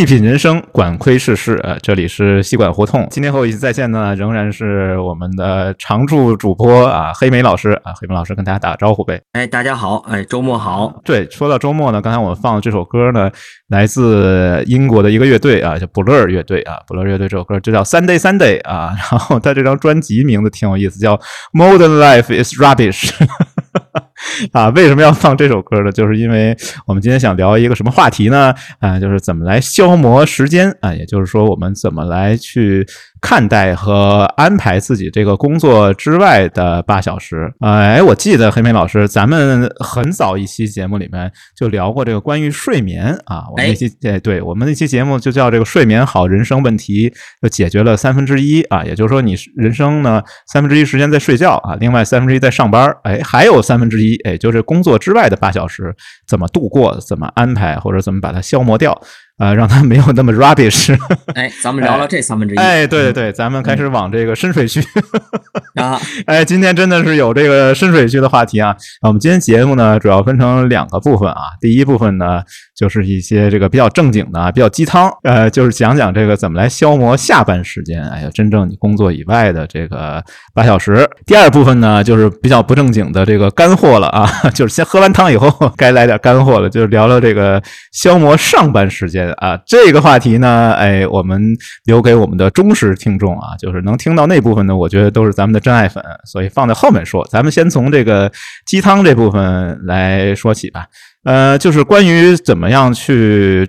[0.00, 1.60] 细品人生，管窥世事。
[1.62, 3.06] 呃，这里是西管胡同。
[3.10, 7.92] 今天和我一起在线呢，仍然是我们的常驻主播啊，黑莓老师啊。
[8.00, 9.20] 黑莓老师跟大家打个招呼呗。
[9.32, 10.90] 哎，大家好，哎，周末好。
[11.04, 13.30] 对，说到周末呢，刚才我们放的这首歌呢，
[13.68, 16.76] 来自英国的一个乐队啊，叫 Blur 乐队啊。
[16.88, 18.94] Blur 乐队这首歌就叫 Sunday Sunday 啊。
[19.12, 21.20] 然后他这张专辑名字挺有意思，叫
[21.52, 23.10] Modern Life is Rubbish。
[24.52, 25.90] 啊，为什么要放这首歌呢？
[25.90, 28.54] 就是因为我们今天想聊一个什么话题呢？
[28.78, 32.86] 啊，就是怎么来消磨时间啊，也就是说，我们怎么来去
[33.20, 37.50] 看待和安排自己这个工作之外的八小时。
[37.60, 47.12] 哎，我记得黑莓老师，咱们很早一期节目里面就聊过这个关于睡眠啊，我们那期哎，对我们那期节目就叫这个睡眠好人生问题，
[47.42, 54.09] 就解决了三分之一啊，也就是说你人生呢三分之一时间在睡觉啊，另外三分之一在上班，哎，还有三分之一。
[54.24, 55.94] 哎，就是工作之外的八小时
[56.26, 59.00] 怎么度过，怎么安排，或者怎么把它消磨掉。
[59.40, 60.94] 啊，让它没有那么 rubbish。
[61.34, 62.58] 哎，咱们聊聊这三分之一。
[62.58, 64.82] 哎，对对对，咱们开始往这个深水区
[65.80, 65.98] 啊。
[66.26, 68.76] 哎，今天真的是有这个深水区的话题啊。
[69.00, 71.40] 我们今天节目呢，主要分成两个部分啊。
[71.58, 72.42] 第一部分呢，
[72.80, 78.02] 就是一些这个比较正经的啊、比较鸡汤，呃，就是讲讲这个怎么来消磨下班时间。
[78.08, 81.06] 哎呀，真正你工作以外的这个八小时。
[81.26, 89.30] 第二部分呢，就是比较不正经的这个干货了啊， 就是先喝完汤以后， 该来点干货了，就是聊聊这个消磨上班时间。
[89.32, 91.38] 啊，这个话题呢，哎，我们
[91.84, 97.26] 留给我们的忠实听众啊，就是能听到那部分呢，我觉得都是咱们的真爱粉，所以放在后面说。
[97.30, 98.32] 咱们先从这个
[98.64, 100.86] 鸡汤这部分来说起吧。
[101.24, 103.68] 呃，就是关于怎么样去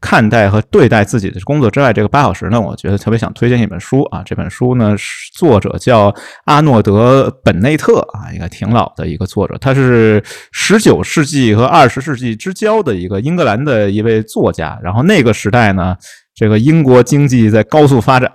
[0.00, 4.22] 看待和对待自己的工作之外这个八小时呢，我觉得特别想推荐一本书啊。
[4.24, 4.94] 这本书呢，
[5.34, 10.22] 作者叫阿诺德·本内特啊，一个挺老的一个作者，他是
[10.52, 14.78] 十九世纪和二十世纪之交的一个英格兰的一位作家。
[14.82, 15.96] 然后那个时代呢。
[16.40, 18.30] 这个英国经济在高速发展，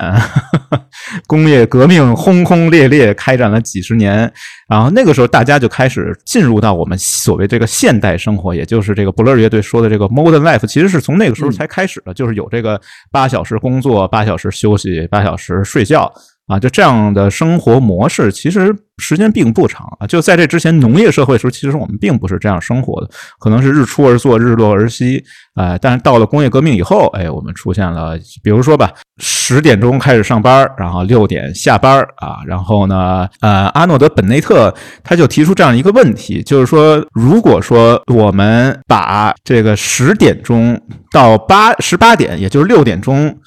[1.25, 4.31] 工业革命轰轰烈烈开展了几十年，
[4.69, 12.79] 然后那个时候大家就开始进入到我们所谓这个现代生活，也就是这个 Blur 乐队说的这个 Modern Life，其实是从那个时候才开始的，就是有这个
[13.11, 16.13] 八小时工作、八小时休息、八小时睡觉
[16.47, 18.75] 啊，就这样的生活模式，其实。
[18.97, 25.21] 时间并不长啊，就在这之前，农业社会时候，其实我们并不是这样生活的，可能是日出而作，日落而息，
[25.53, 34.73] 啊，但是到了工业革命以后，哎，我们出现了，比如说吧，十点钟开始上班，然后六点下班啊，然后呢，呃，阿诺德本内特
[35.03, 40.81] 他就提出这样一个问题，就是说，如果说我们把这个十点钟
[41.11, 43.37] 到八十八点，也就是六点钟。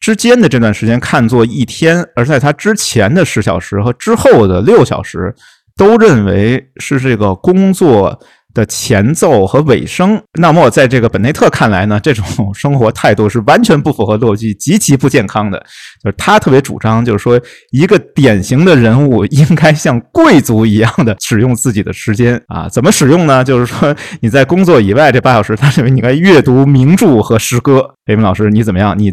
[0.00, 5.34] 之间的这段时间看作一天，而在他之前的十小时和之后的六小时，
[5.76, 8.18] 都认为是这个工作。
[8.56, 12.24] 的前奏和尾声，那么在这个本内特看来呢，这种
[12.54, 15.58] 生活态度是完全不符合逻辑、极其不健康的。
[16.02, 17.38] 就是他特别主张，就是说
[17.70, 23.44] 一个典型的人物应该像贵族一样的使用自己的时间啊，怎么使用呢？
[23.44, 27.95] 就是说你在工作以外这八小时，他认为你该阅读名著和诗歌。
[28.06, 28.96] 雷文老师，你怎么样？
[28.96, 29.12] 你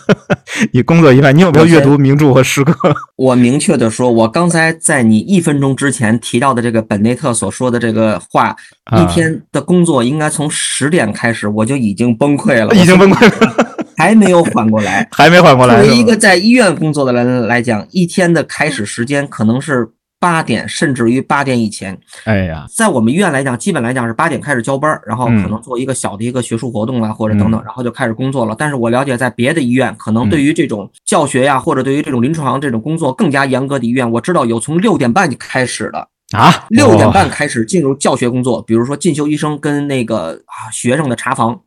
[0.72, 2.72] 你工作以外，你有没有阅读名著和诗歌？
[3.16, 8.54] 我明确的说，我刚才在你一分钟之前提到的这个本内特所说的这个话。
[8.96, 13.66] 一天的工作应该从十点开始，我就已经崩溃了，已经崩溃了，
[13.96, 15.82] 还没有缓过来， 还没缓过来。
[15.82, 19.88] 作为一个在医院工作的人来讲，一天的开始时间可能是
[20.20, 21.98] 八点，甚至于八点以前。
[22.24, 28.54] 哎呀，在我们医院来讲，基本来讲是八点开始交班，然后可能做一个小的一个学术活动啊，或者等等，然后就开始工作了。
[28.58, 36.08] 但是我了解，在别的医院，可能对于这种教学呀，或者对于这种临床这种工作更加严格的医院，我知道有从六点半就开始的。
[36.36, 41.58] 啊，六点半开始进入教学工作，比如说进修医生跟那个啊学生的查房，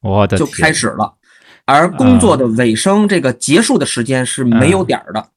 [0.00, 1.12] 我的就开始了。
[1.66, 5.28] 而工作的尾声，这个结束的时间是没有点儿的。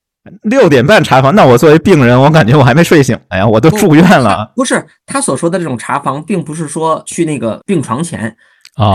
[0.43, 3.17] 六点半查房，那我作为病人，我感觉我还没睡醒。
[3.29, 4.51] 哎呀，我都住院了。
[4.55, 8.35] 不是他所说的这种查房，并不是说去那个病床前，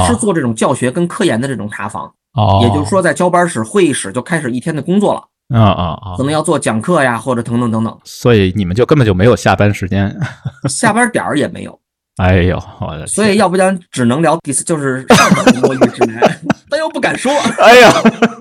[0.06, 2.12] 是做这种教学跟科研的这种查房。
[2.34, 5.22] 哦，也就是说，在交班室、会议室就开始一天的工作了。
[5.54, 6.16] 啊啊啊！
[6.16, 7.98] 可能要做讲课呀，或者等等等等。
[8.02, 10.16] 所以你们就根本就没有下班时间，
[10.68, 11.78] 下班点儿也没有。
[12.16, 13.06] 哎呦，我的！
[13.06, 16.40] 所以要不然只能聊第四，就是上摸鱼指南，
[16.70, 17.32] 但又不敢说。
[17.58, 17.92] 哎呀，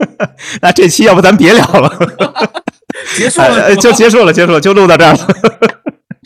[0.62, 1.92] 那这期要不咱别聊了，
[3.18, 5.28] 结束了就结束了，结束了，就录到这儿了。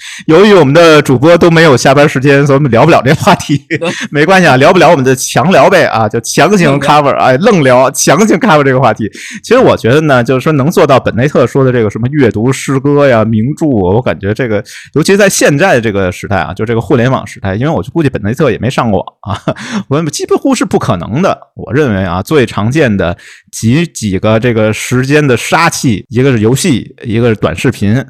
[0.27, 3.65] 由于我们的主播都没有下班时间，所以我们聊不了这话题。
[4.11, 9.09] 没关系啊，聊不了我们就强聊呗啊，就强行 cover，哎，愣聊， 强行 cover 这个话题。
[9.43, 14.63] 其实我觉得呢，就是说能做到本内特说的这个什么阅读诗歌呀、名著，我感觉这个，
[14.93, 19.41] 尤其在现在这个时代啊，就这个互联网时代，因为我就估计本内特也没上过网啊，
[19.89, 21.37] 我几乎是不可能的。
[21.55, 23.17] 我认为啊，最常见的
[23.51, 28.03] 几几个这个时间的杀器，一个是游戏，一个是短视频。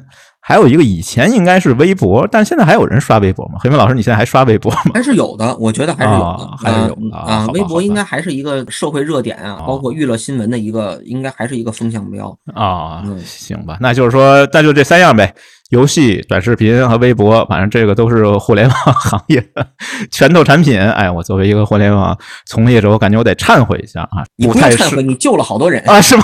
[0.48, 3.58] 还有一个以前应该是微博，但现在还有人刷微博吗？
[3.60, 4.92] 黑明老师，你现在还刷微博吗？
[4.94, 7.46] 还是有的，我觉得还是有的，还是有的啊。
[7.52, 13.04] 微博应该还是一个社会热点啊，包括娱乐新闻的一个，应该还是一个风向标啊。
[13.26, 15.34] 行吧，那就是说，那就这三样呗：
[15.68, 19.66] 游戏、短视频和微博，反正这个都是互联网行业的
[20.10, 20.80] 拳头产品。
[20.80, 22.16] 哎，我作为一个互联网
[22.46, 24.24] 从业者，我感觉我得忏悔一下啊。
[24.36, 26.22] 你不用忏悔，你救了好多人啊，是吗？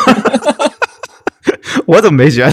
[1.86, 2.52] 我怎么没觉得？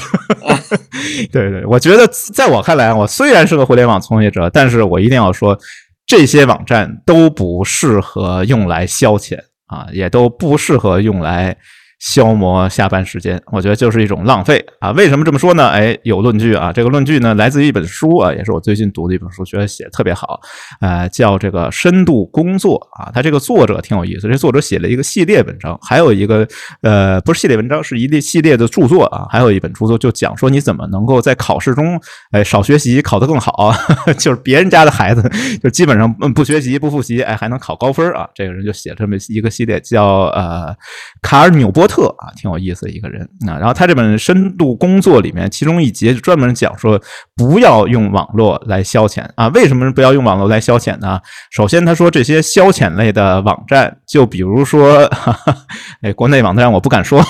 [1.31, 5.57] 对对，我觉得在我看来，我虽然是个互联网从业者，但是我一定要说，
[6.05, 9.37] 这些网站都不适合用来消遣
[9.67, 11.57] 啊，也都不适合用来。
[12.01, 14.89] 消磨下班时间，我觉得就是一种浪费啊！
[14.93, 15.67] 为什么这么说呢？
[15.67, 16.73] 哎，有论据啊！
[16.73, 20.39] 这个论据呢，来自于一本书啊，也是我最近读的一本书，觉得写的特别好，
[20.79, 23.11] 呃，叫这个深度工作啊。
[23.13, 26.47] 他这个作者挺有意思，这作者写了一个系列文章，还有一个
[26.81, 29.27] 呃，不是系列文章，是一列系列的著作啊。
[29.29, 32.01] 还有一本著作就讲说你怎么能够在考试中
[32.31, 33.71] 哎少学习，考得更好，
[34.17, 35.21] 就是别人家的孩子
[35.61, 38.27] 就基本上不学习不复习，哎还能考高分啊。
[38.33, 40.75] 这个人就写这么一个系列，叫呃
[41.21, 41.87] 卡尔纽波。
[41.91, 43.59] 特啊，挺有意思的一个人啊。
[43.59, 46.97] 然后他这本深度工作里面，其中一节专门讲说，
[47.35, 49.49] 不要用网络来消遣啊。
[49.49, 51.19] 为什么不要用网络来消遣呢？
[51.51, 55.03] 首先，他说这些消遣类的网站，就比如说，
[56.01, 57.21] 哎，国内网站我不敢说。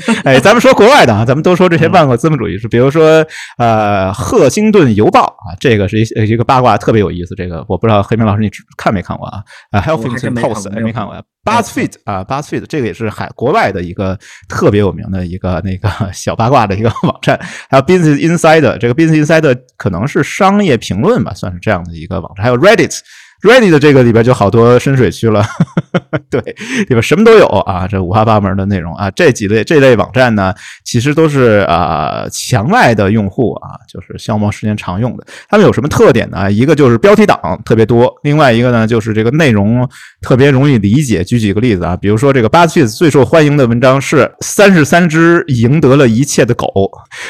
[0.24, 3.24] 哎，咱们说国外的啊，咱们都说这些万恶资本主义是，比如说
[3.58, 7.34] 呃，《赫辛顿邮报》啊，这个是一一个八卦，特别有意思。
[7.34, 9.42] 这个我不知道黑明老师你看没看过啊？
[9.70, 14.18] 啊，还有《Huffington Post》没看过，Buzzfeed 啊，Buzzfeed 这个也是海国外的一个
[14.48, 17.38] 特别有名的一个那个 小八卦的一个网站。
[17.68, 22.44] 还有 Business Insider，这个 Business Insider 可能是商业评论吧，算是这样的一个网站。
[22.44, 22.98] 还有 Reddit。
[23.42, 25.44] Ready 的这个里边就好多深水区了，
[26.30, 30.54] 对，里边什么都有啊，这五花八门的内容啊，这几类这类网站呢，
[30.84, 35.26] 其实都是啊墙外的用户啊，就是消磨时间常用的。
[35.48, 36.50] 他们有什么特点呢？
[36.52, 39.88] 一个就是标题党特别多，另外一个呢就是这个内容
[40.22, 41.24] 特别容易理解。
[41.24, 46.66] 举几个例子啊，比如说这个 BuzzFeed 最受欢迎的文章是三十三只赢得了一切的狗，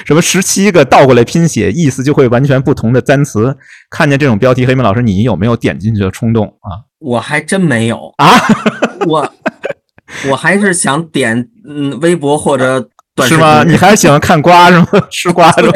[0.04, 3.56] 什么十七个倒过来拼写意思就会完全不同的单词。
[3.90, 6.84] 看见这种标题，黑明老师，你有没有点进去的冲动啊？
[6.98, 8.30] 我还真没有啊，
[9.06, 9.34] 我
[10.30, 13.38] 我还是想点嗯微博或者短视频。
[13.38, 13.64] 是吗？
[13.64, 14.86] 你还是喜欢看瓜是吗？
[15.10, 15.72] 吃瓜是吗？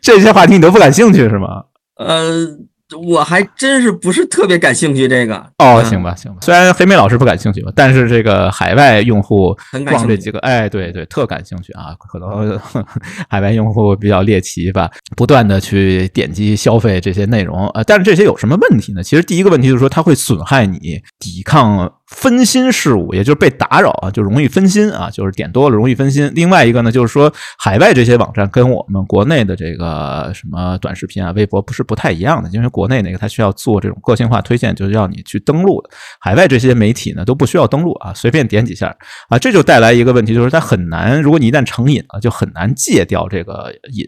[0.00, 1.64] 这些话题你都不感兴趣是吗？
[1.98, 2.48] 呃。
[2.96, 6.38] 我还真是不是特别感兴趣这个哦，行吧，行吧。
[6.40, 9.56] 虽然黑妹老师不感兴趣吧，但是这个海外用户
[9.86, 11.94] 逛这几个，哎，对对，特感兴趣啊。
[11.98, 12.58] 可能
[13.28, 17.82] 海外用户比较猎奇吧，不断的去点击消费这些内容啊。
[17.84, 19.02] 但是这些有什么问题呢？
[19.02, 21.92] 其实第一个问题就是说，它会损害你抵抗。
[22.12, 26.30] 分心事物，也就是被打扰啊，就容易分心啊，就是点多了容易分心。
[26.34, 35.90] 另外一个呢，就是说海外这些网站跟我们国内的这个什么短视频啊、微博不是不太一样的，因为国内那个它需要做这种个性化推荐，就是要你去登录的。
[36.20, 38.94] 海外这些媒体呢都不需要登录啊，随便点几下
[39.28, 44.06] 啊，这就带来一个问题，就是它很难，如果你一旦成瘾了，就很难戒掉这个瘾。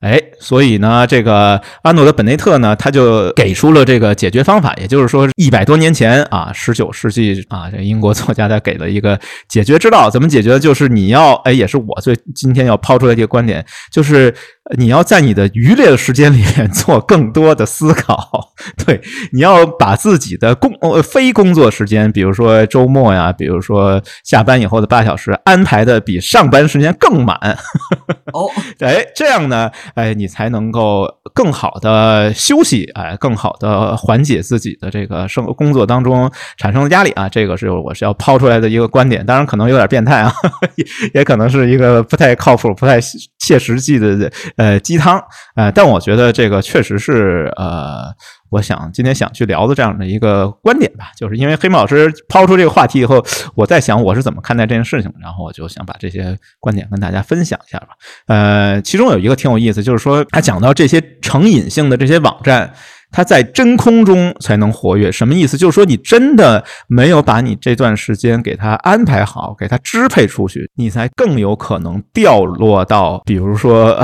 [0.00, 10.58] 哎，所以呢，这个阿诺德本内特呢，他就给出了这个解决方法，也就是说，一百多年前啊，十九世纪啊，这英国作家他给了一个解决之道，怎么解决？
[10.58, 14.34] 就是你要，哎，也是我最今天要抛出来这个观点，就是。
[14.76, 18.50] 你要在你的娱乐的时间里面 做更多的思考，
[18.84, 19.00] 对，
[19.32, 27.38] 你要把自己的工呃非工作时间，比如说周末呀，比如说下班以后的八小时，安排的比上班时间更满。
[28.34, 28.50] 哦，
[28.80, 37.28] 哎，这样呢，哎，你才能够更好的休息，哎，更好的缓解自己的这个生工作当中产生的压力啊。
[37.28, 40.32] 这个是我是要抛出来的一个观点，当然可能有点变态啊，
[40.76, 43.00] 也也可能是一个不太靠谱、不太
[43.46, 44.30] 切实际的。
[44.56, 45.22] 呃，鸡汤，
[45.54, 48.12] 呃，但我觉得这个确实是，呃，
[48.50, 53.24] 我想今天想去聊的这样的一个观点吧，就是因为黑猫老师抛出这个话题以后，
[53.54, 57.88] 我在想我是怎么看待这件事情，然后我就想把这些观点跟大家分享一下吧。
[58.26, 62.72] 呃，其中有一个挺有意思，就是说他讲到这些成瘾性的这些网站。
[63.16, 65.10] 它在真空中才能活跃。
[65.10, 65.56] 什么意思？
[65.56, 73.98] 就是说你真的没有把你这段时间给它安排好，给它支配出去，你才更有可能掉落到比如说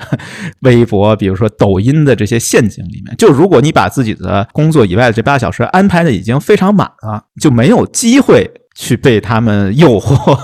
[0.60, 3.16] 微博、比如说抖音的这些陷阱里面。
[3.16, 8.50] 就如果你把自己的工作以外的这八小时安排的已经非常满了，就没有机会。
[8.74, 10.38] 去被他们诱惑，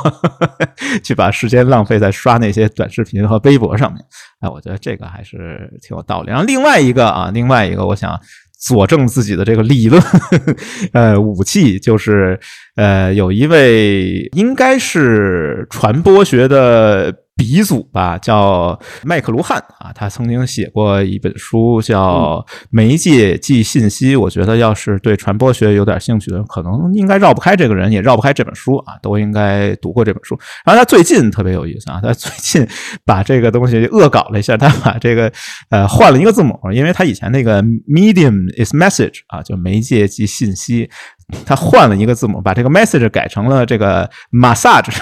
[1.02, 4.02] 去把时间浪费在刷那些短视频和微博上面。
[4.40, 6.30] 哎，我觉得这个还是挺有道理。
[6.30, 8.18] 然后另外一个啊，另外一个，我想
[8.58, 10.02] 佐证自己的这个理论，
[10.92, 12.38] 呃，武器就是
[12.76, 17.14] 呃，有一位应该是传播学的。
[17.36, 24.16] 鼻祖吧，叫麦克卢汉啊，他曾经写过一本书叫《媒介即信息》。
[24.18, 30.34] 我觉得，要是对传播学有点兴趣的，可能应该绕不开这个人，也绕不开这本书啊，都应该读过这本书。
[30.64, 32.66] 然后他最近特别有意思啊，他最近
[33.04, 35.30] 把这个东西恶搞了一下，他把这个
[35.68, 40.88] 呃换了一个字母，因为他以前那个 medium is message 啊，就媒介即信息。
[41.44, 44.96] 他换了一个字母，把这个 message 改成了这个 massage，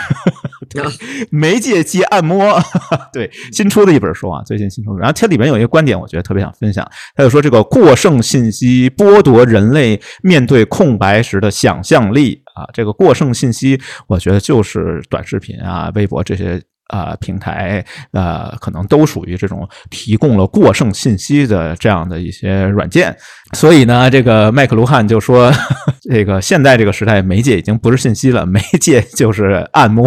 [0.70, 0.82] 对
[1.30, 2.58] 媒介即按摩。
[3.12, 4.98] 对，新出的一本书啊，最近新出的。
[4.98, 6.88] 然后它里面有一个观点，我觉得特别想分享。
[7.14, 12.64] 他就说，这个过剩信息剥夺人类面对空白时的想象力啊。
[12.72, 16.62] 这个过剩信息，我觉得就是短视频啊、微博这些。
[16.88, 23.16] 啊，平台呃，可能都属于这种提供了过剩信息的这样的一些软件。
[23.52, 25.50] 所以呢，这个麦克卢汉就说，
[26.10, 30.06] 这个现在这个时代，媒介已经不是信息了，媒介就是按摩。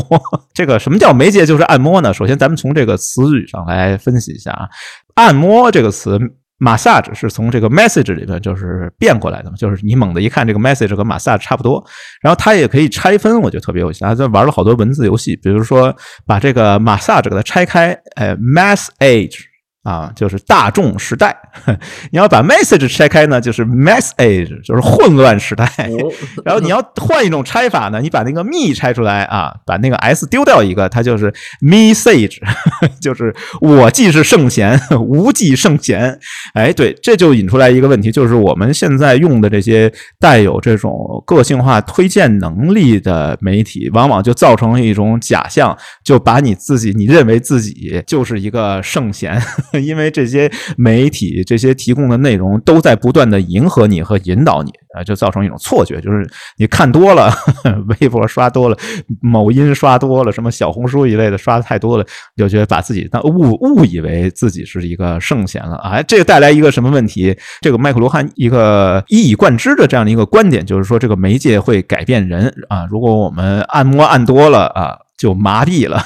[0.53, 2.13] 这个什么叫媒介就是按摩呢？
[2.13, 4.67] 首先，咱们从这个词语上来分析一下啊，
[5.15, 6.19] 按摩这个词。
[6.59, 11.83] Massage 是从这个 message 里边就是变过来的嘛，就是你猛的一看这个 message 和 massage 差不多，
[12.21, 15.95] 然后它也可以拆分，我觉得特别有意思啊，在玩了好多文字游戏，比如说
[16.25, 19.37] 把这个 massage 给它拆开，哎，mass age。
[19.83, 21.33] 啊，就是大众时代。
[22.11, 25.67] 你要把 message 拆开呢，就是 message，就是混乱时代。
[26.45, 32.37] 然后你要换一种拆法呢，你把那个 me 拆出来啊，把那个 s 丢掉一个，它就是 message，
[33.01, 36.19] 就是我既是圣贤，无忌圣贤。
[36.53, 49.41] 哎，对，这就引出来一个问题，就是我们现在用的这些带有这种个性化推荐能力的媒体，往往就造成了一种假象，就把你自己，你认为自己就是一个圣贤。
[49.83, 56.27] 因为这些媒体这些提供的内容都在不断的迎合你和引导你啊，就造成一种错觉，就是
[56.57, 57.31] 你看多了，
[58.01, 58.77] 微博刷多了，
[59.21, 66.01] 某音刷多了，什么小红书一类的刷的太多了，就觉得把自己当误误以为自己是一个圣贤了啊！
[66.03, 67.37] 这个带来一个什么问题？
[67.61, 72.85] 这个麦克罗汉一个一以贯之的这样的一个观点，就是说这个媒介会改变人啊！
[72.89, 75.06] 如果我们按摩按多了啊。
[75.17, 75.99] 就麻痹了，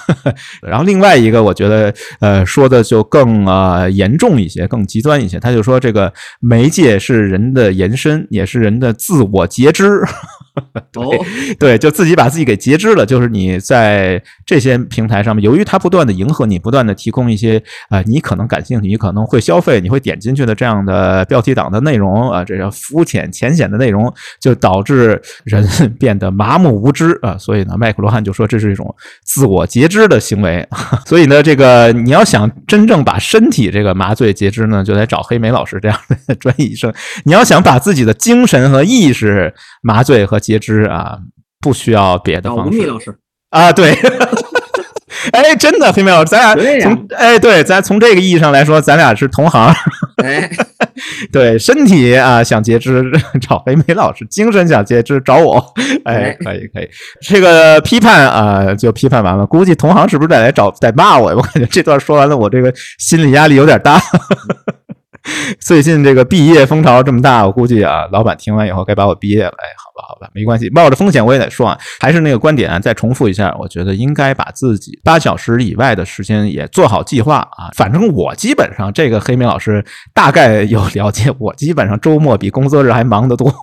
[0.61, 5.39] 然后另外一个，我觉得，呃，说的就更呃严重一些，更极端一些。
[5.39, 10.01] 他就说，这个媒介是人的延伸，也是人的自我截肢。
[10.91, 13.05] 对对，就自己把自己给截肢了。
[13.05, 25.65] 就是你在这些平台上面，由于它不断的迎合你，不断的提供一些啊，你可能感兴趣，你可能会消费，你会点进去的这样的标题党的内容啊，这叫肤浅浅显的内容，就导致人
[25.97, 27.37] 变得麻木无知啊。
[27.37, 28.93] 所以呢，麦克罗汉就说这是一种
[29.23, 30.67] 自我截肢的行为。
[31.05, 36.93] 所以呢，这个你要想真正把身体这个麻醉截肢呢，就得找黑莓老师这样的专业医生。
[37.23, 41.19] 你要想把自己的精神和意识麻醉和截肢啊，
[41.61, 42.79] 不需要别的方式。
[42.79, 43.15] 吴宓老师
[43.51, 43.93] 啊，对，
[45.33, 49.73] 哎，真的，黑妹老师，咱俩从哎，对，咱从这个意义上来说，咱俩是同行。
[50.23, 50.49] 哎，
[51.31, 53.03] 对，身体啊想截肢
[53.39, 55.63] 找黑妹老师，精神想截肢找我。
[56.05, 56.89] 哎，可以可以，
[57.21, 61.35] 这个批判啊就批判完了，估计同行是不是得来找得骂我？
[61.35, 64.01] 我感觉这段说完了，我这个心理压力有点大。
[65.61, 69.49] 最近这个毕业风潮这么大，我估计啊，老板听完以后该把我毕业了。
[69.49, 71.77] 哎，好吧，好吧，没关系，冒着风险我也得说啊。
[71.99, 77.69] 还是那个观点啊，再重复一下，我觉得应该把自己八小时以外的时间也做好计划啊。
[77.77, 83.53] 反正我基本上这个黑明老师大概有了解，我基本上周末比工作日还忙得多。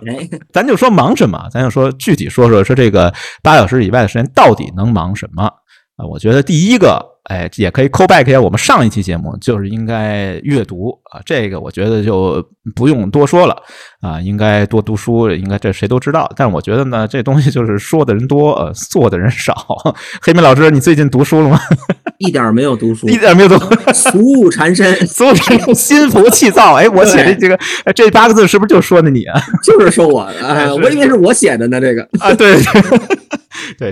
[0.52, 6.06] 咱就说忙什么，咱就说具体说说说这个八小时以外的时间到底能忙什么啊？
[6.10, 7.11] 我觉得第一个。
[7.24, 13.56] 哎，也可以 call back 一下我们上一期节目，就是应该阅读啊，这个我觉得就不用多说了
[14.00, 16.30] 啊，应该多读书，应该这谁都知道。
[16.36, 19.54] 但我觉得呢，这东西就是说的人多，呃，做的人少。
[20.20, 21.60] 黑妹老师，你最近读书了吗？
[22.18, 23.58] 一点没有读书，一点没有读，
[23.92, 26.74] 俗务缠身， 俗务缠身，心浮气躁。
[26.74, 27.58] 哎，我写的这个
[27.94, 29.40] 这八个字是不是就说的你啊？
[29.62, 32.52] 就是说我的，哎，我以为是我写的呢，这个啊，对。
[32.52, 32.62] 对，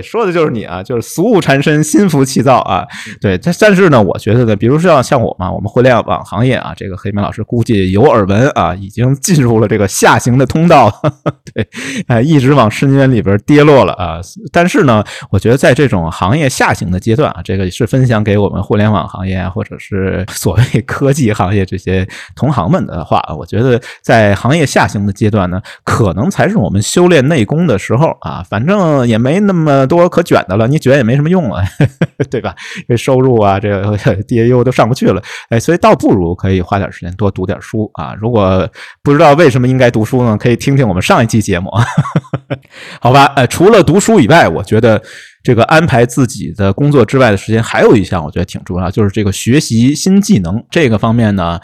[0.01, 2.85] 说的就是你啊，就是俗物缠身，心浮气躁啊。
[3.19, 10.91] 对，但但是呢，我觉得呢，比如说像我嘛，我们互联网行业啊，这个黑明老师估计有耳闻啊，已经进入了这个下行的通道，
[11.53, 11.67] 对，
[12.07, 14.19] 哎，一直往深渊里边跌落了啊。
[14.51, 28.43] 但是呢，我觉得在这种行业下行的阶段啊，这个是分享给我们互联网行业啊，或者是所谓科技行业这些同行们的话，我觉得在行业下行的阶段呢，可能才是我们修炼内功的时候啊。
[28.49, 31.61] 反正也没那么那么多可卷的了，你卷也没什么用了，
[32.31, 32.55] 对吧？
[32.87, 38.15] 这收入啊，这个 DAU 都上不去了，哎，所以倒不如可以花点时间多读点书啊。
[38.19, 38.67] 如果
[39.03, 41.69] 不知道为什么应该读书呢，可以听听我们上一期节目，
[42.99, 43.25] 好吧？
[43.35, 45.01] 呃，除了读书以外，我觉得。
[45.43, 51.59] 这个安排自己的工作之外的时间，还有一项我觉得挺重要，就是这个学习新技能这个方面呢。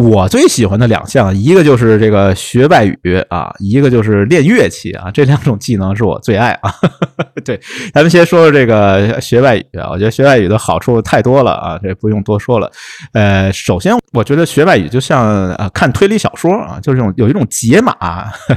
[0.00, 6.72] 我最喜欢的两项，一个就是这个学外语啊，一个就是练乐器啊，这两种技能是我最爱啊。
[7.44, 7.60] 对，
[7.92, 12.70] 咱们先说说这个学外语啊，我觉得学外语的好处太多了啊，这不用多说了。
[13.12, 17.94] 呃，首先我觉得学外语就像呃看推理小说啊，就是这种有一种解码，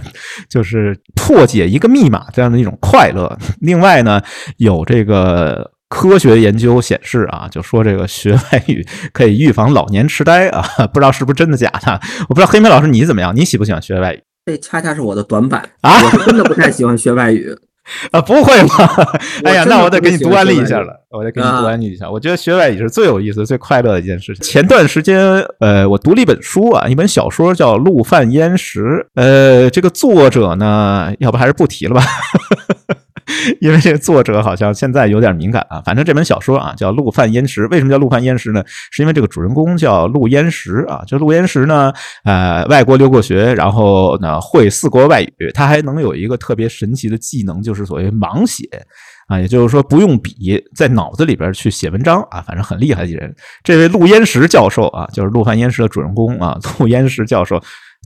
[0.50, 3.38] 就是破解一个密码这样的一种快乐。
[3.60, 4.22] 另外呢。
[4.58, 12.00] 有这个科学研究显示啊，就说这个学外语可以预防老年痴呆啊， 不知道是不是真的假的？
[12.30, 13.36] 我不知道黑妹老师你怎么样？
[13.36, 14.22] 你喜不喜欢学外语？
[14.46, 16.02] 这恰恰是我的短板啊！
[16.02, 17.54] 我是真的不太喜欢学外语
[18.12, 18.22] 啊！
[18.22, 19.06] 不会吧？
[19.44, 22.10] 哎呀，那我得给你读安利一下了，我得给你读安利一下。
[22.10, 24.44] 我觉得学外语是最有意思、最快乐的一件事情。
[24.44, 25.20] 前段时间，
[25.60, 28.82] 呃，我读了一本书啊，一本小说叫《陆犯焉识》。
[29.16, 32.04] 呃，这个作者呢，要不还是不提了吧？
[33.60, 35.82] 因为这个作者好像现在有点敏感啊。
[35.86, 38.64] 反正这本小说啊叫《陆犯焉识》，为什么叫陆犯焉识呢？
[38.92, 41.04] 是因为这个主人公叫陆焉识啊。
[41.06, 41.92] 就陆焉识呢，
[42.24, 48.64] 呃，外国留过学，然后呢会四国外语，他还能有一个特别神奇的技能，就是所谓盲写
[49.28, 53.34] 啊，也就是说不用笔，在脑子里边去写文章啊，反正很厉害的人。
[53.64, 57.62] 这位陆焉识教授啊，就是《陆犯焉识》的主人公啊，陆焉识教授。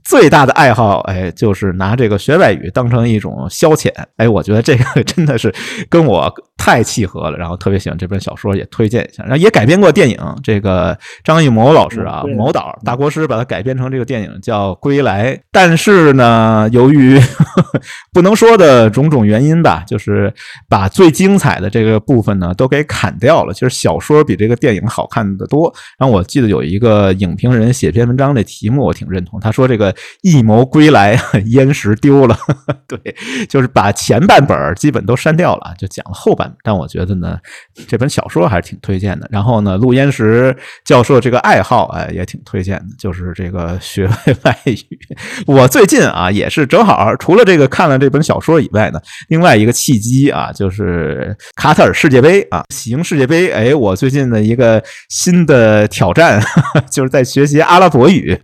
[0.08, 5.52] 最大的爱好，哎，就是拿这个学外语当成一种消遣，哎，我觉得这个 真的是
[5.88, 17.20] 跟我太契合了，然后特别喜欢这本小说，也推荐一下，然后也改编过电影，这个张艺谋老师啊，某导大国师把它改编成这个电影叫《归来》，但是呢，由于
[18.14, 20.32] 不能说的种种原因吧，就是
[20.68, 23.52] 把最精彩的这个部分呢都给砍掉了。
[23.52, 25.72] 其实小说比这个电影好看的多。
[25.98, 29.92] 然后我记得有一个影评人写篇文章，那题目我挺认同，他说这个。
[30.22, 32.36] 一谋归来， 焉识丢了。
[32.86, 32.98] 对，
[33.48, 36.52] 就是把前半本基本都删掉了，就讲了后半。
[36.62, 37.38] 但我觉得呢，
[37.88, 39.28] 这本小说还是挺推荐的。
[39.30, 44.08] 然后呢，陆焉识教授这个爱好，哎，也挺推荐的，就是这个学
[44.42, 44.76] 外语。
[45.46, 53.50] 我最近啊，也是正好除了这个看了这本小说以外呢，另外一个契机啊，就是卡塔尔世界杯啊，喜迎世界杯。
[53.50, 56.42] 哎，我最近的一个新的挑战，
[56.90, 58.38] 就是在学习阿拉伯语。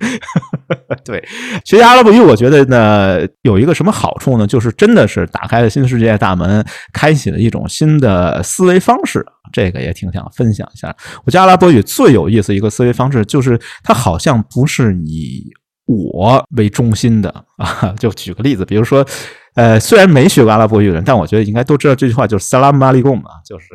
[1.05, 1.23] 对。
[1.65, 4.47] 学习阿拉伯语，我觉得呢，有一个什么好处呢？
[4.47, 9.25] 就是真的是打开了新世界大门，开启了一种新的思维方式。
[9.53, 10.95] 这个也挺想分享一下。
[11.25, 15.45] 我觉得阿拉伯语最有意思一个思维方式，就是它好像不是以
[15.87, 17.29] 我为中心的
[17.59, 17.95] 啊。
[17.99, 19.07] 就举个例子，比如说，
[19.55, 23.67] 呃，虽然没学过阿拉伯语的人，但我觉得应该都知道这句话，就是 “salam a l i k u m 啊，就是。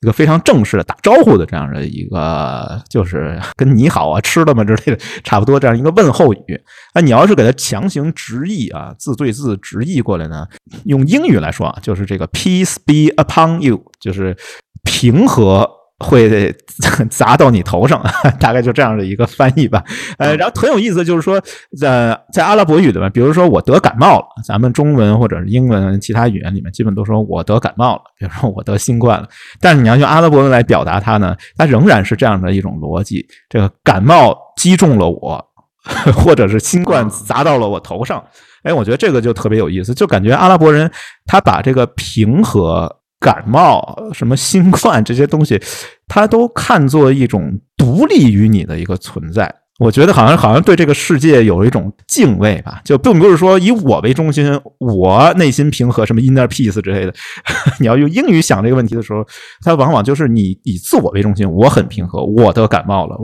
[0.00, 6.60] 一个非常正式的打招呼的这样的一个，就是 跟你好啊、吃了吗之类的差不多这样一个问候语。
[6.94, 10.46] 那你要是给它强行直译啊，字对字直译过来呢，
[10.84, 14.36] 用英语来说啊，就是这个 “peace be upon you”，就是
[14.84, 15.75] 平和。
[15.98, 16.54] 会
[17.10, 18.02] 砸到你头上，
[18.38, 19.82] 大概就这样的一个翻译吧。
[20.18, 21.40] 呃，然后很有意思，就是说，
[21.78, 29.26] 在在阿拉伯语里面，比如说我得感冒了，咱们中文或者是英文其他语言里面，基本都说我得感冒了，比如说我得新冠了。
[29.58, 35.42] 但是你要用阿拉伯文来表达它呢，它仍然是这样的一种逻辑：这个感冒击中了我，
[36.14, 38.22] 或者是新冠砸到了我头上。
[38.64, 40.90] 哎，我觉得这个就特别有意思，就感觉阿拉伯人
[41.24, 42.94] 他把这个平和。
[43.18, 45.60] 感冒、什么新冠这些东西，
[46.06, 49.54] 它都看作一种独立于你的一个存在。
[49.78, 57.12] 我觉得好像好像对这个世界有一种敬畏吧，就并不是说以我为中心，我内心平和什么 inner peace 之类的。
[57.78, 59.22] 你要用英语想这个问题的时候，
[59.62, 63.16] 它往往就是你以自我为中心，我很平和，我得感冒了，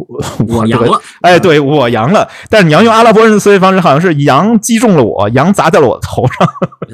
[0.46, 2.28] 我阳了，哎，对我阳了。
[2.50, 6.46] 但是你要用阿拉伯人的思维方式，好像是阳击中了我，阳砸在了我头上。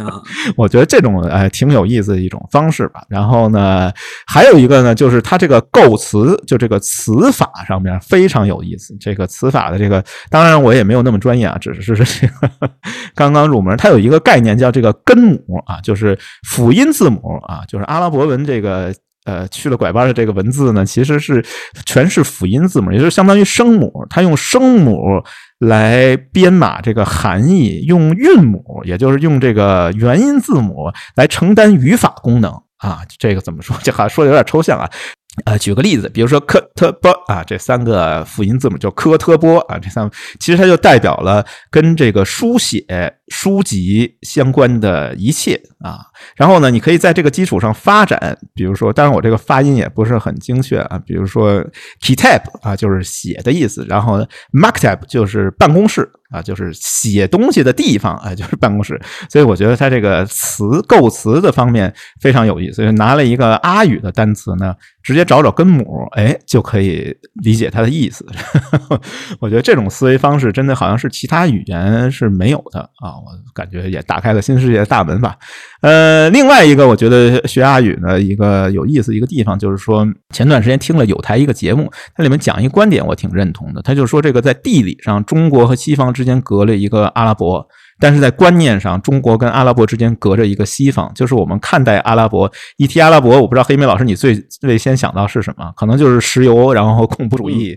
[0.56, 3.02] 我觉得这种哎挺有意思的一种方式吧。
[3.08, 3.90] 然后呢，
[4.28, 9.47] 还有一个呢，就是它这个构词，就这个词法上面非常有意思，这个词。
[9.50, 12.70] 法的这个，当然我也没有那么专业啊，只是这个
[13.14, 13.76] 刚刚入门。
[13.76, 18.92] 它有一个概念叫这个根母啊，就是辅音字母啊，就是阿拉伯文这个
[19.24, 21.44] 呃去了拐弯的这个文字呢，其实是
[21.84, 25.22] 全是辅音字母，也就是相当于声母，它用声母
[25.58, 33.00] 来编码这个含义，用韵母，也就是用这个元音字母来承担语法功能啊。
[33.18, 33.76] 这个怎么说？
[33.82, 34.88] 这好像说的有点抽象啊。
[35.44, 42.84] 呃，举个例子，比如说科特波啊，这三个辅音字母叫科特波啊，这三个其实它就代表了跟这个书写
[43.28, 46.00] 书籍相关的一切啊。
[46.36, 51.64] 然后呢，你可以在这个基础上发展，比如说，当然我这个发音也不是很精确啊，比如说
[52.02, 54.18] kitab 啊，就是写的意思，然后
[54.52, 56.10] marktab 就是办公室。
[56.30, 59.00] 啊，就是写东西的地方，啊，就是办公室。
[59.30, 62.92] 所以我觉得它这个词构词的方面非常有意思。
[62.92, 68.26] 拿了一个阿语的单词呢，直接找找根母，哎，就可以理解它的意思。
[69.40, 73.16] 我觉得这种思维方式真的好像是其他语言是没有的啊！
[73.24, 75.36] 我感觉也打开了新世界的大门吧。
[75.80, 80.04] 呃，另外一个我觉得学阿语呢，一个有意思一个地方，就是说
[80.34, 83.80] 前段时间听了有台一个节目，它里面讲一个观点，我挺认同的。
[83.82, 86.08] 他就说这个在地理上，中国和西方。
[86.18, 87.64] 之间隔了一个阿拉伯，
[88.00, 91.10] 但是在观念上，中国跟阿拉伯之间隔着一个西方。
[91.14, 95.72] 就是我们看待阿拉伯，一提阿拉伯，我不知道黑妹老师你最最先想到是什么？
[95.76, 97.76] 可能就是石油，然后恐怖主义。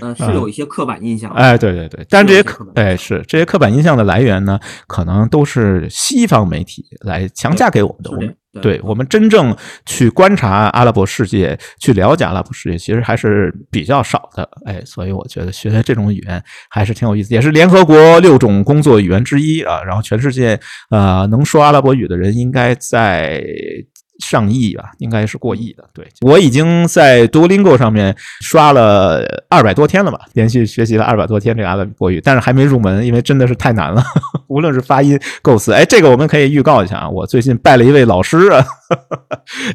[0.00, 1.30] 嗯，是有一些刻板印象。
[1.32, 8.10] 哎，对对对，但这些刻哎是这些刻板印象的来源呢，可能都是西方媒体来强加给我们的。
[8.10, 14.48] 我们对我们真正去观察阿拉伯世界，去了解阿拉伯世界，其实还是比较少的。
[14.66, 19.82] 哎，所以我觉得学这种语言还是挺有意思，也是联合国六种工作语言之一啊。
[19.82, 20.58] 然后全世界
[20.90, 23.42] 呃能说阿拉伯语的人应该在。
[24.18, 25.84] 上亿吧，应该是过亿的。
[25.92, 34.02] 对我已经在 Duolingo 上面刷了二百多天了吧，连续学习了二百多天这个阿拉伯语，但是还没入门，因为真的是太难了，
[34.48, 35.72] 无论是发音、构词。
[35.72, 38.64] 哎，这个我们可以预告一下啊，我最近拜了一位老师 啊，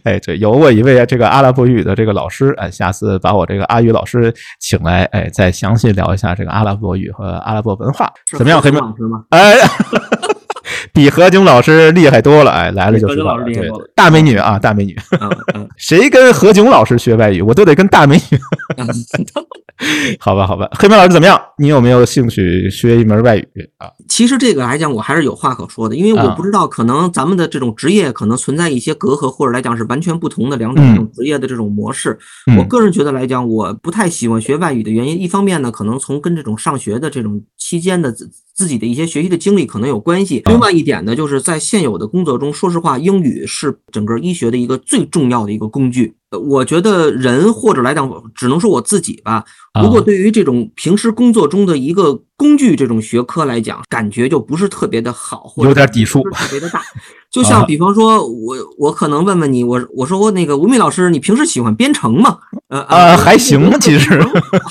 [0.04, 8.62] 哎，对有我一位这个阿拉伯语的这个老师，哎，下次把我这个阿语老师请来，哎，再详细聊一下这个阿拉伯语和阿拉伯文化，怎么样？
[8.62, 9.24] 黑妹老师吗？
[9.32, 9.56] 哎。
[10.94, 13.44] 比何炅老师厉害多了，哎，来了就知道了。
[13.46, 14.98] 对，大美女啊，大美女。
[15.78, 18.40] 谁跟何炅老师学外语，我都得跟大美女。
[20.20, 21.40] 好吧，好吧，黑妹老师怎么样？
[21.58, 23.92] 你有没有兴趣学一门外语啊？
[24.08, 32.18] 其实这个来讲，我还是有话可说的，因为我不知道，可能咱们的这种职业可能存在一些隔阂，或者来讲是完全不同的两种这种职业的这种模式。
[32.58, 40.42] 我个人觉得来讲，我不太喜欢学外语的原因，一方面呢，可能从跟这种上学的这种期间的自自己的一些学习的经历可能有关系。
[40.46, 46.16] 另外一点呢，就是在现有的工作中，说实话，英语是整个医学的一个最重要的一个工具。
[46.44, 49.46] 我觉得人或者来讲，只能说我自己吧。
[49.84, 56.82] 如果对于这种平时工作中的一个工具这种学科来讲，感觉就不是特别的好，或者有点抵触，特别的大。
[57.30, 62.38] 就像比方说，我我可能问问你，我我说我那个吴敏老师，你平时喜欢编程吗？
[62.70, 64.18] 呃呃，还行，其实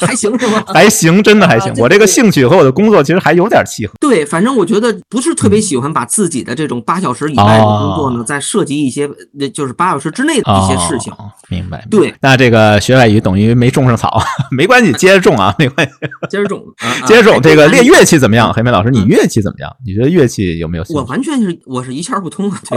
[0.01, 0.65] 还行是吗？
[0.73, 1.71] 还行，真的还行。
[1.77, 3.93] 我这个兴趣和我的工作其实还有点契合。
[4.01, 11.13] 对，反正我觉得不是特别喜欢把自己的这种八小时以外的工作呢，再涉及一些那就是八小时之内的一些事情。
[11.49, 11.87] 明白。
[11.91, 14.19] 对，那这个学外语等于没种上草，
[14.51, 15.93] 没关系，接着种啊，没关系，
[16.29, 16.63] 接着种，
[17.07, 17.41] 接着种。
[17.41, 18.53] 这个练乐器怎么样？
[18.53, 19.71] 黑妹老师，你乐器怎么样？
[19.87, 20.85] 你觉得乐器有没有？
[20.91, 22.59] 我完全是，我是一窍不通啊，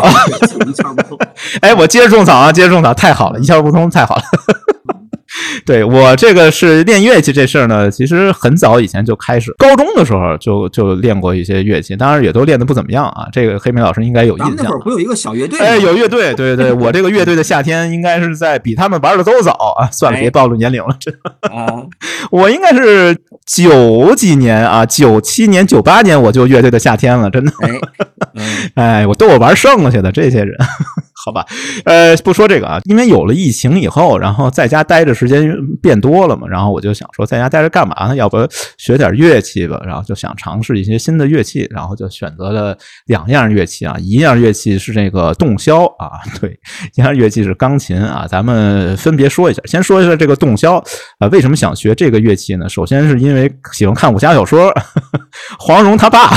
[0.68, 1.18] 一窍不通。
[1.62, 4.24] 哎，我接着种草啊，接着种草，太好了，一窍不通，太好了。
[5.66, 13.28] 对我这个是练乐器这事儿呢，其实很早以前就开始，高中的时候就就练过一些乐器，当然也都练得不怎么样啊。
[13.32, 14.56] 这个黑莓老师应该有印象。
[14.58, 15.60] 那会儿不有一个小乐队？
[15.60, 19.90] 哎，有乐队，对对对，我这个乐队的夏天应该是在比他们玩的都早啊。
[19.92, 21.12] 算了，别暴露年龄了，这
[21.50, 21.84] 啊，
[22.32, 27.52] 我应该是九几年啊，九七年、九八年我就乐队的夏天了，真的。
[28.76, 30.56] 哎，我逗我玩剩下的这些人。
[31.26, 31.46] 好吧，
[31.84, 38.16] 呃，不说这个啊，因为有了疫情以后，然后在家待着时间变多了嘛，然后我就想说，在家待着干嘛呢？
[38.16, 38.38] 要不
[38.78, 39.80] 学点乐器吧？
[39.86, 42.78] 然后就想尝试一些新的乐器，然后就选择了
[43.08, 46.58] 两样乐器啊，一样乐器是这个洞箫啊， 对，
[46.96, 48.26] 一样乐器是钢琴啊。
[48.26, 50.78] 咱们分别说一下，先说一下这个洞箫
[51.20, 52.70] 啊，为什么想学这个乐器呢？
[52.70, 54.74] 首先是因为喜欢看武侠小说，
[55.60, 56.30] 黄蓉他爸。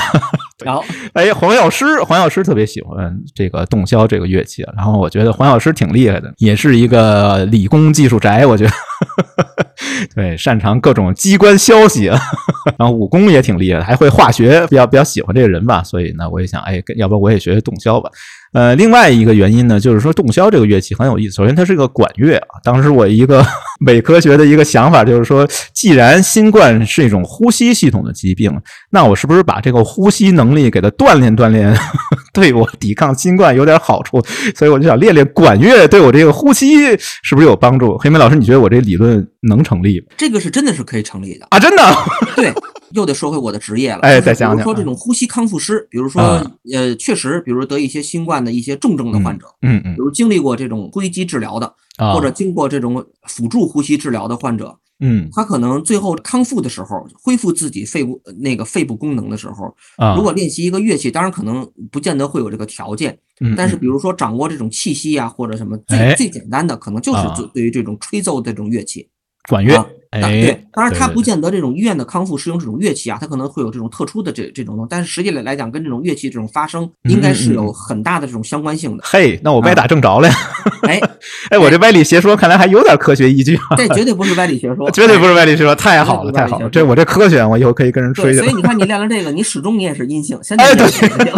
[0.64, 0.84] 然后，
[1.14, 8.72] 哎，黄药师，黄药师特别喜欢这个洞箫这个乐器，然后我觉得黄药师挺厉害的，也是一个理工技术宅，我觉得，
[10.14, 12.04] 对，擅长各种机关消息，
[12.78, 18.10] 然后武功也挺厉害的，还会化学，比较比较喜欢这个人吧，所以呢，我也想，哎，要不我也学学洞箫吧。
[18.52, 21.34] 呃，另外一个原因呢，就是说洞箫这个乐器很有意思。
[21.34, 22.60] 首先，它是个管乐啊。
[22.62, 23.42] 当时我一个
[23.86, 28.52] 伪科学的一个想法就是说，既然新冠是一种呼吸系统的疾病，
[28.92, 31.74] 那我是不是把这个呼吸能力给它锻炼锻炼，
[32.32, 34.22] 对我抵抗新冠有点好处？
[34.54, 37.96] 所以我就想练练管乐，对我这个呼吸是不是有帮助？
[37.96, 40.06] 黑妹老师，你觉得我这理论能成立吗？
[40.18, 41.58] 这个是真的是可以成立的啊！
[41.58, 41.82] 真的，
[42.36, 42.52] 对。
[42.92, 46.22] 又得说回我的职业了，哎，再想想，比如说这种呼吸康复师，比如说
[46.70, 51.72] 呃，确实，比如得一些新冠的一些重症的患者，嗯嗯，比如经历过这种呼吸机治疗的，
[52.12, 59.74] 或者经过这种辅助呼吸治疗的患者，嗯，他可能最后康复的时候，恢复自己肺部那个肺部功能的时候，
[60.16, 63.18] 如果练习一个乐器，当然可能不见得会有这个条件，
[63.56, 69.08] 但是比如说掌握这种气息啊，或者什么最最简单的，可能就是对对于这种吹奏这种乐器，
[69.48, 69.84] 管乐。
[70.12, 79.02] 哎，对，当然他不见得这种医院的康复是用这种乐器啊，他可能会有这种特殊的这这种东西，但是实际来来讲，跟这种乐器这种发声应该是有很大的这种相关性的。
[79.06, 80.34] 嘿，那我歪打正着了呀。
[80.82, 81.00] 哎
[81.48, 83.58] 哎，我这歪理邪说看来还有点科学依据。
[83.76, 88.40] 这绝对不是歪理邪说， 绝对不是歪理邪说，太好了，太好了，这我这科学，我以后可以跟人吹去。
[88.40, 91.32] 所以你看，你练了这个，你始终你也是阴性， 现在也是阴性。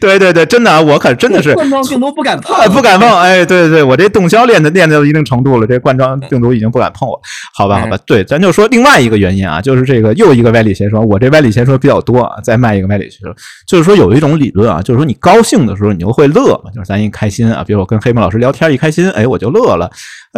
[0.02, 3.08] 对对对，真的啊，我可真的是冠状病毒不敢碰，不敢碰。
[3.20, 7.20] 哎，对对对，我这洞箫练的练到一定程度了，这冠状病毒已经不敢碰我。
[7.54, 11.00] 好吧，好吧，对，咱就说另外一个原因啊，就是这个又一个歪理邪说。
[11.00, 13.34] 我这歪理邪说比较多啊，再卖一个歪理邪说，
[13.66, 19.90] 就是说有一种理论啊，就是说你高兴的时候你就会乐嘛，就是咱一开心啊，比如我跟黑木老师聊天一开心，哎，我就乐了。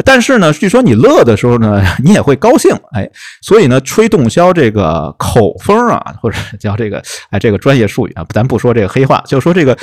[0.07, 3.09] 但是呢，据说你乐的时候呢， 你也会高兴，哎，
[3.43, 9.77] 所以呢，吹洞箫这个口风啊，或者叫这个哎这个专业术语啊，咱不说这个黑话，就说这个。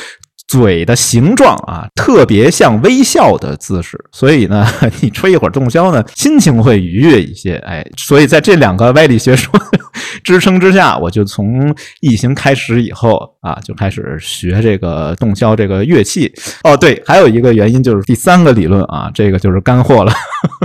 [0.47, 4.65] 嘴的形状啊，特别像微笑的姿势，所以呢，
[4.99, 7.57] 你吹一会儿洞箫呢，心情会愉悦一些。
[7.57, 9.53] 哎，所以在这两个歪理学说
[10.25, 16.33] 支撑之下，我就从疫情开始以后啊，就开始学这个洞箫这个乐器。
[16.63, 20.11] 哦，对，还有一个原因就是第三个理论啊，这个就是干货了。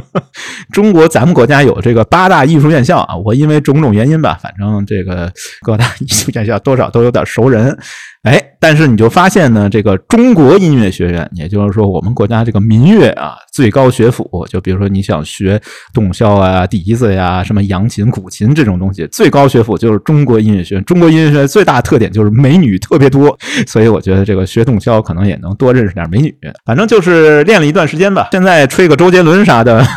[0.73, 7.79] 中国咱们国家有这个八大艺术院校啊，我因为种种原因吧，反正这个各大艺术院校多少都有点熟人。
[8.25, 15.61] 哎，但是你就发现呢，这个中国音乐学院，也就是说我们国家这个民乐啊，最高学府，就比如说你想学
[15.93, 20.85] 洞箫啊、笛子呀、什么扬琴、古琴这种东西，最高学府就是中国音乐学院。
[20.87, 23.37] 中国音乐学院最大的特点就是美女特别多，
[23.69, 26.35] 所以我觉得这个学洞箫可能也能多认识点美女。
[26.65, 29.85] 反正就是练了一段时间吧，现在吹个周杰伦啥的。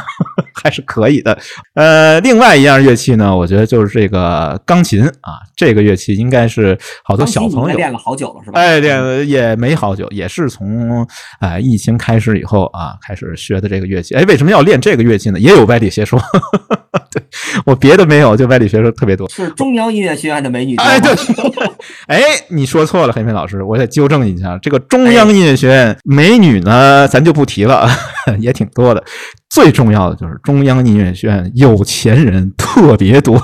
[0.64, 1.38] 还是可以的，
[1.76, 8.60] 呃，另外一样乐器呢，我觉得就是这个钢琴啊，这个乐器应该是好多小朋友练了好久了，是吧？
[8.60, 11.08] 哎，练也没好久，也是从
[11.40, 14.16] 哎疫情开始以后啊开始学的这个乐器。
[14.16, 15.40] 哎，为什么要练这个乐器呢？
[15.40, 16.20] 也有歪理邪说，
[17.12, 17.24] 对
[17.66, 19.30] 我别的没有，就歪理邪说特别多。
[19.30, 20.76] 是中央音乐学院的美女。
[20.78, 21.14] 哎，对，
[22.08, 27.88] 哎，你说错了，黑妹老师，我得纠正一下，这个中央音乐学院美女呢，咱就不提了，
[28.40, 29.04] 也挺多的。
[29.50, 33.42] 最重要的就是中央音乐学院有钱人特别多，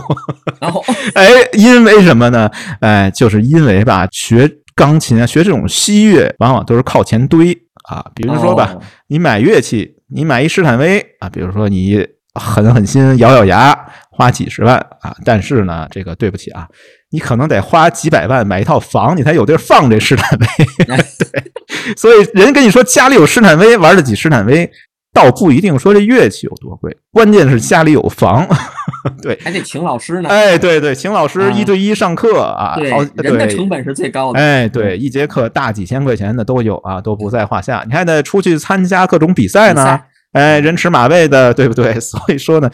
[0.60, 0.84] 然后
[1.16, 2.50] 哎，因为什么呢？
[2.82, 7.58] 哎，就是因为吧，学钢琴啊，学这种西乐，往往都是靠钱堆
[7.90, 8.06] 啊。
[8.16, 13.78] 比如说吧，你买乐器，你买一施坦威啊，比如说你狠狠心、咬咬牙
[14.12, 16.68] 花几十万啊，但是呢，这个对不起啊，
[17.12, 20.48] 你可能得花几百万买一套房，你才有地儿放这施坦威。
[20.86, 24.70] 对，所以人跟你说家里有施坦威，玩得起施坦威。
[25.14, 28.48] 倒不一定说这乐器有多贵，关键是家里有房，
[29.22, 30.30] 对，还得请老师呢。
[30.30, 34.40] 哎，对对，请老师一对一上课啊，好，人的成本是最高的。
[34.40, 37.84] 哎，对，一节课大几千块钱的都有啊，都不在话下。
[37.86, 40.00] 你还得出去参加各种比赛呢，
[40.34, 41.98] 哎，人吃马喂的，对不对？
[42.02, 42.70] 所以说呢，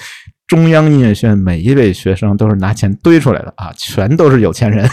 [0.48, 4.90] 中央音乐学院每一位学生都是拿钱堆出来的啊，全都是有钱人。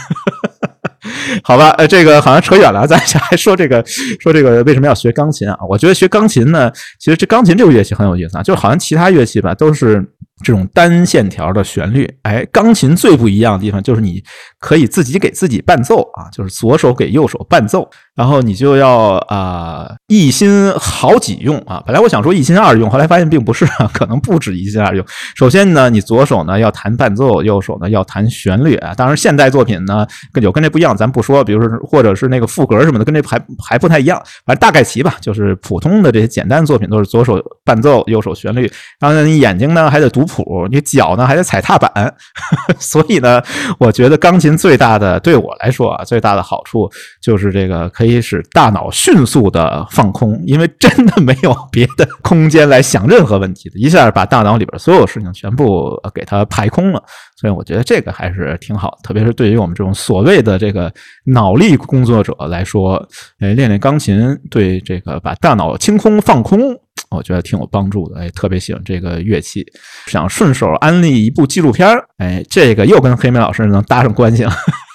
[1.43, 3.85] 好吧，呃，这个好像扯远了，咱还说这个，
[4.21, 5.57] 说这个为什么要学钢琴啊？
[5.69, 10.05] 我觉得学钢琴呢，其实这钢琴这个乐器很有意思啊，就好像其他乐器吧，都是
[10.43, 14.23] 这种单线条的旋律，哎，钢琴最不一样的地方就是你
[14.59, 17.89] 可以自己给自己伴奏啊，就是左手给右手伴奏。
[18.17, 21.83] 然后你就要啊一心好几用啊！
[21.85, 25.05] 本来我想说一心二用，后来发现并不是啊， 可能不止一心二用。
[25.37, 28.95] 首先呢，你左手呢要弹伴奏，右手呢要弹旋律啊。
[28.95, 31.45] 当然，现代作品呢跟有跟这不一样，咱不说。
[31.45, 34.19] 比如说，或者是那个副歌什么的，跟这还还不太一样。
[34.47, 38.71] 反正大概齐吧，就是普通的这些简单作品都是左手伴奏，右手旋律。
[38.99, 42.15] 然后，你眼睛呢还得读谱，你脚呢还得踩踏板。
[42.81, 43.43] 所以呢，
[43.79, 48.06] 我觉得钢琴最大的对我来说啊，最大的好处就是这个可以。
[48.07, 57.03] 以使大脑迅速的放空，因为真的没有 别的空间来想任何问题的，一下把大脑里边所有事情全部给它排空了。
[57.39, 60.93] 所以我觉得这个还是挺好，特别是对于我们这种所谓的这个
[61.27, 62.97] 脑力工作者来说，
[63.41, 66.59] 哎，练练钢琴对这个把大脑清空放空，
[67.11, 68.21] 我觉得挺有帮助的。
[68.21, 69.67] 哎，特别喜欢这个乐器，
[70.07, 74.53] 想顺手安利一部纪录片哎，这个又跟黑莓老师能搭上关系了。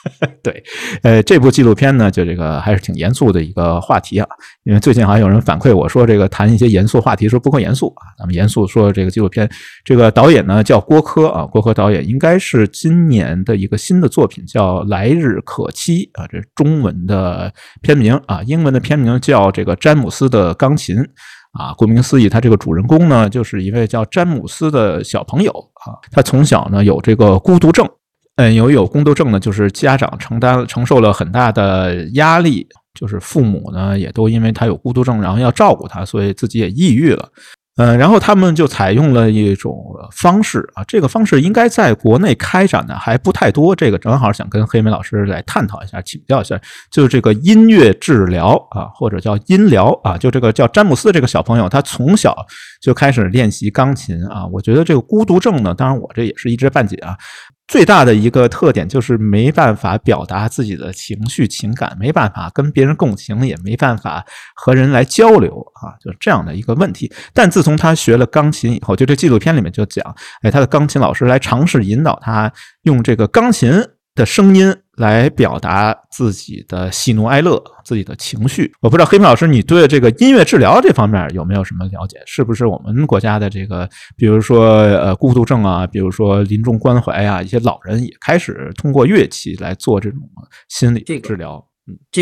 [0.41, 0.63] 对，
[1.03, 4.27] 呃，这部纪录片呢，就这个还是挺严肃的一个话题啊。
[4.63, 8.09] 因为最近好像有人反馈我说，这个谈一些严肃话题说不够严肃啊。
[8.17, 9.47] 咱们严肃说这个纪录片，
[9.85, 20.97] 这个导演呢叫郭柯啊，郭柯导演应该是今年的一个新的作品叫《来日可期》啊，这中文的片名啊，英文的片名叫这个詹姆斯的钢琴
[21.53, 21.73] 啊。
[21.77, 25.51] 顾名思义，他这个主人公呢就是一位叫詹姆斯的小朋友
[25.85, 27.87] 啊，他从小呢有这个孤独症。
[28.37, 37.29] 嗯，由于有孤独症呢，就是家长承担承受了很大的压力，就是父母呢也都因为他有孤独症，然后要照顾他，所以自己也抑郁了。
[37.77, 39.73] 嗯，然后他们就采用了一种
[40.11, 43.73] 方式啊，这个方式应该在国内开展的还不太多。
[43.73, 46.59] 这个正好想跟黑莓老师来探讨一下，请教一下，
[46.91, 52.35] 就是这个音乐治疗啊，或者叫音疗啊，就这个叫詹姆斯这个小朋友，他从小
[52.81, 54.45] 就开始练习钢琴啊。
[54.47, 57.15] 我觉得这个孤独症呢，当然我这也是一知半解啊。
[57.71, 67.09] 最大的一个特点就是没办法表达自己的情绪情感，没办法跟别人共情，也没办法和人来交流啊，就这样的一个问题。
[67.33, 70.03] 但自从他学了钢琴以后，就这纪录片里面就讲，
[70.41, 73.71] 哎，他的钢琴老师来尝试引导他用这个钢琴。
[74.13, 78.71] 的声音来表达自己的喜怒哀乐、自己的情绪。
[78.81, 82.21] 我不知道黑平老师，你对这个音乐治疗这方面有没有什么了解？
[82.25, 90.19] 是不是我们国家的这个，比如说呃孤独症啊，比如说临终关怀啊，一些老人也开始通过乐器来做这种
[90.67, 91.51] 心理治疗。
[91.53, 91.70] 这个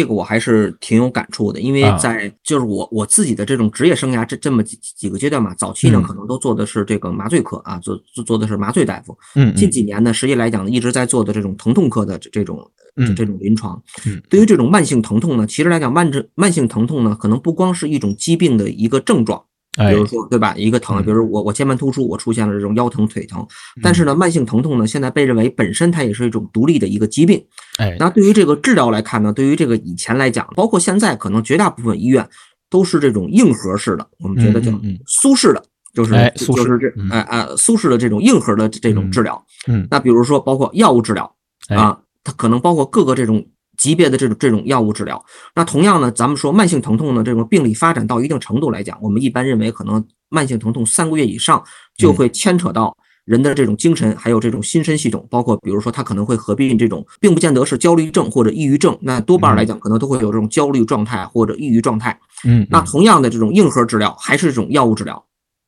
[0.07, 9.17] 我还是挺有感触的，因为在就是我我自己的这种职业生涯这这么几几个阶段嘛，早期呢可能都做的是这个麻醉科啊，做做做的是麻醉大夫。
[9.35, 12.71] 嗯，近几年呢，实际来讲呢，一直在做的这种疼痛科的这种
[13.15, 13.81] 这种临床。
[14.05, 19.43] 嗯，对于这种慢性疼痛呢，其实来讲慢症慢性疼痛呢，可能不光是一种疾病的一个症状。
[19.87, 20.53] 比如说，对吧？
[20.57, 23.45] 一个疼，比如我我肩盘突出，我出现了这种腰疼、腿疼。
[23.81, 27.41] 但是呢，慢性疼痛呢，现在被认为本身它也是一种独立的一个疾病。
[27.77, 32.27] 哎，那对于这个治疗来看呢，对于这个以前来讲，包括现在，可能绝大部分医院
[32.69, 34.71] 都是这种硬核式的，我们觉得叫
[35.07, 35.63] 苏式的，
[35.93, 39.41] 就是就是这哎哎苏式的这种硬核的这种治疗。
[39.67, 41.33] 嗯，那比如说包括药物治疗
[41.69, 43.45] 啊，它可能包括各个这种。
[43.79, 45.23] 级别的这种这种药物治疗，
[45.55, 51.63] 那同样呢，咱们说慢性疼痛呢，这种病理发展到一定程度来讲，我们一般认为可能慢性疼痛三个月以上
[51.97, 62.19] 就会牵扯到人的这种精神，还有这种心身系统，包括比如说他可能会合并这种，并不见得是焦虑症或者抑郁症，那多半来讲可能都会有这种焦虑状态或者抑郁状态。
[62.43, 65.23] 嗯，那同样的这种硬核治疗还是这种药物治疗。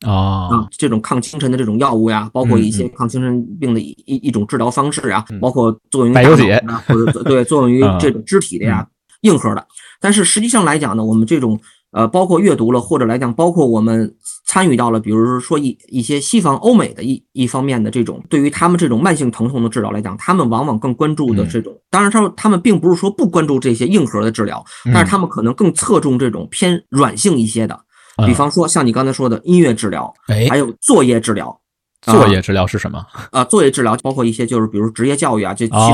[0.05, 0.67] 啊。
[0.77, 8.87] 这种抗清晨的这种药物呀，包括一些抗精神病的一一一种治疗方式啊，包括作用于大脑啊，或者 对作用于这种肢体的呀，
[9.21, 9.67] 硬核的。
[9.99, 11.59] 但是实际上来讲呢，我们这种
[11.91, 27.77] 呃，包括阅读了，或者来讲，包括我们参与到了，比如说一一些西方欧美的一一方面的这种，对于他们这种慢性疼痛的治疗来讲，他们往往更关注的这种，当然他他们并不是说不关注这些硬核的治疗，但是他们可能更侧重这种偏软性一些的。
[28.25, 31.57] 比方说，像你刚才说的音乐治疗，哎，还有作业治疗。
[32.03, 33.05] 作业治疗是什么？
[33.31, 35.91] 啊，作业治疗包括一些，就是比如职业教育啊，这其实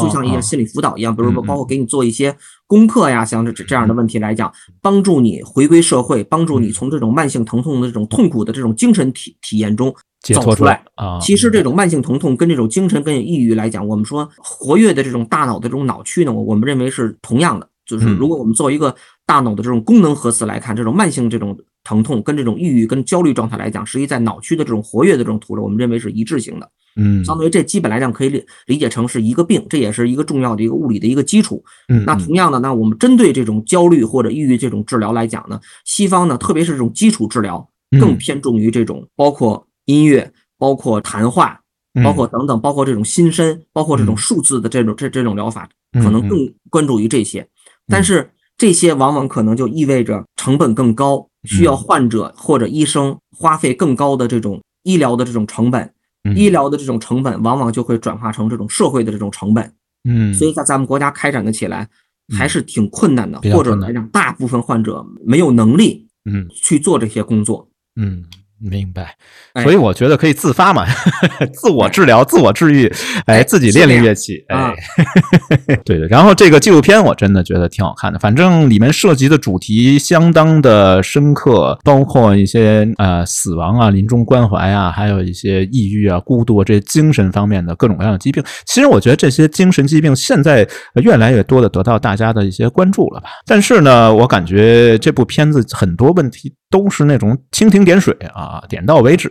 [0.00, 2.32] 就像一些心理辅导一样，比如说包括给你做一些
[2.68, 11.18] 功课呀，像这这样的问题来讲，帮助你回归社会，帮助你从这种慢性疼痛的这种痛苦的这种精神体体验中走出来啊。
[11.20, 17.68] 其实这种慢性疼痛跟这种精神跟抑郁来讲，我们说活跃的这种大脑的这种脑区呢，我我们认为是同样的。
[17.84, 18.94] 就是如果我们做一个
[19.28, 26.70] 大脑的这种功能核磁来看，这种慢性这种疼痛跟这种抑郁跟焦虑状态来讲，实际在脑区的这种活跃的这种图了，我们认为是一致性的。
[26.96, 31.62] 嗯，相当于这基本来讲可以理理解成是一个病，这也是一个重要的一个物理的一个基础。
[31.88, 37.68] 嗯，那同样的，那我们针对这种焦虑或者抑郁这种治疗来讲呢，西方呢，特别是这种基础治疗，
[38.00, 41.60] 更偏重于这种包括音乐、包括谈话、
[42.02, 47.46] 包括等等，包括这种心身、包括这种数字的这种这这种疗法，可能更关注于这些，
[47.88, 48.30] 但是。
[48.58, 55.94] 这些往往可能就意味着成本更高，需要患者或者医生花费更高的这种医疗的这种成本，
[56.34, 59.72] 医疗的这种成本往往就会转化成这种社会的这种成本。
[60.08, 61.88] 嗯，所以在咱们国家开展的起来
[62.36, 67.68] 还是挺困难的，或者来讲，大部分患者没有能力，嗯，去做这些工作。
[67.94, 68.24] 嗯，
[68.60, 69.14] 明白，
[69.52, 70.84] 哎所以我觉得可以自发嘛，
[71.52, 72.92] 自我治疗、自我治愈，
[73.26, 74.72] 哎，哎自己练练乐器，哎啊，
[75.84, 76.06] 对的。
[76.08, 88.42] 然后这个纪录片我真的觉得挺好看的，反正里面涉及的主题相当的深刻，包括一些呃死亡啊、临终关怀啊，还有一些抑郁啊、孤独啊这些精神方面的各种各样的疾病。
[88.66, 93.28] 其实我觉得这些精神疾病现在呃越来越多的得到大家的一些关注了吧。
[93.46, 99.30] 但是呢，我感觉这部片子很多问题都是那种蜻蜓点水啊，点到为止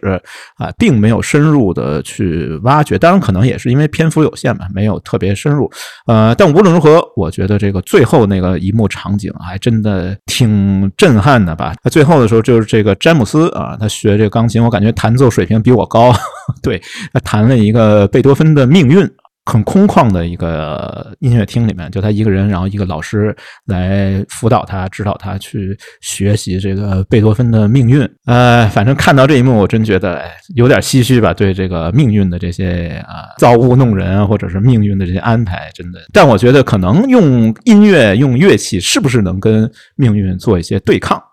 [0.58, 2.98] 啊，并没有深入的去挖掘。
[2.98, 5.70] 当然，可能也是因为篇幅有限嘛，没有特别深入。
[6.08, 11.74] 呃，但无论如何，我觉得这个最后那个一幕场景还真的挺震撼的吧。
[11.84, 16.14] 那最后的时候就是这个詹姆斯啊，他学这个钢琴，我感觉弹奏水平比我高。
[16.64, 16.82] 对
[17.14, 19.10] 他弹了一个贝多芬的命运。
[19.48, 23.34] 很空旷的一个音乐厅里面，就他一个人，然后一个老师
[23.68, 28.08] 来辅导他、指导他去学习这个贝多芬的命运。
[28.26, 30.22] 呃，反正看到这一幕，我真觉得，
[30.56, 36.00] 有点唏嘘吧，对这个命运的这些啊造物弄人，或者是命运的这些安排，真的。
[36.12, 41.24] 但我觉得可能用音乐、用乐器，是不是能跟命运做一些对抗？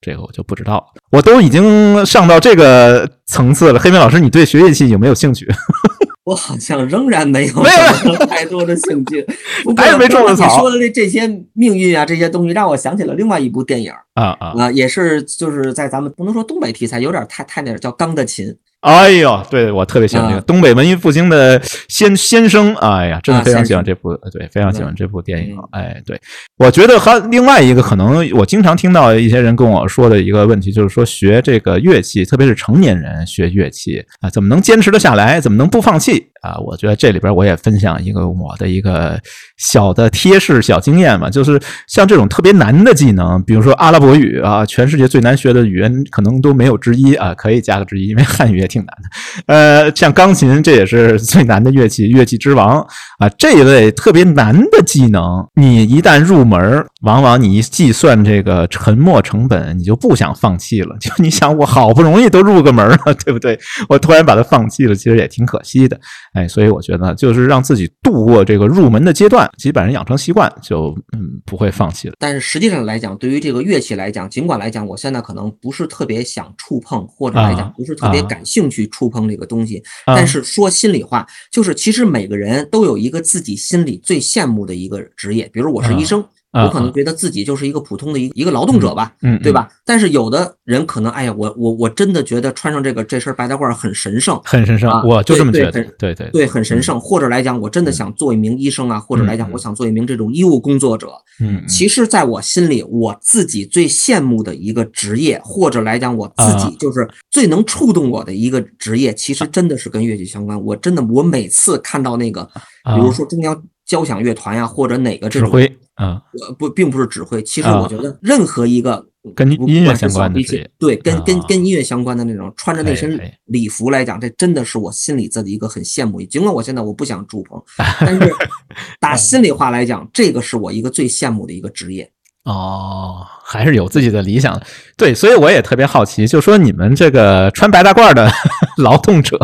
[0.00, 1.02] 这个我就不知道了。
[1.10, 5.48] 我都已经上到这个层次了，黑妹老师，你对学乐器有没有兴趣？
[6.24, 7.70] 我好像仍然没有没
[8.06, 9.24] 有太多的兴趣。
[9.62, 14.54] 不过还是没种刚才你的草说的这这些命运啊，这些东西让我想起了另外一部电影啊啊！
[14.58, 18.46] 啊，也是就是在咱们不能说东北题材，有点太太那点，叫《钢的琴》。
[18.84, 21.58] 哎呦，对我特别喜欢这个啊东北文艺复兴的
[21.88, 25.68] 先先生，哎呀，真的啊非常喜欢这部，对，非常喜欢嗯这部电影嗯。
[25.70, 26.20] 哎，对，
[26.58, 35.40] 我觉得还另外一个可能，我经常听到一些人跟我说的一个问题，就是说学这个乐器，特别是成年人学乐器啊，怎么能坚持得下来？
[35.40, 36.58] 怎么能不放弃啊？
[36.58, 39.18] 我觉得这里边我也分享一个我的一个
[39.56, 49.44] 小的贴士、小经验嘛，就是像这种特别难的技能，比如说阿拉伯语啊，全世界最难学的语言可能都没有之一啊，可以加个之一，因为汉语也挺难的。
[49.46, 52.78] 呃，像钢琴，这也是最难的乐器，乐器之王
[53.18, 53.28] 啊。
[53.38, 60.96] 这一类特别难的技能，你一旦入门，往往你一计算这个沉没成本，你就不想放弃了。
[61.00, 63.58] 就你想，我好不容易都入个门了，对不对？
[63.88, 65.98] 我突然把它放弃了，其实也挺可惜的。
[66.34, 72.14] 哎，所以我觉得就是让自己度过这个入门的阶段，基本上养成习惯，就嗯不会放弃了。
[72.18, 79.78] 但是实际上来讲，对于这个乐器来讲，尽管来讲，我现在可能不是特别想触碰，或者来啊讲不是特别啊感兴趣触碰这个东西。
[80.04, 89.12] 啊但是说心里话，就是其实每个人都有一个自己心里最羡慕的一个职业，比如我是医生，啊我可能觉得自己就是一个普通的一一个劳动者吧。
[89.22, 89.68] 嗯，对吧？
[89.84, 95.90] 但是有的人可能，哎呀，我我我真的觉得穿上这个这身白大褂很神圣，很神圣啊，我就这么对觉得对。
[95.98, 97.00] 对对对，很神圣。
[97.00, 101.08] 或者来讲，我真的想做一名医生啊，或者来讲，嗯我想做一名这种医务工作者。
[101.40, 110.62] 嗯，嗯其实，在我心里，我自己最羡慕的一个职业，或者来讲，我自啊己就是最能触动我的一个职业，其实真的是跟乐器相关。
[110.64, 112.44] 我真的，我每次看到那个，
[112.84, 117.42] 比如说中央交响乐团呀，或者哪个这种啊指挥，啊，呃，不，并不是指挥。
[117.42, 120.40] 其实啊我觉得任何一个跟音乐相关的
[120.78, 126.22] 对，跟跟啊跟音乐相关的那种，穿着那身礼服来讲，这真的是我心里自己一个很羡慕。
[126.22, 127.62] 尽管我现在我不想触碰，
[128.00, 128.34] 但是
[129.00, 132.10] 打心里话来讲，这个是我一个最羡慕的一个职业。
[132.44, 134.60] 哦，还是有自己的理想。
[134.98, 138.30] 对，所以我也特别好奇，就说你们这个穿白大褂的
[138.76, 139.38] 劳动者，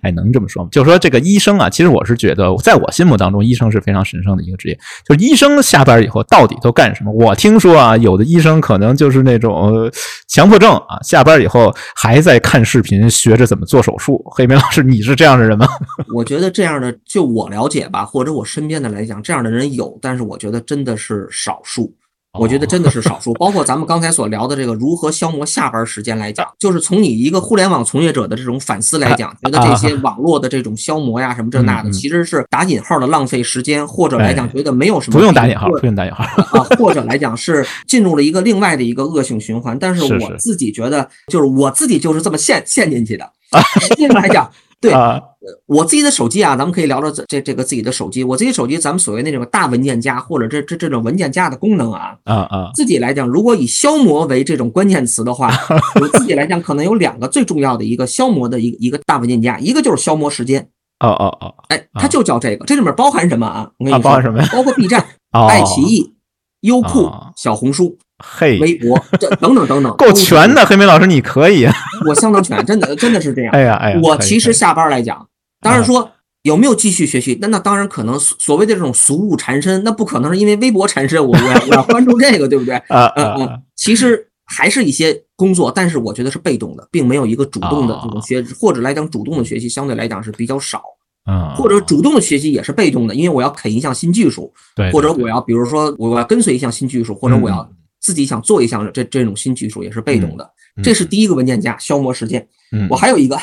[0.00, 0.68] 哎，能这么说吗？
[0.72, 4.78] 就说这个医生啊，其实我是觉得，在我心目当中，医生是非常神圣的一个职业。
[5.06, 7.12] 就是医生下班以后到底都干什么？
[7.12, 9.92] 我听说啊，有的医生可能就是那种呃
[10.26, 14.24] 强迫症啊，下班以后还在看视频学着怎么做手术。
[14.34, 15.66] 黑梅老师，你是这样的人吗？
[16.16, 21.94] 我觉得这样的，就我了解吧，或者我身边的来讲，这样的人有，但是我觉得真的是少数。
[22.38, 36.24] 我觉得真的是少数，包括咱们刚才所聊的这个如何消磨下班时间来讲，就是从你一个互联网从业者的这种反思来讲，觉得这些网络的这种消磨呀，什么这那的，其实是打引号的浪费时间，或者来讲哎觉得没有什么不用打引号，不用打引号。
[36.24, 39.78] 啊，或者来讲是进入了一个另外的一个恶性循环。
[39.78, 43.28] 但是是我自己觉得，就是我自己就是这么陷陷进去的。
[43.80, 45.20] 实际上来讲，对啊，
[45.66, 48.22] 我自己的手机啊，咱们可以聊聊这这这个自己的手机。
[48.22, 55.50] 我自己手机，咱们所谓那种大文件夹或者这这这种文件夹的功能啊，啊啊自己来讲，如果以消磨为这种关键词的话，
[56.00, 60.60] 我自己来讲可能有两个最重要的一个消磨的一个一个大文件夹，一个就是消磨时间，
[61.00, 63.68] 哦哦哦哎，它就叫这个，这里面包含什么啊？
[63.78, 64.48] 我跟你啊，说，包含什么呀？
[64.54, 66.14] 包括 B 站、哦，爱奇艺、
[66.60, 71.74] 优酷哦、小红书、嘿，微博这等等等等，够全的，黑莓老师你可以啊！
[72.08, 73.52] 我相当全，真的真的是这样。
[73.52, 75.26] 哎 呀哎呀，我其实下班来讲，
[75.60, 76.10] 当然说
[76.42, 82.74] 有没有继续学习，那那当然可能所所谓的这种俗物缠身，那不可能是因为微博缠身，我我要我要关注这个，对不对？
[82.88, 90.82] 啊嗯啊嗯，其实还是一些工作，但是我觉得是被动的，并没有一个主动的这种学，或者来讲主动的学习相对来讲是比较少。
[91.30, 97.68] 嗯，或者主动的学习也是被动的，因为我要啃一项新技术，对，或者我要比如说我要跟随一项新技术，或者我要
[98.00, 100.50] 自己想做一项这这种新技术也是被动的。
[100.82, 102.46] 这是第一个文件夹，消磨时间。
[102.88, 103.38] 我还有一个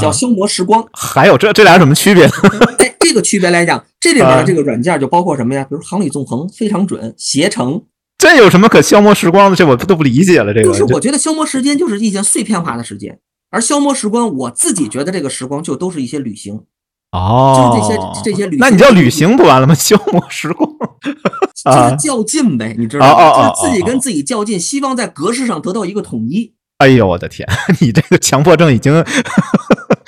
[0.00, 0.84] 叫消磨时光。
[0.92, 2.24] 还有这这俩什么区别？
[2.78, 5.62] 哎，这个区别来讲，这里面的这个软件就包括什么呀？
[5.64, 7.82] 比如航旅纵横、非常准、携程。
[8.18, 9.56] 这有什么可消磨时光的？
[9.56, 10.52] 这我都不理解了。
[10.54, 13.18] 这个就是我觉得消磨时间就是一些碎片化的时间，
[13.50, 16.62] 而消磨时光，我自己觉得这个时光就都是一些旅行。
[17.12, 19.74] 哦，就是这些这些旅，那你叫旅行不完了吗？
[19.78, 20.70] 消磨时光，
[21.64, 23.54] 就是较劲呗，你知道吗？
[23.54, 26.52] 就是自己跟自己较劲，希望在格式上得到一个统一。
[26.78, 27.48] 哎呦，我的天，
[27.80, 28.92] 你这个强迫症已经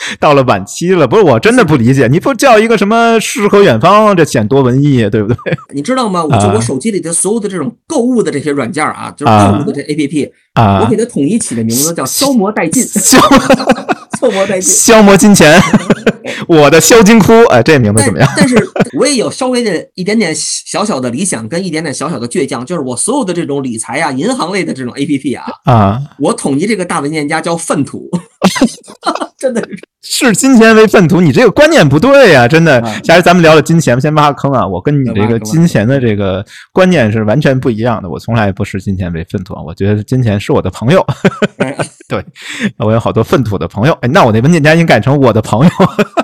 [0.21, 1.07] 到了晚期了。
[1.07, 5.57] 不是，我真的不理解，你不叫一个什么诗和远方，这显多文艺，对不对？
[5.75, 6.25] 你知道吗？
[6.25, 12.85] 我就我手机里的所有的这种购物的这些软件啊，就是购物的这 APP 啊，我给它统一起的名字叫消磨殆尽。
[12.85, 15.61] 消磨殆尽，消磨金钱，
[16.49, 18.29] 我的消金窟，哎，这名字怎么样？
[18.37, 18.57] 但是
[18.99, 28.09] 我也有稍微的一点点小小的理想，跟一点点小小的倔强，就是我所有的这种理财啊、银行类的这种 A P P 啊，啊，我统一这个大文件夹叫粪土，
[29.37, 32.81] 真的是视金钱为粪土，你这个观念不对呀，真的。
[33.03, 34.67] 下次咱们聊聊金钱，先挖个坑啊！
[34.67, 41.05] 我跟你这个金钱的这个观念是完全不一样的，我从来不视金钱为粪土，我觉得金钱是我的朋友。
[42.07, 42.23] 对，
[42.77, 43.97] 我有好多粪土的朋友。
[44.03, 45.71] 哎，那我那文件夹应该改成我的朋友。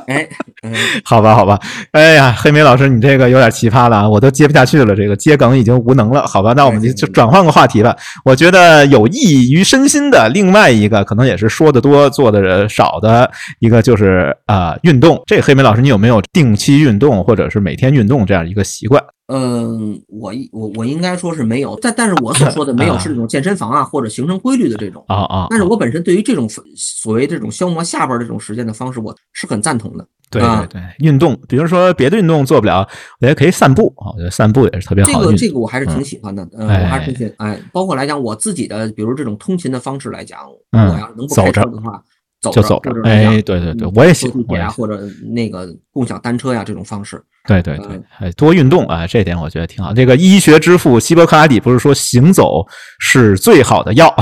[0.06, 0.28] 哎，
[1.02, 1.58] 好吧，好吧。
[1.92, 6.26] 哎呀，黑莓老师，你这个有点奇葩了啊，我都接不下去了，这个接梗已经无能了。
[6.26, 7.96] 好吧，那我们就转换个话题吧。
[8.26, 15.22] 我觉得有益于身心的另外一个，可能也是说的多做的少的一个，就是啊，运动。
[15.26, 19.02] 这黑莓老师，你有没有定期运动或者是每天运动这样一个习惯？
[19.32, 25.46] 嗯，我我我应该说是没有，但但是我所说的没有是那种健身房啊或者形成规律的这种啊啊。
[25.48, 30.04] 但是我本身对于这种所谓这种消磨下边这种时间的方式，我是很赞同的。
[30.32, 32.86] 对对对，运动，比如说别的运动做不了，
[33.20, 35.26] 我觉得可以散步啊，我觉得散步也是特别好的。
[35.26, 40.38] 这个这个我还是挺喜欢的，嗯，我还是挺喜欢哎，包括来讲我自己的，比如这种通勤的方式来讲，
[40.72, 42.02] 我要能不开车的话。
[42.40, 45.00] 走就走着，哎，对对对，我也喜欢或者
[45.34, 47.22] 那个共享单车呀这种方式。
[47.46, 49.92] 对对对，哎，多运动啊，这点我觉得挺好。
[49.92, 52.66] 这个医学之父希波克拉底不是说行走
[52.98, 54.14] 是最好的药？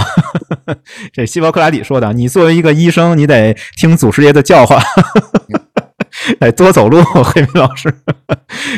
[1.12, 2.12] 这希波克拉底说的。
[2.12, 4.80] 你作为一个医生，你得听祖师爷的教化。
[6.40, 7.92] 哎，多走路， 黑明老师。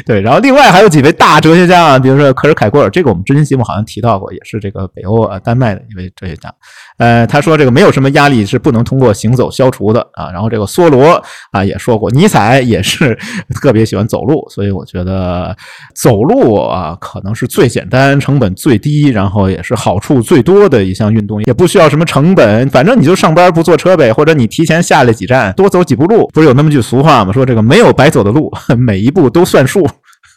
[0.06, 6.52] 对，然后另外还有几位大哲学家啊，比如说克尔凯郭尔，这个我们之前节目好像提到过，也是这个北欧啊丹麦的一位哲学家。
[6.98, 10.30] 呃，他说这个没有什么压力是不能通过行走消除的啊。
[10.30, 11.22] 然后这个梭罗
[11.52, 13.18] 啊也说过，尼采也是
[13.60, 15.56] 特别喜欢走路，所以我觉得
[15.94, 26.28] 走路啊可能是最简单、成本最低，然后也是好处最多的一项运动，也不需要什么成本，反正你就上班不坐车呗，或者你提前下来几站，多走几步路。
[26.32, 27.32] 不是有那么句俗话吗？
[27.32, 29.88] 说说这个没有白走的路， 每一步都算数。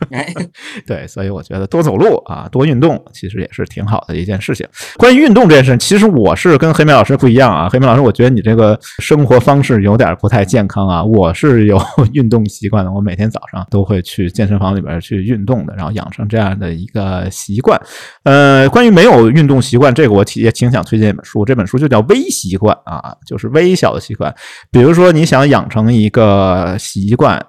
[0.86, 4.68] 对，所以我觉得多走路啊，多运动，其实也是挺好的一件事情。
[4.98, 7.70] 关于运动这件事情，其实我是跟黑莓老师不一样啊。
[7.70, 11.04] 黑莓老师，我觉得你这个生活方式有点不太健康啊。
[11.04, 11.82] 我是有
[12.14, 17.80] 运动习惯的，我每天早上都会去健身房里边去运动的，然后养成这样的一个习惯。
[18.24, 24.34] 呃，关于没有运动习惯，这个我也挺想推荐一本书，这本书就叫《微习惯》啊，就是微小的习惯。
[24.72, 27.40] 比如说你想养成一个习惯。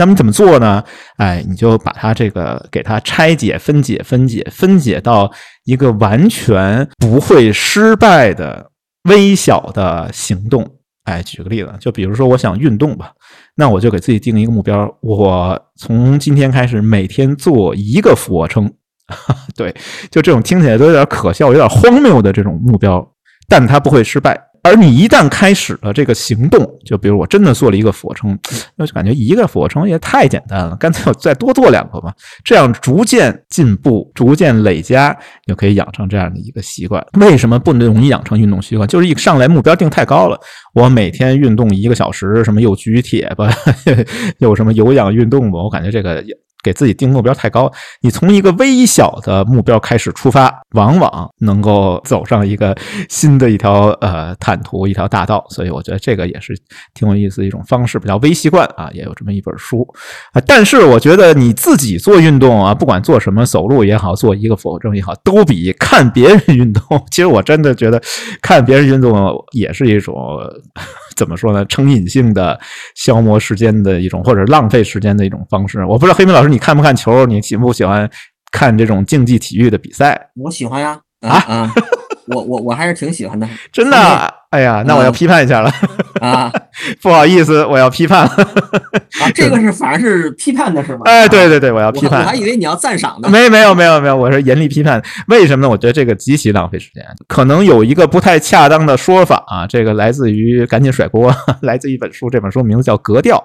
[0.00, 0.82] 那么怎么做呢？
[1.18, 5.30] 哎，你就把它这个给它拆解、分解、分解、分解到
[5.64, 8.70] 一个完全不会失败的
[9.10, 10.66] 微小的行动。
[11.04, 13.12] 哎，举个例子，就比如说我想运动吧，
[13.56, 18.72] 那我就给自己定一个目标，我从今天开始每天做一个俯卧撑。
[19.54, 19.74] 对，
[20.10, 23.06] 就这种听起来都有点可笑、有点荒谬的这种目标，
[23.46, 24.49] 但它不会失败。
[24.62, 28.38] 而你一旦开始了这个行动，就比如我真的做了一个俯卧撑，
[28.76, 32.14] 那就感觉一个俯卧撑也太简单了，干脆我再多做两个吧。
[32.44, 37.04] 这样逐渐进步，逐渐累加，就可以养成这样的一个习惯。
[37.14, 38.88] 为什么不容易养成运动习惯？
[38.88, 40.38] 就是一上来目标定太高了，
[40.74, 43.50] 我每天运动一个小时，什么又举铁吧，
[44.38, 46.24] 又什么有氧运动吧，我感觉这个。
[46.62, 47.70] 给自己定目标太高，
[48.02, 52.76] 你从一个微小的目标开始出发，往往能够走上一个
[53.08, 55.44] 新的一条呃坦途，一条大道。
[55.50, 56.54] 所以我觉得这个也是
[56.94, 59.86] 挺有意思的一种方式，比较微习惯啊，也有这么一本书
[60.32, 60.42] 啊。
[60.46, 66.82] 但是我觉得你自己做运动啊，不管做什么，走路也好，做一个俯卧撑也好，都比看别人运动。
[67.10, 68.00] 其实我真的觉得
[68.42, 70.14] 看别人运动也是一种。
[71.20, 71.62] 怎么说呢？
[71.66, 72.58] 成瘾性的
[72.94, 75.84] 消磨时间的一种，或者浪费时间的一种方式。
[75.84, 77.26] 我不知道黑明老师你看不看球？
[77.26, 78.10] 你喜不喜欢
[78.50, 80.18] 看这种竞技体育的比赛？
[80.36, 80.98] 我喜欢呀。
[81.20, 81.70] 啊啊！
[82.34, 83.48] 我我我还是挺喜欢的。
[83.72, 84.34] 真的？
[84.50, 85.70] 哎呀，那我要批判一下了
[86.20, 86.52] 啊！
[87.00, 88.30] 不好意思，我要批判了。
[89.20, 91.02] 啊，这个是反而是批判的是吗？
[91.04, 92.20] 哎，对对对，我要批判。
[92.20, 93.28] 我还以为你要赞赏呢。
[93.28, 95.00] 没没有没有没有，我是严厉批判。
[95.28, 95.70] 为什么呢？
[95.70, 97.04] 我觉得这个极其浪费时间。
[97.28, 103.36] 可能有一个不太恰当的说法啊，这个来自于赶紧甩锅， 来自一本书，这本书名字叫《格调》。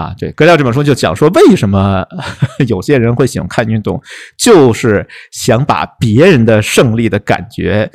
[0.00, 2.04] 啊，对，《格调》这本书就讲说，为什么
[2.66, 4.02] 有些人会喜欢看运动，
[4.36, 7.88] 就是想把别人的胜利的感觉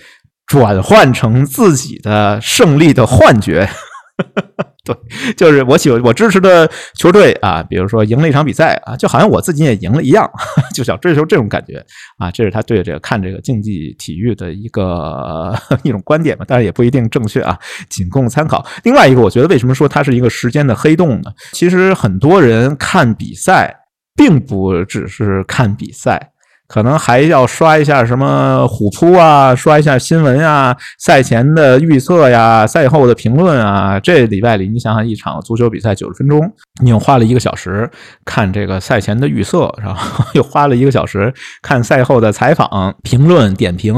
[0.47, 3.69] 转换成自己的胜利的幻觉。
[4.85, 4.95] 对，
[5.35, 10.29] 就是我喜欢我支持的球队啊，比如说赢了一场比赛啊，就好像我自己也赢了一样，
[10.75, 11.83] 就想追求这种感觉
[12.19, 12.29] 啊。
[12.29, 17.57] 这是他对这个看这个竞技体育的一个 一种观点吧，当然也不一定正确啊，
[17.89, 18.63] 仅供参考。
[18.83, 21.31] 另外一个，我觉得为什么说它是一个时间的黑洞呢？
[21.51, 23.75] 其实很多人看比赛，
[24.15, 26.31] 并不只是看比赛。
[26.67, 33.99] 可能还要刷一下什么虎扑啊，刷一下新闻啊，赛前的预测呀，赛后的评论啊。
[33.99, 36.51] 这礼拜里，你想想，一场足球比赛九十分钟，
[36.81, 37.89] 你又花了一个小时
[38.25, 43.95] 看这个赛前的预测，然后又花了一个小时看赛后的采访、评论、点评。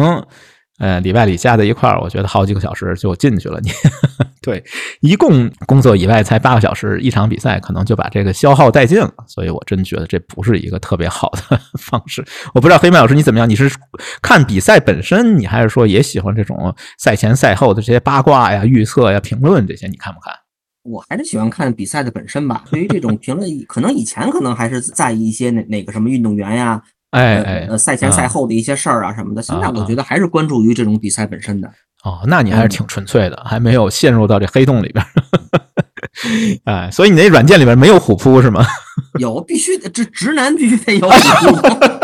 [0.79, 3.59] 呃，里外里加在一块儿，我觉得好几个小时就进去了。
[3.61, 3.71] 你
[4.41, 4.63] 对，
[5.01, 9.11] 一共工作以外才八个小时，一场比赛可能就把这个消耗殆尽了。
[9.27, 12.23] 所以我真觉得这不是一个特别好的 方式。
[12.53, 13.49] 我不知道黑麦老师你怎么样？
[13.49, 13.69] 你是
[14.21, 19.87] 看比赛本身，你还是说也喜欢这种赛前赛后的这些八卦呀、预测呀、评论这些？
[19.87, 20.33] 你看不看？
[20.83, 22.63] 我还是喜欢看比赛的本身吧。
[22.71, 26.81] 对于这种评论，可能以前可能还是在意一些哪哪个什么运动员呀。
[27.11, 31.69] 哎哎，呃，赛前赛后的一些事儿啊什么的，现在我觉得还是关注于这种比赛本身的。
[32.03, 35.05] 哦，那你还是挺纯粹的，还没有陷入到这黑洞里边。
[36.65, 38.65] 哎，所以你那软件里边没有虎扑是吗？
[39.19, 41.96] 有，必须这直男必须得有虎扑。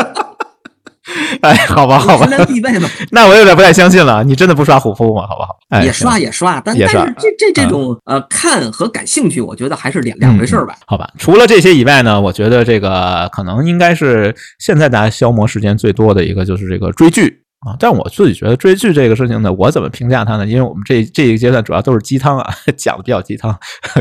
[1.42, 2.28] 哎，好吧，好吧。
[3.12, 5.26] 那我有点不太相信了，你真的不刷虎扑吗？
[5.28, 5.82] 好不好？
[5.84, 10.76] 也刷也刷，但但是这这这种呃看和感兴趣，我觉得还是两两回事吧。
[10.86, 17.40] 好吧，除了这些以外呢，我觉得这个可能应该是现在大家消磨时间最多的一个就是这个追剧。
[17.66, 20.46] 啊，但我自己觉得追剧这个事情呢，我怎么评价它呢？
[20.46, 23.58] 因为我们这这一个阶段主要都是鸡汤啊， 讲的比较鸡汤，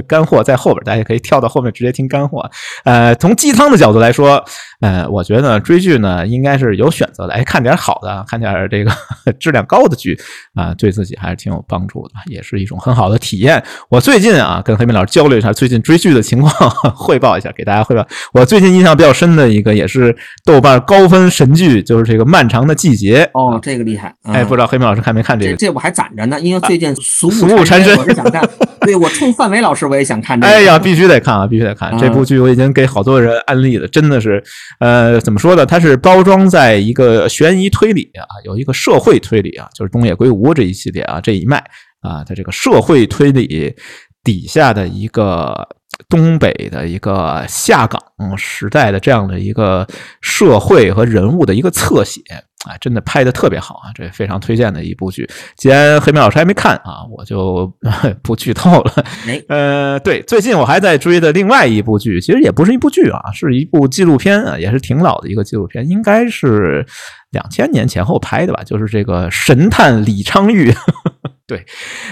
[0.08, 2.50] 干货在后边，大家可以跳到后面直接听干货。
[2.82, 4.44] 呃，从鸡汤的角度来说，
[4.82, 8.92] 呃，我觉得追剧呢应该是有选择的，哎，看点好的，看点这个
[9.40, 10.18] 质量高的剧
[10.54, 13.62] 啊，对自己还是挺有帮助的，也是一种很好的体验。
[13.88, 16.52] 我最近啊，跟黑明老师交流一下最近追剧的情况，
[16.94, 18.04] 汇报一下，给大家汇报。
[18.32, 20.14] 我最近印象比较深的一个，也是
[20.44, 23.54] 豆瓣高分神剧，就是这个《漫长的季节》哦。
[23.54, 24.12] 哦，这个厉害！
[24.24, 25.56] 哎，不知道黑妹老师看没看这个？
[25.56, 28.42] 这我还攒着呢，因为最近俗务缠身，我是想看。
[28.82, 30.40] 对我冲范伟老师，我也想看。
[30.40, 30.52] 这个。
[30.52, 32.40] 哎呀，必须得看啊，必须得看这部剧！
[32.40, 34.42] 我已经给好多人安利了，真的是，
[34.80, 35.64] 呃，怎么说呢？
[35.64, 41.58] 它是包装在一个悬疑推理啊，有一个社会推理啊，就是东野圭吾这一系列啊这一脉
[42.00, 43.74] 啊，它这个社会推理
[44.22, 45.68] 底下的一个。
[46.08, 48.00] 东北的一个下岗
[48.36, 49.86] 时代的这样的一个
[50.22, 52.20] 社会和人物的一个侧写
[52.68, 55.28] 啊，真的拍的特别好啊，这非常推荐的一部剧。
[55.56, 57.72] 既然黑明老师还没看啊，我就
[58.22, 59.04] 不剧透了。
[59.48, 66.86] 呃，对，最近我还在追的另外一部剧，其实也不是一部剧啊，是一部纪录片啊，也是挺老的一个纪录片，应该是
[67.30, 70.74] 两千年前后拍的吧，就是这个神探李昌钰。
[71.44, 71.66] 对，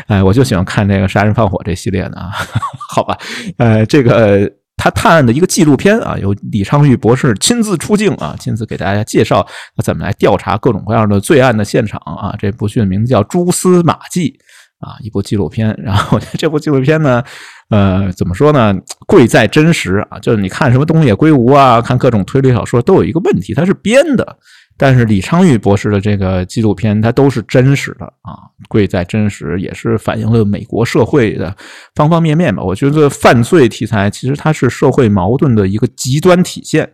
[0.09, 2.31] 哎，我就喜欢看这个杀人放火这系列的啊，
[2.91, 3.17] 好吧，
[3.57, 4.51] 呃，这个
[4.83, 9.47] 他探案的一个纪录片啊，由李昌钰博士亲自出镜啊，亲自给大家介绍
[9.85, 12.35] 怎么来调查各种各样的罪案的现场啊。
[12.39, 14.39] 这部剧的名字叫《蛛丝马迹》
[14.89, 15.77] 啊，一部纪录片。
[15.85, 17.23] 然后这部纪录片呢，
[17.69, 18.75] 呃，怎么说呢？
[19.07, 24.39] 贵在真实啊，就是你看什么东野圭吾啊，看各种推理小说，都有一个问题，它是编的。
[24.83, 28.33] 但是李昌钰博士的这个纪录片，它都是真实的啊，
[28.67, 31.55] 贵在真实，也是反映了美国社会的
[31.95, 32.63] 方方面面吧。
[32.63, 36.91] 我觉得犯罪题材其实它是社会矛盾的一个极端体现。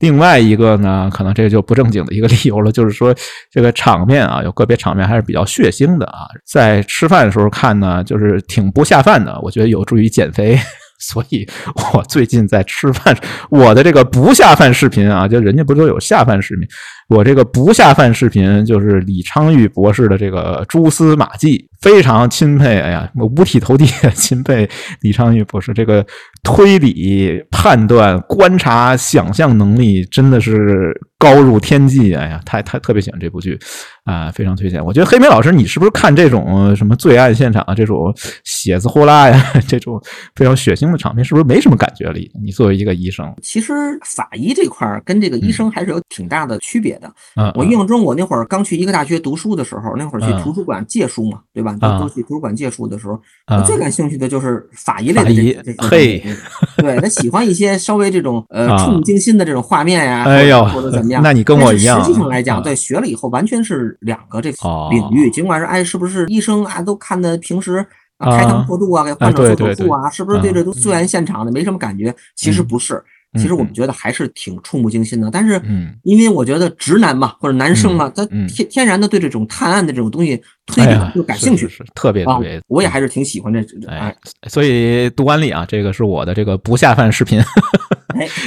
[0.00, 3.14] 另外一个呢，可能这个就不正经的一个理由了，就是说
[3.50, 9.40] 这个场面啊，有个别场面还是比较血腥的啊，在吃饭的时候看呢，就是挺不下饭的。
[9.40, 10.58] 我觉得有助于减肥。
[11.04, 11.46] 所以，
[11.92, 13.14] 我最近在吃饭，
[13.50, 16.66] 我的这个不下饭视频啊，就人家不都有下饭视频，
[17.08, 22.80] 我这个不下饭视频就是李昌钰博士的这个蛛丝马迹，非常钦佩。
[22.80, 23.84] 哎呀，我五体投地
[24.14, 24.68] 钦佩
[25.00, 26.04] 李昌钰博士这个
[26.44, 30.94] 推理、判断、观察、想象能力，真的是。
[31.16, 33.58] 高入天际，哎呀，太太特别喜欢这部剧
[34.04, 34.84] 啊，非常推荐。
[34.84, 38.14] 我觉得黑莓老师，你是不是看这种什么罪案现场啊，这种
[38.44, 39.98] 血字呼啦呀，这种
[40.34, 42.18] 非常血腥的场面，是不是没什么感觉了？
[42.44, 43.72] 你作为一个医生，其实
[44.02, 47.10] 法医这块儿跟这个医生还是有挺大的区别的。
[47.36, 51.74] 嗯，我印象中，我那会儿刚去医科大学读书的时候，那会儿去图书馆借书嘛，对吧？
[51.98, 56.33] 都去图书馆借书的时候，我最感兴趣的就是法医类的这些。
[56.76, 61.22] 嘿，对他喜欢一些稍微这种呃触目惊心的这种画面呀，哎呦，或者怎么样？
[61.22, 62.02] 那你跟我一样。
[62.02, 64.58] 实际上来讲，对学了以后完全是两个这个
[64.90, 65.30] 领域。
[65.30, 67.84] 尽管是哎，是不是医生啊都看的平时
[68.20, 72.14] 开膛破肚啊，给患者做手术啊，是不是对这都素颜现场的没什么感觉？
[72.36, 73.02] 其实不是。
[73.36, 75.60] 其实我们觉得还是挺触目惊心的，但是，
[76.02, 82.60] 因为我觉得直男嘛或者男生嘛，他天天然的对这种探案的这种东西推理就感兴趣，特别特别。
[82.68, 84.14] 我也还是挺喜欢这，哎，
[84.48, 87.46] 所以读完理啊，这个是我的这个不下饭视频，哎，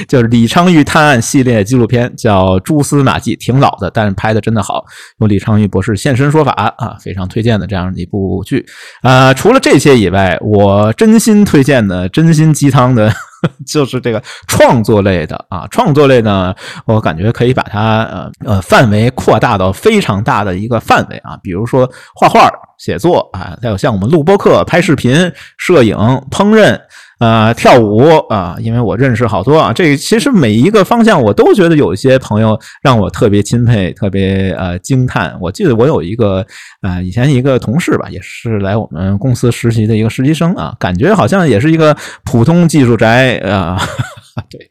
[0.06, 4.84] 就是李昌钰探案系列纪录片，叫《蛛丝马迹》，挺老的，但是拍的真的好，
[5.18, 8.64] 有李昌钰博士现身说法啊，非常推荐的这样一部剧。
[9.02, 13.12] 啊，除了这些以外，我真心推荐的，真心鸡汤的。
[13.64, 16.52] 就是这个创作类的啊，创作类呢，
[16.86, 25.94] 我感觉可以把它呃呃范围扩大到非常大的一个范围啊，比如说画画、写作啊，还有像我们录播课、拍视频、摄影、
[26.32, 26.80] 烹饪。
[27.18, 35.36] 呃，跳舞啊，因为我认识好多啊，这其实每一个方向我都觉得有一些朋友让我特别钦佩，特别呃惊叹。
[35.40, 36.46] 我记得我有一个
[36.82, 43.80] 呃以前一个同事吧，也是来我们公司实习的一个实习生啊，感觉好像也是一个普通技术宅啊，
[44.48, 44.68] 对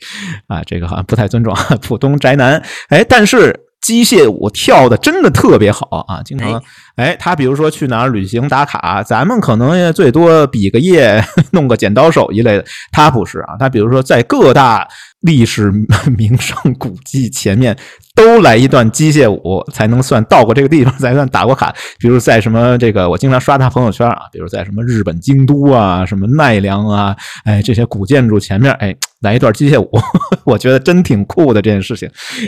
[0.47, 3.63] 啊，这个好像不太尊重普通宅男，哎，但是。
[3.79, 6.21] 机械舞跳的真的特别好啊！
[6.25, 6.61] 经常，
[6.97, 14.87] 哎，他比如说去哪儿旅行打卡，咱们可能也最多比个耶， 弄个剪刀手一类的，他不是啊，他比如说在各大。
[15.21, 15.71] 历史
[16.15, 17.75] 名胜古迹前面
[18.15, 21.73] 都来一段机械舞，才能算到过这个地方，才算打过卡。
[21.99, 29.89] 比如在什么这个，我经常刷他朋友圈啊，比如在什么日本京都啊，什么奈良啊，哎，这些古建筑前面，哎，来一段机械舞，
[30.45, 32.07] 我觉得真挺酷的这件事情。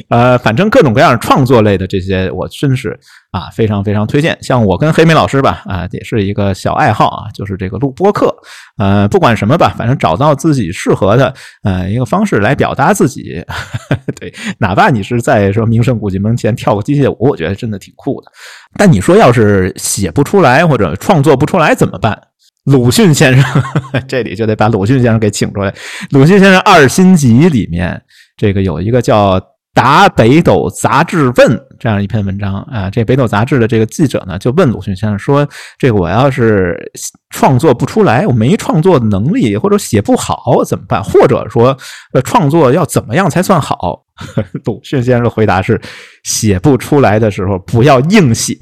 [0.09, 2.97] 呃，反正各种各样创作类的这些，我真是。
[3.31, 4.35] 啊，非常非常推荐。
[4.41, 8.35] 像我跟黑莓老师吧，啊，也是一个小爱好啊，就是这个录播课。
[8.77, 11.31] 呃，不管什么吧，反正找到自己适合的
[11.63, 13.45] 呃一个方式来表达自己。
[14.19, 18.31] 对，哪怕你是在说名胜古迹门前跳个机械舞，我觉得真的挺酷的。
[18.75, 22.19] 但你说要是写不出来或者创作不出来怎么办？
[22.65, 23.63] 鲁迅先生，
[24.07, 25.71] 这里就得把鲁迅先生给请出来。
[26.09, 28.01] 鲁迅先生二心集里面，
[28.35, 29.39] 这个有一个叫。
[29.71, 35.47] 答北斗杂志问这样一篇文章啊，这北斗杂志的这个记者呢，就问鲁迅先生说
[35.79, 36.91] ：“这个我要是
[37.29, 41.01] 创作不出来，我没创作能力，或者写不好怎么办？
[41.03, 41.77] 或者说，
[42.13, 44.03] 呃，创作要怎么样才算好？”
[44.65, 45.79] 鲁迅先生的回答是：
[46.23, 48.57] 写不出来的时候，不要硬写。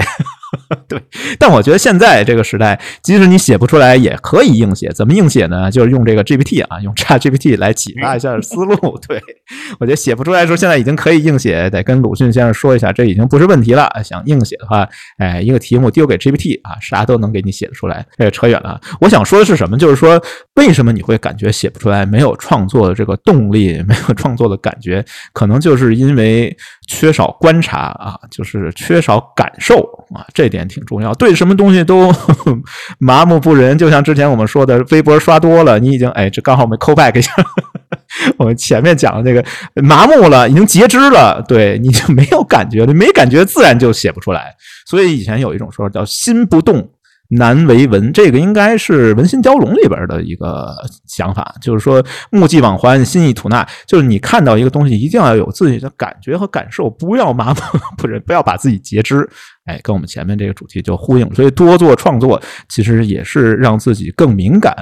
[0.87, 1.01] 对，
[1.39, 4.89] 但我觉得现在这个时代，即使你写不出来，也可以硬写。
[4.89, 5.69] 怎么硬写呢？
[5.71, 8.75] 就是用这个 GPT 啊，用 ChatGPT 来启发一下思路。
[9.07, 9.21] 对
[9.79, 11.69] 我觉得写不出来的时候，现在已经可以硬写。
[11.69, 13.89] 得跟鲁迅先生说一下，这已经不是问题了。
[14.03, 14.87] 想硬写的话，
[15.17, 18.05] 哎，一个题目丢给 GPT 啊，啥都能给你写得出来。
[18.17, 18.79] 这扯远了。
[19.01, 19.77] 我想说的是什么？
[19.77, 20.21] 就是说，
[20.55, 25.03] 为什么你会感觉写不出来，没有创作的这个动力，没有创作的感觉？
[25.33, 26.55] 可能就是因为
[26.87, 30.25] 缺少观察啊，就是缺少感受啊。
[30.33, 32.11] 这点挺重要，对什么东西都
[32.99, 33.77] 麻木不仁。
[33.77, 37.31] 就像之前我们说的，微博刷多了，你已经哎，这刚好我们 call back 一下，
[38.37, 39.43] 我们前面讲的那个
[39.81, 44.53] 麻木了，已经截肢了，对你就没有感觉，你没感觉自然就写不出来。
[44.85, 46.89] 所以以前有一种说法叫“心不动”。
[47.29, 50.73] 难为文，这个应该是《文心雕龙》里边的一个
[51.05, 52.01] 想法，就是说
[52.31, 57.59] 目既往还，心意吐纳，就是你看到一个东西，一定要有自己的感觉和感受，不要麻木
[57.97, 59.29] 不仁，不要把自己截肢。
[59.67, 64.75] 哎，跟我们前面这个主题就呼应，所以多做创作，其实也是让自己更敏感，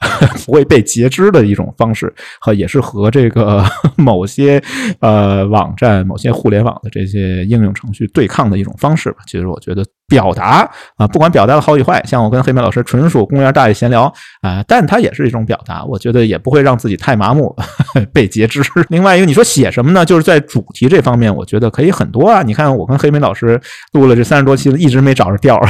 [0.44, 3.64] 不会被截肢的一种方式，和也是和这个
[3.96, 4.60] 某些
[5.00, 9.18] 呃网站、某些互联网的这些应用程序对抗的一种方式吧。
[9.26, 9.84] 其实我觉得。
[10.10, 17.56] 表达啊，不管表达的好与坏，像我跟黑妹老师纯属公园大爷闲聊啊，但它也是一种表达，我觉得也不会让自己太麻木
[18.12, 18.60] 被截肢。
[18.90, 20.04] 另外一个，你说写什么呢？
[20.04, 22.42] 就是在主题这方面，我觉得可以很多啊。
[22.42, 23.60] 你看，我跟黑妹老师
[23.92, 25.68] 录了这三十多期了，一直没找着调儿。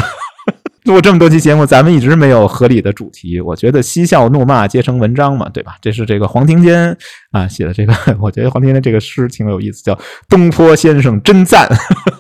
[0.85, 3.41] 录这么多期节目，咱们一直没有合理的主题。
[3.41, 5.77] 我觉得嬉笑怒骂皆成文章嘛，对吧？
[5.81, 6.97] 这是这个黄庭坚
[7.33, 9.95] 啊写的这个， 我觉得黄庭坚这个诗挺有意思，叫
[10.29, 11.69] 《东坡先生真赞》。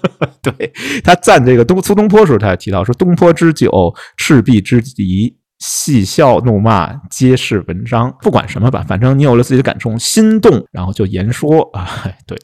[0.42, 3.70] 对他赞这个东苏东坡时候，他也提到说：“东坡之酒，
[4.16, 11.86] 赤壁之敌。”嬉笑怒骂皆是文章，不管什么吧，反正你有了自己的感触，心动，然后就言说啊，
[12.26, 12.34] 对，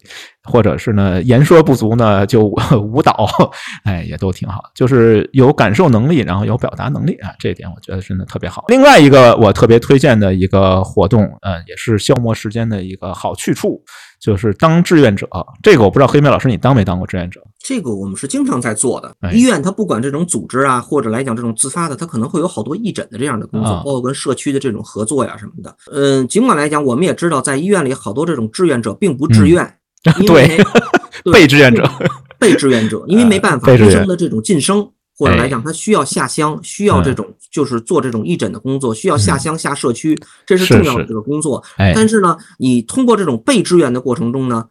[0.47, 2.45] 或者是呢言说不足呢就
[2.81, 3.29] 舞蹈，
[3.85, 8.65] 哎，也都挺好，就是有感受能力，然后有表达能力啊，这一点我觉得真的特别好。
[8.69, 13.83] 另外一个我特别推荐的一个活动，嗯，也是消磨时间的一个好去处。
[14.19, 15.29] 就是当志愿者，
[15.63, 17.39] 这个我不知道黑妹老师你当没当过志愿者？
[17.63, 19.15] 这个我们是经常在做的。
[19.35, 25.77] 医院它不管这种组织啊，或者来讲这种自发的，它可能会有好多义诊的这样的工作，包括跟社区的这种合作呀什么的。
[25.93, 29.63] 嗯，尽管来讲，我们也知道在医院里好多这种志愿者并不自愿，
[30.27, 30.59] 对，
[31.33, 31.89] 被志愿者，
[32.39, 34.91] 被志愿者，因为没办法，医生的这种晋升。
[35.19, 41.65] 或者来讲，他需要下乡，需要这种就是做这种义诊的工作，需要下乡下社区，这是重要的这个工作。
[41.95, 44.67] 但是呢，你通过这种被志愿的过程中呢。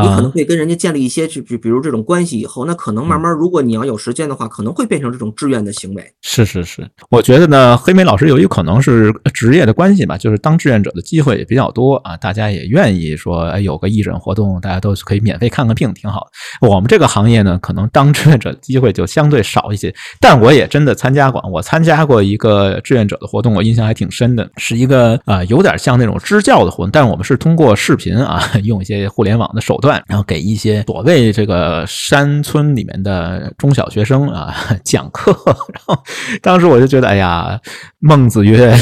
[0.00, 6.12] 你可能会跟人家建立一些，就比比如这种关系以后，那可能慢慢，如果你要有时间的话，可能会变成这种志愿的行为。
[6.22, 16.68] 是是是，我觉得呢，黑莓老师由于可能是职业的关系吧，就是当志愿者的机会也比较多啊，大家也愿意说，哎，有个义诊活动，大家都可以免费看个病，挺好的。
[16.68, 29.79] 我们这个行业呢，可能当志愿者的机会就相对少一些，但我也真的参加过，我参加过一个志愿者的活动，我印象还挺深的，是一个啊，有点像那种支教的活动，但是我们是通过视频啊，用一些互联网的手。
[29.80, 34.54] 段，然后给一些所谓这个山村里面的中小学生啊
[34.84, 35.32] 讲课，
[35.72, 35.98] 然后
[36.42, 37.58] 当时我就觉得，哎呀，
[37.98, 38.76] 孟子曰，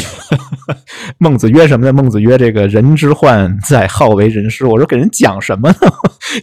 [1.18, 1.92] 孟子曰什么呢？
[1.92, 4.66] 孟子曰这个人之患在好为人师。
[4.66, 5.76] 我说给人讲什么呢？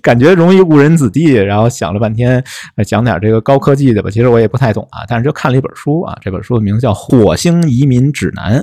[0.01, 1.25] 感觉容易误人子弟。
[1.25, 2.43] 然后想了半天，
[2.85, 4.09] 讲点这个高科技的吧。
[4.09, 8.59] 其实我也不太懂啊，但是就看了一本书啊，这本书的名字叫《火星移民指南》。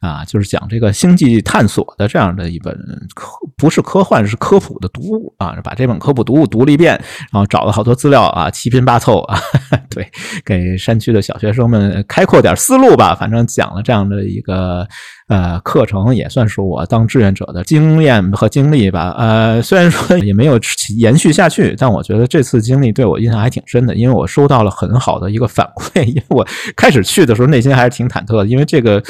[0.00, 2.74] 啊，就是讲这个星际探索的这样的一本
[3.14, 5.54] 科，不是科幻，是科普的读物啊。
[5.64, 6.92] 把这本科普读物读了一遍，
[7.32, 9.38] 然后找了好多资料啊，七拼八凑啊，
[9.88, 10.06] 对，
[10.44, 13.14] 给山区的小学生们开阔点思路吧。
[13.14, 14.86] 反正讲了这样的一个
[15.28, 19.14] 呃课程，也算是我当志愿者的经验和经历吧。
[19.16, 20.60] 呃，虽然说也没有
[20.98, 26.04] 延续下去，但我觉得这次经历对我印象还挺深的，因为我收到了很好的一个反馈。
[26.04, 29.02] 因为我开始去的时候内心还是挺忐忑的，因为这个。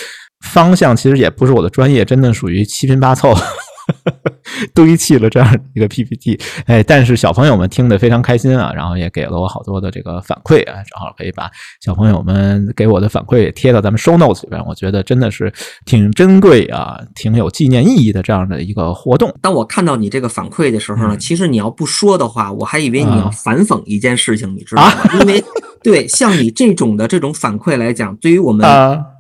[0.45, 3.35] 方向其实也不是我的专业，真的属于七拼八凑
[4.73, 6.39] 堆砌了这样一个 PPT。
[6.67, 11.51] 哎，但是小朋友们听得非常开心啊，然后也给了我好多的这个反馈啊，正好可以把
[11.83, 14.65] 小朋友们给我的反馈贴到咱们 Show Notes 里边。
[14.65, 15.53] 我觉得真的是
[15.85, 19.35] 挺珍贵啊，挺有纪念意义的这样的一个活动。
[19.43, 24.93] 当我看到你这个反馈的时候呢，其实你要不说的话，我还以为你要反讽一件事情，你知道吗？
[25.21, 25.43] 因为
[25.83, 28.67] 对像你这种的这种反馈来讲，对于我们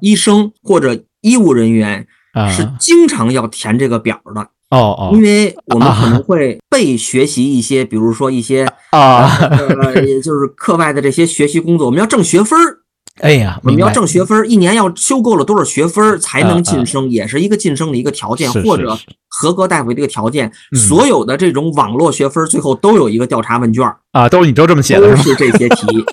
[0.00, 2.06] 医生或者医务人员
[2.54, 4.42] 是经常要填这个表的。
[4.70, 9.30] 哦哦，因为我们可能会被学习一些，比如说一些啊，
[10.04, 12.78] 也就是课外的这些学习工作，我们要挣学分儿。
[13.20, 18.98] 哎呀，我们要挣学分儿，一年要修够了多少学分儿才能晋升，也是一个晋升的一个条件，或者
[19.28, 20.50] 合格大夫的一个条件。
[20.72, 26.04] 所有的这种网络学分最后都有一个调查问卷啊，都是你都这么写的，都是这些题。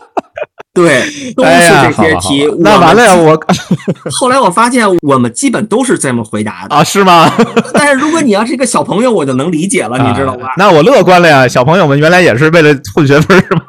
[0.74, 1.04] 对，
[1.36, 1.52] 都是
[1.84, 2.48] 这些题。
[2.60, 3.38] 那完了呀，我
[4.12, 7.30] 后来我发现我们基本都是这么回答的啊，是吗？
[7.74, 10.54] 但是如果你要是一个小朋友，我就能理解了，你知道吧？
[10.58, 13.62] 那我乐观了呀，小朋友们原来也是为了混学分是吗？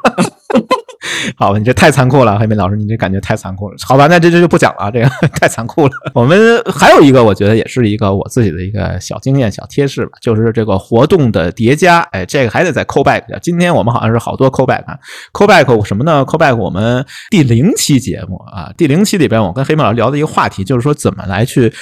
[1.37, 3.75] 好吧，你这太残酷了，黑妹老师，你这感觉太残酷了。
[3.85, 5.09] 好吧，那这这就不讲了，这个
[5.39, 5.91] 太残酷了。
[6.13, 11.99] 我们还有一个，我觉得也是一个我自己的一个小经验、小贴士吧，就是这个活动的叠加。
[12.11, 13.23] 哎，这个还得再 call back。
[13.41, 21.73] 今天我们好像是好多 call back，call back 什么呢？call back 我们第零期节目啊，第零期里边我跟黑妹老师聊的一个话题，就是说怎么来去。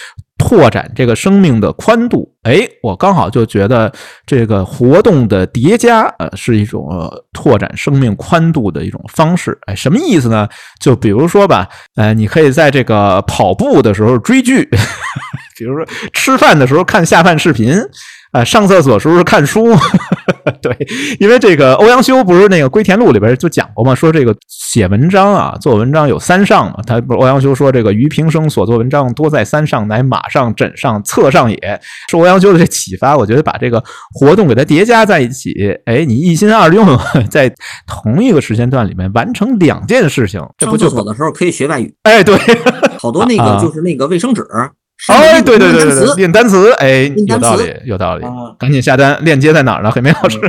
[0.41, 3.93] 拓展这个生命的宽度，哎，我刚好就觉得
[4.25, 6.89] 这个活动的叠加，呃，是一种
[7.31, 9.55] 拓展生命宽度的一种方式。
[9.67, 10.49] 哎，什么意思呢？
[10.79, 14.67] 就比如说吧，呃，你可以在这个跑步的时候追剧，
[15.55, 17.79] 比如说吃饭的时候看下饭视频。
[18.31, 19.67] 啊，上厕所时候看书，
[20.61, 20.75] 对，
[21.19, 26.75] 因为这个欧阳修不是那个《归田录》里边就讲过嘛，说这个写文章啊，做文章有三上嘛。
[26.87, 31.81] 他不是欧阳修说这个余平生所作文章多在三上，乃马上、枕上、侧上也。
[32.09, 35.53] 受欧阳修的这启发，我觉得把这个活动给它叠加在一起，
[35.85, 36.97] 哎，你一心二用，
[37.29, 37.53] 在
[37.85, 41.93] 同一个时间段里面完成两件事情，这不就厕所的时候可以学外语？
[42.03, 42.37] 哎，对，
[42.97, 44.41] 好多那个 就是那个卫生纸。
[45.07, 48.25] 哎，对对对对对，练单词，哎，有道理，有道理，
[48.59, 49.89] 赶紧下单，链接在哪儿呢？
[49.91, 50.39] 黑莓老师，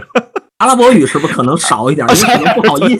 [0.59, 2.07] 阿拉伯语是不是可能少一点？
[2.09, 2.99] 因为不好印。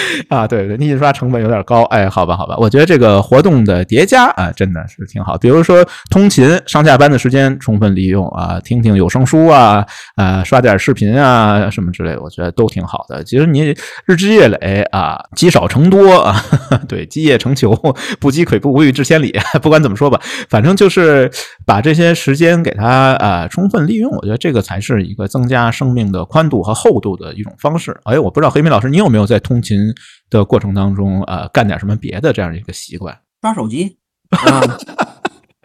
[0.28, 5.36] 啊，对对，你印刷成本有点高，哎，好吧，好吧，我觉得这个活动的叠加啊，真的是挺好。
[5.36, 9.84] 比如说通勤上下班的时间充分利用啊，听听有声书啊，
[10.16, 13.22] 啊，刷点视频啊，什么之类，我觉得都挺好的。
[13.24, 13.74] 其实你
[14.06, 16.42] 日积月累啊，积少成多啊，
[16.88, 17.74] 对，积业成裘，
[18.18, 19.38] 不积跬步，无以至千里。
[19.62, 21.30] 不管怎么说吧，反正就是
[21.66, 27.94] 把这些时间给它啊充分利用，我觉得这个才是一个增加生命的宽度和厚度的一种方式。
[28.04, 29.81] 哎，我不知道黑米老师，你有没有在通勤？
[30.30, 33.18] 的过程当中，呃，干点什么别的这样一个习惯？
[33.40, 33.96] 刷手机
[34.30, 34.62] 啊，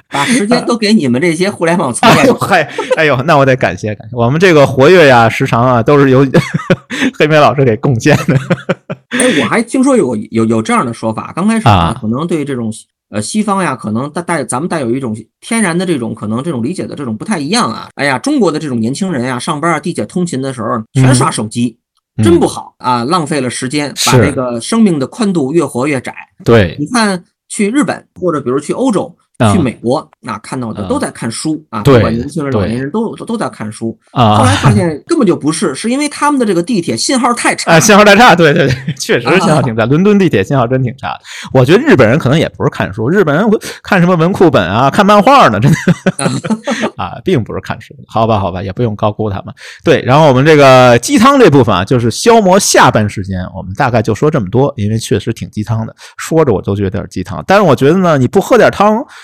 [0.10, 2.34] 把时间都给你们这些互联网从业者。
[2.36, 2.64] 嗨，
[2.96, 6.26] 哎呦，那我得感谢感谢我们这个活跃呀、时长啊，都是由
[7.18, 8.36] 黑妹老师给贡献的。
[9.10, 12.74] 哎，我还听说有有有这样的说法，刚开始啊，可能对这种
[13.10, 17.90] 呃西方呀，可能带带咱们带有一种天然的这种可能这种理解的这种不太一样啊。
[17.96, 21.78] 哎呀，中国的这种年轻人呀，上班啊、地铁通勤的时候全刷手机。
[22.24, 26.14] 真不好啊，浪费了时间，把这个生命的宽度越活越窄。
[26.44, 29.16] 对，你看去日本或者比如去欧洲。
[29.54, 34.38] 去美国，那看到的都在看书啊，不管年轻人、老年人都都在看书啊。
[34.38, 37.80] 后来发 现根本就不是，是因为他们的这个地铁信号太差。
[37.80, 39.86] 信号太差，对对对，确实信号挺差。
[39.86, 41.20] 伦敦地铁信号真挺差的。
[41.54, 43.46] 我觉得日本人可能也不是看书，日本人
[43.84, 45.78] 看什么文库本啊，看漫画呢，真的
[46.98, 47.94] 啊，并不是看书。
[48.08, 49.54] 好吧，好吧，也不用高估他们。
[49.84, 57.44] 对，然后我们这个鸡汤这部分啊，就是消磨下班时间，我们大概就说这么多，因为确实挺鸡汤的，说着我都觉得有点鸡汤。
[57.46, 59.06] 但是我觉得呢，你不喝点汤。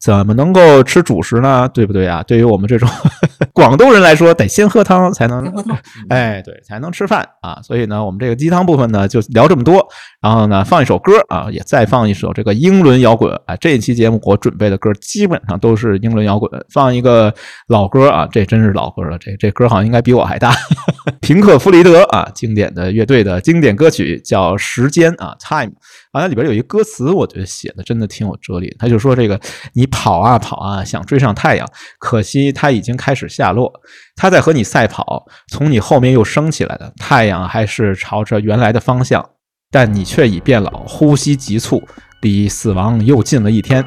[0.00, 1.68] 怎么能够吃主食呢？
[1.74, 2.22] 对不对啊？
[2.22, 2.88] 对于我们这种
[3.52, 5.52] 广东人来说，得先喝汤才能，
[6.08, 7.60] 哎，对，才能吃饭啊。
[7.62, 9.86] 所以呢，我们这个鸡汤部分呢，就聊这么多。
[10.20, 13.32] 然后呢，放一首歌啊，也再放一首这个英伦摇滚。
[13.46, 16.50] 啊，这一期节目我准备的歌基本上都是英伦摇滚。
[16.72, 17.32] 放一个
[17.68, 19.18] 老歌啊，这真是老歌了。
[19.18, 20.52] 这这歌好像应该比我还大。
[21.20, 25.72] 平克·弗里德啊，经典的乐队的经典歌曲叫《时间》啊，《Time》。
[26.12, 28.74] 完了里边有一歌词，我觉得写的真的挺有哲理。
[28.78, 29.38] 他就说这个，
[29.74, 31.66] 你跑啊跑啊，想追上太阳，
[31.98, 33.72] 可惜它已经开始下落。
[34.14, 39.30] 它在和你赛跑，从你后面又升起来的太阳还是朝着原来的方向，
[39.70, 41.82] 但你却已变老，呼吸急促，
[42.20, 43.84] 离死亡又近了一天。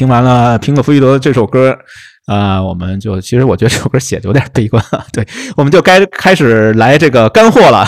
[0.00, 1.76] 听完了平克·弗伊德这首歌，
[2.24, 5.04] 啊，我们就其实我觉得这首歌写的有点悲观啊。
[5.12, 5.22] 对，
[5.58, 7.86] 我们就该开始来这个干货了。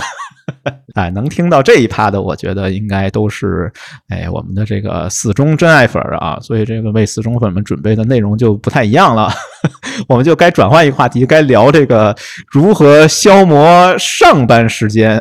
[0.94, 3.72] 哎，能听到这一趴的，我觉得应该都是
[4.10, 6.36] 哎我们的这个死忠真爱粉啊。
[6.42, 9.32] 所以这个为死忠粉们准备的内容就不太一样了。
[10.06, 12.14] 我们就该转换一个话题，该聊这个
[12.50, 15.18] 如何消磨上班时间。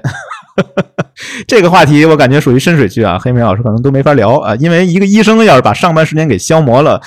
[1.47, 7.01] 这个话题我感觉属于深水区啊，黑莓老师可能都没法聊啊，因为一个医生要是把上班时间给消磨了，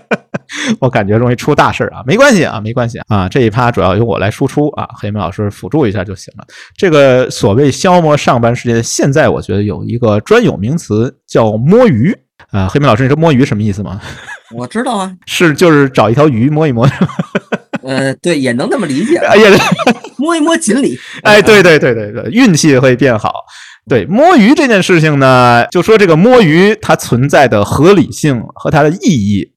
[0.80, 2.02] 我感觉容易出大事啊。
[2.06, 6.44] 没关系啊，没关系啊，这一趴主要由我来输出啊，黑莓老师辅助一下就行了。
[6.76, 12.16] 这个所谓消磨上班时间，现在我觉得有一个专有名词叫摸鱼
[12.50, 12.68] 啊。
[12.68, 14.00] 黑妹老师，你说摸鱼什么意思吗？
[14.56, 16.88] 我知道啊，是就是找一条鱼摸一摸。
[17.82, 19.16] 呃，对，也能那么理解。
[19.18, 19.50] 哎呀，
[20.18, 20.98] 摸一摸锦鲤。
[21.22, 23.32] 哎，对对对对对，运气会变好。
[23.88, 29.52] 对，摸鱼这件事情呢，就说这个摸鱼它存在的合理性和它的意义。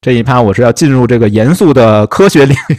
[0.00, 2.76] 这一趴我是要进入这个严肃的科学领域。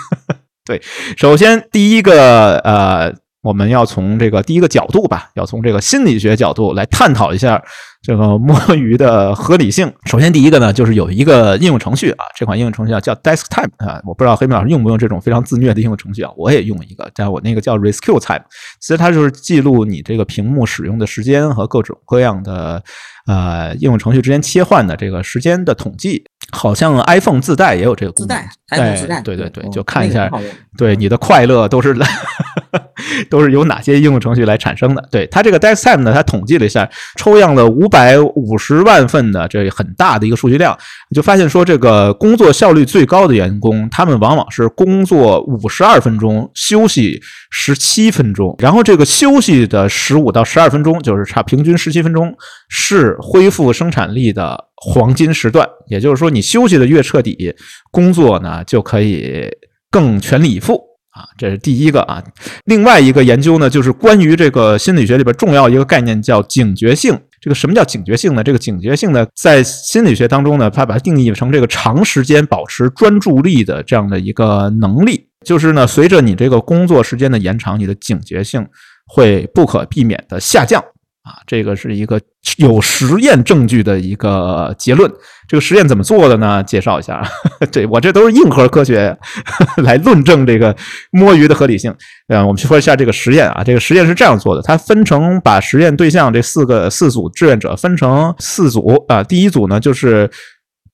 [0.66, 0.82] 对，
[1.18, 7.62] 首先第一个呃，我们要从这个第一个角度吧，要从这个心理学角度来探讨一下
[8.04, 9.92] 这个摸鱼的合理性。
[10.06, 18.44] 首先，第一个呢，就是有一个应用程序啊，这款应用程序叫 DeskTime 啊，我不知道黑米老师用不用这种非常自虐的应用程序啊，我也用一个，但我那个叫 Rescue Time，
[18.82, 22.84] 其实它就是记录你这个屏幕使用的时间和各种各样的
[23.26, 26.26] 呃应用程序之间切换的这个时间的统计。
[26.52, 28.38] 好像 iPhone 自带也有这个功能，
[28.68, 30.30] 自带 iPhone 自带，对对对，就看一下，
[30.78, 31.96] 对你的快乐都是
[33.30, 35.08] 都是由哪些应用程序来产生的？
[35.12, 40.78] 对它这个 DeskTime 呢，它统计了一下，抽样了五百五十万份的这很大的一个数据量，
[41.16, 47.22] 就发现说，这个工作效率最高的员工，他们往往是工作五十二分钟，休息
[47.52, 52.36] 十七分钟，然后这个休息的十五到十二分钟，就是差平均十七分钟，
[52.70, 54.66] 是恢复生产力的。
[54.86, 57.56] 黄金时段，也就是说，你休息的越彻底，
[57.90, 59.50] 工作呢就可以
[59.90, 60.78] 更全力以赴
[61.14, 61.26] 啊。
[61.38, 62.22] 这是第一个啊。
[62.66, 67.18] 另外一个研究呢，就是关于这个心理学里边重要一个概念，叫警觉性。
[67.40, 68.44] 这个什么叫警觉性呢？
[68.44, 75.28] 这个警觉性呢，在心理学当中呢，它把它定义成这个长时间保持专注力的这样的一个能力。
[75.44, 78.66] 就是呢，随着你这个工作时间的延长，你的警觉性
[79.06, 80.82] 会不可避免的下降。
[81.24, 82.20] 啊，这个是一个
[82.58, 85.10] 有实验证据的一个结论。
[85.48, 86.62] 这个实验怎么做的呢？
[86.64, 87.26] 介绍一下。
[87.72, 89.18] 对我这都是硬核科学
[89.84, 90.76] 来论证这个
[91.12, 91.96] 摸鱼的合理性。
[92.28, 93.64] 嗯，我们去说一下这个实验啊。
[93.64, 99.24] 这个实验是这样做的：它分成把实验对象这四个四组志愿者分成四组啊。
[99.24, 100.30] 第一组呢，就是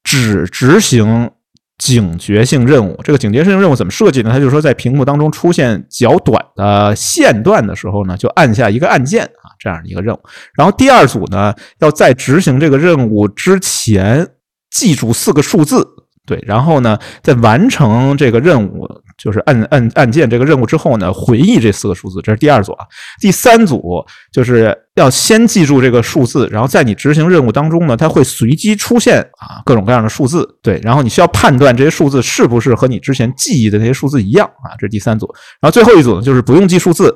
[0.03, 1.31] 只执行。
[1.79, 4.29] 警觉性任务，这个警觉性任务怎么设计呢？
[4.29, 9.29] 它就是说，在屏幕当中出现较短的线段的时候呢，就按下一个按键，
[9.59, 10.19] 这样的一个任务。
[10.55, 14.27] 然后第二组呢，要在执行这个任务之前
[14.71, 15.87] 记住四个数字。
[16.25, 18.87] 对，然后呢，在完成这个任务，
[19.17, 22.85] 就是按按按键这个任务之后呢，回忆这四个数字，这是第二组啊。
[23.19, 30.47] 第三组就是要先记住这个数字，然后在你执行任务当中呢，它会随机出现啊各种各样的数字。
[30.61, 35.25] 对，然后你需要判断这些数字是不是和你之前记忆的那些数字一样啊，这是第三组。
[35.59, 37.11] 然后最后一组呢，就是不用记数字。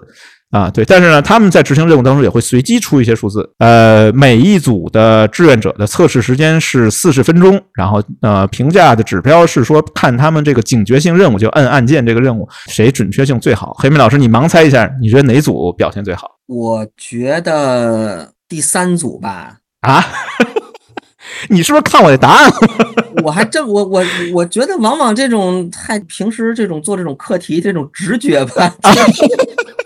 [0.53, 3.49] 啊，对，但是呢，他们在执行任务当中也会随机出一些数字。
[3.57, 13.75] 呃，每一组的志愿者的测试时间是四十分钟，然后呃，评价的指标是说看他们这个警觉性任务，就摁按键这个任务谁准确性最好。
[13.79, 16.29] 黑米老师，你盲猜一下，你觉得哪组表现最好？
[16.45, 19.57] 我觉得第三组吧。
[19.81, 20.05] 啊？
[21.49, 22.51] 你是不是看我的答案？
[23.25, 28.71] 我还真我我我觉得往往这种太平时这种做这种课题这种直觉吧。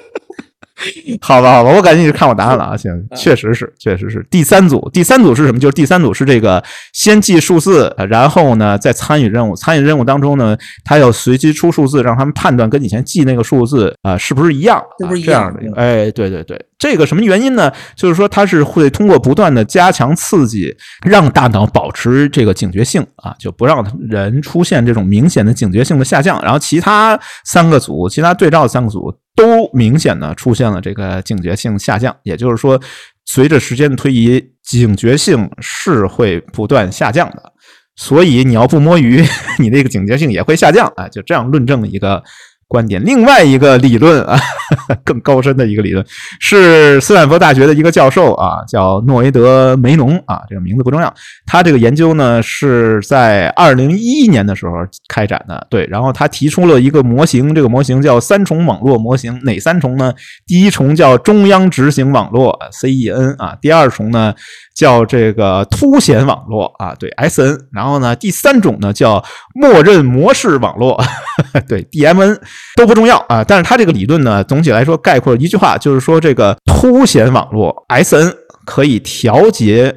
[1.22, 2.78] 好吧，好吧，我感觉你是看我答案了啊。
[2.78, 4.90] 行，确实是，确实是第三组。
[4.94, 5.60] 第三组是什么？
[5.60, 6.64] 就是第三组是这个
[6.94, 9.56] 先记数字，然后呢再参与任务。
[9.56, 10.56] 参与任务当中呢，
[10.86, 15.60] 他要随机出数字，让他们判断跟以前记那个数字啊是不是一样，是不是这样的？
[15.76, 17.72] 哎，对对对，这个什么原因呢？
[17.96, 20.76] 就是说它是会通过不断的加强刺激，
[21.06, 26.42] 让大脑保持这个警觉性啊，就不让人出现这种明显的警觉性的下降。
[26.44, 29.14] 然后其他三个组，其他对照三个组。
[29.36, 32.82] 都明显的出现了这个警觉性下降，也就是说，
[33.24, 37.54] 随着时间的推移，警觉性是会不断下降的。
[37.96, 39.24] 所以你要不摸鱼，
[39.60, 41.08] 你那个警觉性也会下降啊。
[41.08, 42.24] 就这样论证一个。
[42.68, 44.38] 观点，另外一个理论啊，
[45.06, 46.06] 更高深的一个理论，
[46.40, 51.14] 是斯坦福大学的一个教授啊，叫诺维德梅农啊，这个名字不重要。
[51.46, 54.74] 他这个研究呢是在二零一一年的时候
[55.08, 55.88] 开展的，对。
[55.88, 59.40] 然后他提出了一个模型，这个模型叫三重网络模型。
[59.44, 60.14] 哪三重呢？
[60.46, 64.34] 第一重叫中央执行网络 （CEN） 啊，第二重呢？
[64.78, 69.24] 叫这个凸显网络啊，对 S N，然后呢，第三种呢叫
[69.56, 71.02] 默认模式网络，
[71.68, 72.40] 对 D M N
[72.76, 78.32] 都不重要啊，但是它这个理论呢，总体来说概括一句话，就是说这个凸显网络 S N
[78.66, 79.96] 可以调节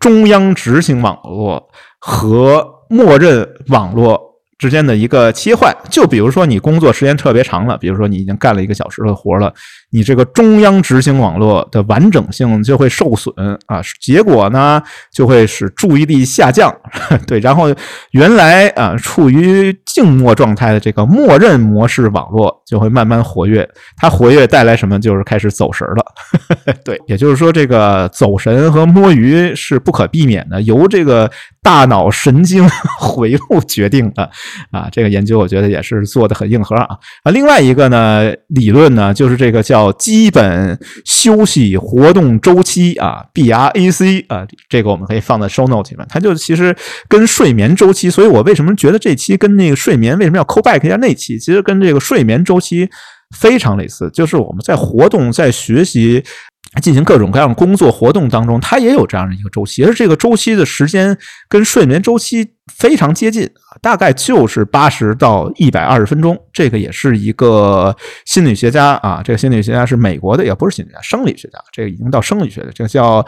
[0.00, 1.68] 中央执行网络
[2.00, 4.32] 和默认网络。
[4.58, 9.52] 之间的一个切换，就比如说你工作时间特别长了，比如说你已经干了一个小时的活了，
[9.92, 13.34] 你这个中央执行网络的完整性就会受损
[13.66, 14.82] 啊，结果呢
[15.12, 16.74] 就会使注意力下降，
[17.26, 17.72] 对，然后
[18.12, 24.98] 原来啊处于静默状态的这个默认模式网络就会慢慢活跃，它活跃带来什么？
[24.98, 26.04] 就是开始走神了，
[26.84, 31.30] 对，也就是说这个走神和摸鱼是不可避免的，由这个
[31.62, 32.68] 大脑神经
[33.00, 34.30] 回路决定的。
[34.70, 37.30] 啊，这个研究我觉得也是做的很硬核啊啊！
[37.32, 46.06] 另外一个呢，理论呢，就是这个叫基本休息活动周期啊，BRAC 啊，这个我们可以放在 show note 里面。
[46.10, 46.76] 它就其实
[47.08, 52.88] 跟睡眠周期，所以我为什么觉得这期跟那个睡眠为什么要 call back 一下那期，其实跟这个睡眠周期
[53.40, 56.22] 非常类似，就是我们在活动、在学习。
[56.80, 61.16] 进行各种各样工作活动当中，它也有这样的一个周期，而这个周期的时间
[61.48, 63.46] 跟睡眠周期非常接近，
[63.82, 66.38] 大概就是八十到一百二十分钟。
[66.50, 67.94] 这个也是一个
[68.24, 73.22] 心理学家啊，这个心理学家是美国的，也不是心理学家，生理学家，这个已经到生理学的，这个叫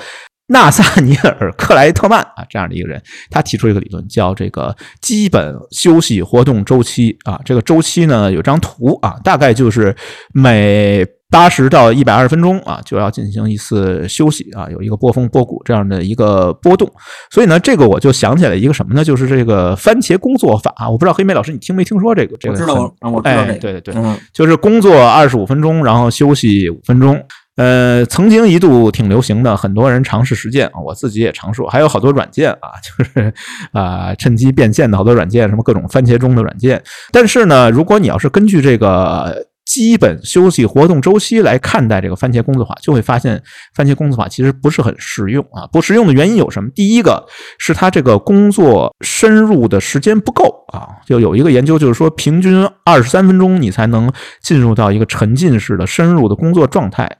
[0.46, 7.38] 纳萨尼尔·克莱特曼啊，这样的一个人，他提出一个理论，叫这个基本休息活动周期啊。
[7.44, 9.94] 这个周期呢，有张图啊，大概就是
[10.32, 11.06] 每。
[11.30, 16.88] 八十到一百二十分钟啊，就要进行一次休息啊，有一个波峰波谷这样的一个波动。
[17.30, 19.02] 所以呢，这个我就想起来一个什么呢？
[19.02, 20.72] 就是这个番茄工作法。
[20.88, 22.36] 我不知道黑莓老师你听没听说这个？
[22.38, 22.74] 这个我知道，
[23.10, 23.58] 我知道这个。
[23.58, 23.94] 对对对，
[24.32, 27.20] 就是工作二十五分钟，然后休息五分钟。
[27.56, 33.34] 呃，曾经一度挺流行的，很多人尝试实践啊，我自己也尝试，还有好多软件啊， 就是
[33.72, 36.80] 啊，趁机变现的好多软件，什么各种番茄钟的软件。
[37.10, 39.46] 但是呢，如果你要是根据这个。
[39.64, 43.42] 基本休息活动周期来看待这个番茄工作法，就会发现
[43.74, 45.66] 番茄工作法其实不是很实用啊。
[45.72, 46.68] 不实用的原因有什么？
[46.74, 47.26] 第一个
[47.58, 50.86] 是它这个工作深入的时间不够啊。
[51.06, 54.12] 就有一个研究就是说，平均二十三分钟你才能
[54.42, 57.10] 进入到一个沉浸式的深入的工作状态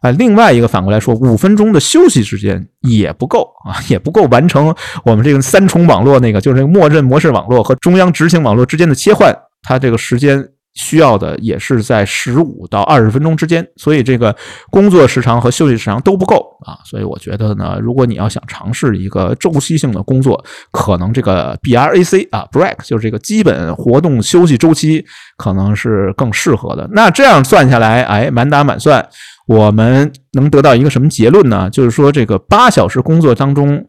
[0.00, 0.10] 啊。
[0.10, 4.74] 另外一个反过来说，五分钟的休息时间也不够啊，也不够完成
[5.04, 10.50] 我们这个三重网络那个就是默认模式网络和中央执行网络之间的切换，它这个时间。
[10.74, 14.34] 需要的也是在十五到二十分钟之间，所以这个
[14.70, 16.78] 工作时长和休息时长都不够啊。
[16.84, 25.04] 所以我觉得呢，如果你要想尝试一个周期性的工作，可能这个 BRAC 啊，break 就是这个基本活动休息周期，
[25.36, 26.88] 可能是更适合的。
[26.92, 29.08] 那这样算下来，哎，满打满算，
[29.46, 31.70] 我们能得到一个什么结论呢？
[31.70, 33.86] 就是说，这个八小时工作当中。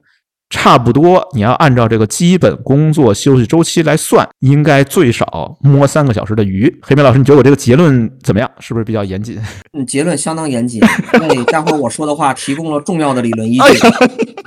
[0.55, 6.73] 差不多，你要按照这个基本工作休息周期来算，应该最少摸三个小时的鱼。
[6.81, 8.49] 黑莓老师，你觉得我这个结论怎么样？
[8.59, 9.37] 是不是比较严谨？
[9.73, 10.81] 嗯，结论相当严谨。
[11.19, 13.87] 为待会儿我说的话提供了重要的理论依据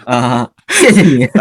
[0.06, 1.28] 啊，谢谢你。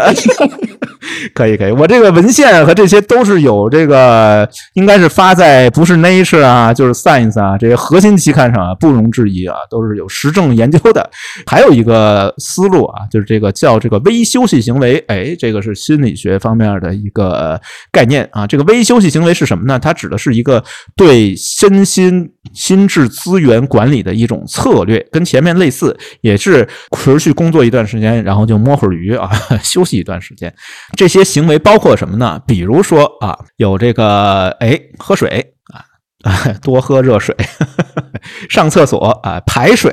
[1.34, 11.08] 可以可以，我这个文献和这些都是有这个，应该是发在不是 Nature 啊，就是 Science 啊这些核心期刊上啊，不容置疑啊，都是有实证研究的。
[11.46, 17.60] 还有一个思路啊，就是这个叫这个微休息行为，哎，这个是心理学方面的一个
[17.92, 18.46] 概念啊。
[18.46, 19.78] 这个微休息行为是什么呢？
[19.78, 20.62] 它指的是一个
[20.96, 29.30] 对身心心智资源管理的一种策略，跟前面类似，也是持续工作一段时间，然后就摸会儿鱼啊，
[29.62, 30.52] 休息一段时间。
[30.96, 32.40] 这些行为包括什么呢？
[32.46, 35.54] 比如说啊，有这个哎，喝水，
[36.62, 37.34] 多喝热水，
[38.50, 39.92] 上厕所啊，排水，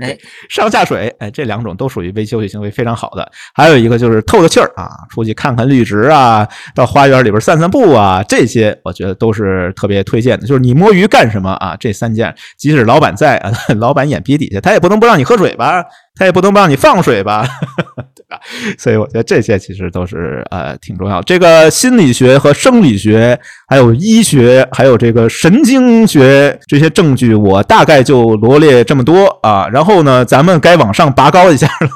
[0.00, 0.16] 哎，
[0.50, 3.30] 上下水，哎，这两种都属于微休息行为，非常好的。
[3.54, 10.44] 还有一个就是透透气儿啊，出去看看绿植啊，到花园里边散散步啊，这些我觉得都是特别推荐的。
[10.44, 11.76] 就是你摸鱼干什么啊？
[11.78, 15.84] 这三件，即使老板在啊，老板眼皮底下，他也不能不让你喝水吧？
[16.18, 17.46] 他也不能不让你放水吧？
[18.14, 18.40] 对吧？
[18.78, 21.20] 所以我觉得这些其实都是呃挺重要。
[21.22, 29.68] 这个心理学和生理学，还有医学，还有这个神经学这些证据，我大概就罗列这么多啊。
[29.68, 31.88] 然后呢，咱们该往上拔高一下了。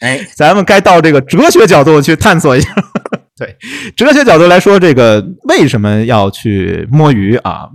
[0.00, 2.68] 哎， 咱们该到这个哲学角度去探索一下。
[3.36, 3.56] 对，
[3.96, 7.68] 哲学角度来说，这个为什么要去摸鱼啊？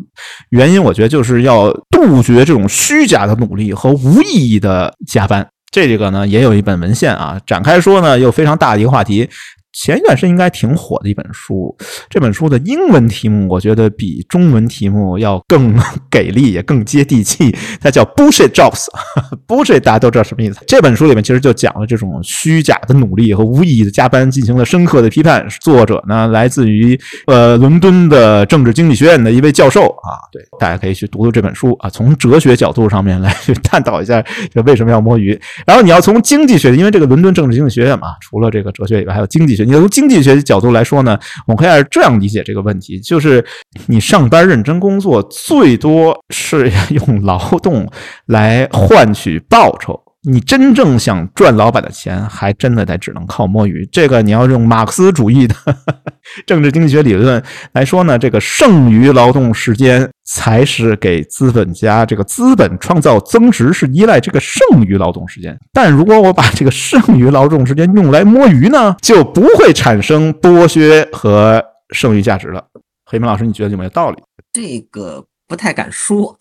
[0.51, 5.45] 原因我觉得就是要杜绝这种虚假的努力和无意义的加班。
[5.71, 9.29] 这个呢，也有一本文献啊，展开说呢，又非常大的一个话题。
[9.71, 11.75] 前一段时间应该挺火的一本书，
[12.09, 15.77] 这本书的英文题目我觉得比中文题目要更
[16.09, 17.55] 给力，也更接地气。
[17.79, 20.59] 它叫 Bullshit Jobs，Bullshit 大家都知道什么意思。
[20.67, 25.47] 这本书里面其实就讲了这种虚假的努力和无意义的加班，进行了深刻的批判。
[25.61, 30.17] 作者呢，来自于呃伦敦的政治经济学院的一位教授啊。
[30.31, 35.39] 对，大家可以去读读这本书啊，从哲学角度上面来去探讨一下，这为什么要摸鱼。
[35.65, 39.69] 然后你要从经济学，因为这个伦敦政治经济学院嘛，除了这个哲学以外，还有经济学。
[39.69, 41.17] 你从经济学角度来说呢，
[41.47, 43.45] 我们可以这样理解这个问题：就是
[43.87, 47.87] 你上班认真工作，最多是要 用劳动
[48.25, 49.99] 来换取报酬。
[50.29, 53.87] 你真正想赚老板的钱，还真的得只能靠摸鱼。
[53.91, 55.55] 这个你要用马克思主义的
[56.45, 65.57] 政治经济学理论来说呢，这个剩余劳动时间才是给资本家这个资本创造增值是依赖这个剩余劳动时间。
[65.73, 72.63] 但如果我把这个剩余劳动时间用来摸鱼呢，就不会产生剥削和剩余价值了。
[73.05, 74.21] 黑门老师，你觉得有没有道理？
[74.53, 75.25] 这个。
[75.49, 76.37] 不太敢说，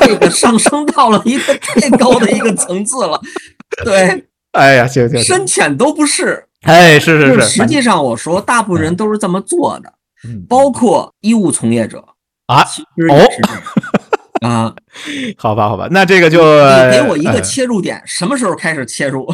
[0.00, 3.18] 这个上升到了一个 太高的一个层次了。
[3.84, 6.44] 对， 哎呀，行行，深浅都不是。
[6.62, 7.42] 哎，是是是。
[7.42, 9.92] 实际上，我说大部分人都是这么做的，
[10.48, 12.04] 包括医务从业者
[12.46, 12.64] 啊。
[12.64, 13.62] 其实也是这样。
[14.42, 14.74] 啊，
[15.36, 16.38] 好吧，好吧，那这个就
[16.86, 19.24] 你给我一个呃切入点，什么时候开始切入？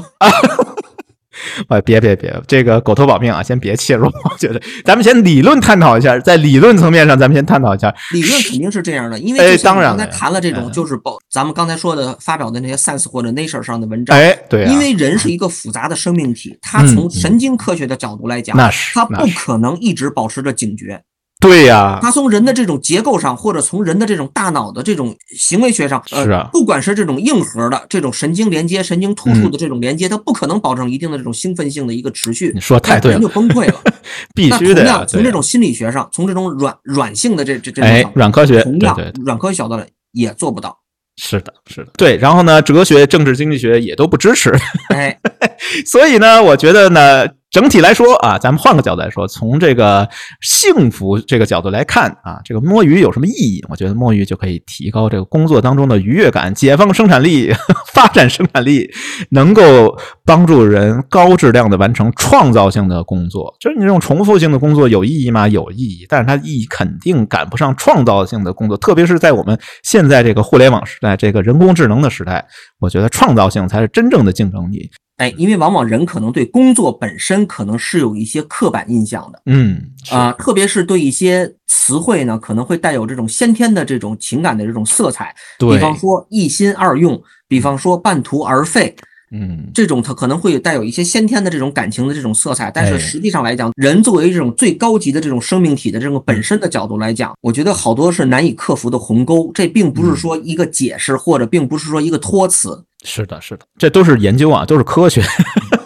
[1.68, 4.06] 呃， 别别别，这个狗头保命啊，先别切入。
[4.30, 7.94] 我觉得咱们先理论探讨一下，在理论层面上，咱们先探讨一下。
[8.12, 21.02] 理论肯定是这样的，因哎为当然刚才谈了这种，嗯就是保咱们刚才说的发表的那些 Science 或者 Nature 上的文章，哎，对啊，因为人是一个复杂的生命体，它嗯从神经科学的角度来讲，那是它不可能一直保持着警觉。
[21.40, 32.50] 对呀、它从人的这种结构上，或者从人的这种大脑的这种行为学上，呃，是啊不管是这种硬核的这种神经连接、神经突嗯触的这种连接，它不可能保证一定的这种兴奋性的一个持续。
[32.54, 33.74] 你说太对了人就崩溃了。
[34.34, 34.92] 必须的呀。
[34.92, 39.78] 同样，从这种心理学上，从这种软软性的这这这种哎软科学，同样软科学角度
[40.12, 40.78] 也做不到。
[41.16, 42.16] 是的，是的，对。
[42.16, 44.50] 然后呢，哲学、政治、经济学也都不支持。
[44.88, 45.16] 哎，
[45.86, 50.08] 所以呢，我觉得呢，整体来说啊，咱们换个角度来说，从这个
[50.40, 53.64] 幸福这个角度来看啊，这个摸鱼有什么意义？
[53.68, 57.54] 我觉得摸鱼就可以提高这个工作当中的愉悦感，解放生产力，
[57.92, 58.90] 发展生产力，
[59.30, 63.54] 能够帮助人高质量的完成创造性的工作。
[63.60, 65.46] 就是你这种重复性的工作有意义吗？
[65.46, 72.44] 有意义，但是它意义肯定赶不上创造性的工作，特别是在我们现在这个互联网时代，这个人工智能的时代，
[72.80, 74.90] 我觉得创造性才是真正的竞争力。
[75.16, 88.92] 哎，因为往往人可能对工作本身可能是有一些刻板印象的嗯，是啊、特别是对一些词汇呢，可能会带有这种先天的这种情感的这种色彩，比，方说一心二用，比方说半途而废，
[89.30, 99.52] 嗯，这种它可能会带有一些先天的这种感情的这种色彩，但哎是实际上来讲，人作为这种最高级的这种生命体的这种本身的角度来讲，我觉得好多是难以克服的鸿沟。
[99.54, 102.84] 这并不嗯是说一个解释，或者并不是说一个托词。
[103.04, 105.22] 是的，是的，这都是研究啊，都是科学，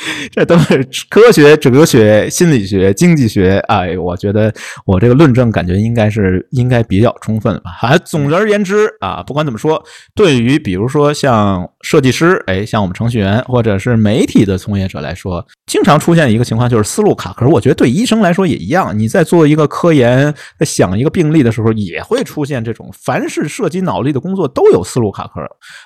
[0.32, 3.58] 这都是科学、哲学、心理学、经济学。
[3.68, 4.52] 哎，我觉得
[4.86, 7.70] 我这个论证感觉应该是应该比较充分吧。
[7.70, 9.82] 还总而言之啊，不管怎么说，
[10.14, 17.46] 对于比如说像设计师，哎，像我们程序员或者是媒体的从业者来说，经常出现一个情况就是思路卡壳。
[17.46, 25.40] 我觉得对医生来说也一样，你在做一个科研、在想一个病例的时候，也会出现这种凡是涉及脑力的工作都有思路卡壳。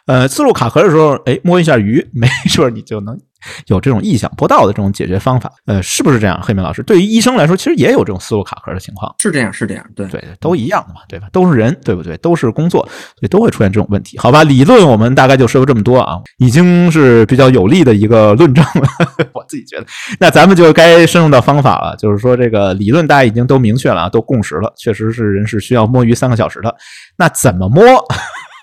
[0.07, 3.19] 呃，思路卡壳的时候，哎，摸一下鱼，没准你就能
[3.67, 5.51] 有这种意想不到的这种解决方法。
[5.67, 6.41] 呃，是不是这样？
[6.43, 9.15] 黑明老师，对于医生来说，其实也有这种思路卡壳的情况。
[9.19, 10.07] 是这样，是这样，对。
[10.09, 11.27] 对，都一样的嘛，对吧？
[11.33, 12.17] 都是人，对不对？
[12.19, 14.19] 都是工作，所以都会出现这种问题。
[14.19, 18.89] 好吧，理论我们大概就说这么多啊，已经是比较有力的一个论证了。
[19.35, 19.87] 我自己觉得，
[20.21, 26.75] 那咱们就该深入到方法了，就是说这个理论大家已经都明确了啊，都共识了，确实是人是需要摸鱼三个小时的。
[27.17, 27.83] 那怎么摸？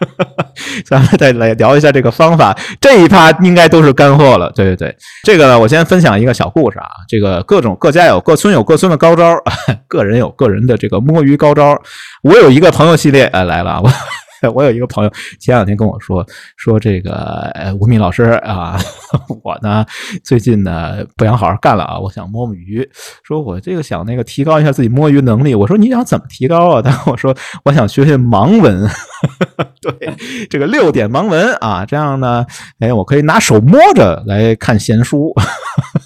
[0.85, 4.51] 咱们再来聊一下这个方法，这一趴应该都是干货了。
[4.55, 9.35] 对对对，这个呢我先分享一个小故事啊，这个各种各家有各村有各村的高招，
[9.87, 11.81] 个人有个人的这个摸鱼高招。
[12.23, 13.91] 我有一个朋友系列，哎来了，我。
[14.49, 16.25] 我有一个朋友前两天跟我说
[16.57, 18.79] 说这个吴敏老师啊，
[19.43, 19.85] 我呢
[20.23, 22.87] 最近呢不想好好干了啊，我想摸摸鱼，
[23.23, 25.53] 说我这个想那个提高一下自己摸鱼能力。
[25.53, 26.81] 我说你想怎么提高啊？
[26.83, 27.35] 他跟我说
[27.65, 28.87] 我想学学盲文，
[29.81, 32.45] 对这个六点盲文啊，这样呢，
[32.79, 35.33] 哎，我可以拿手摸着来看闲书。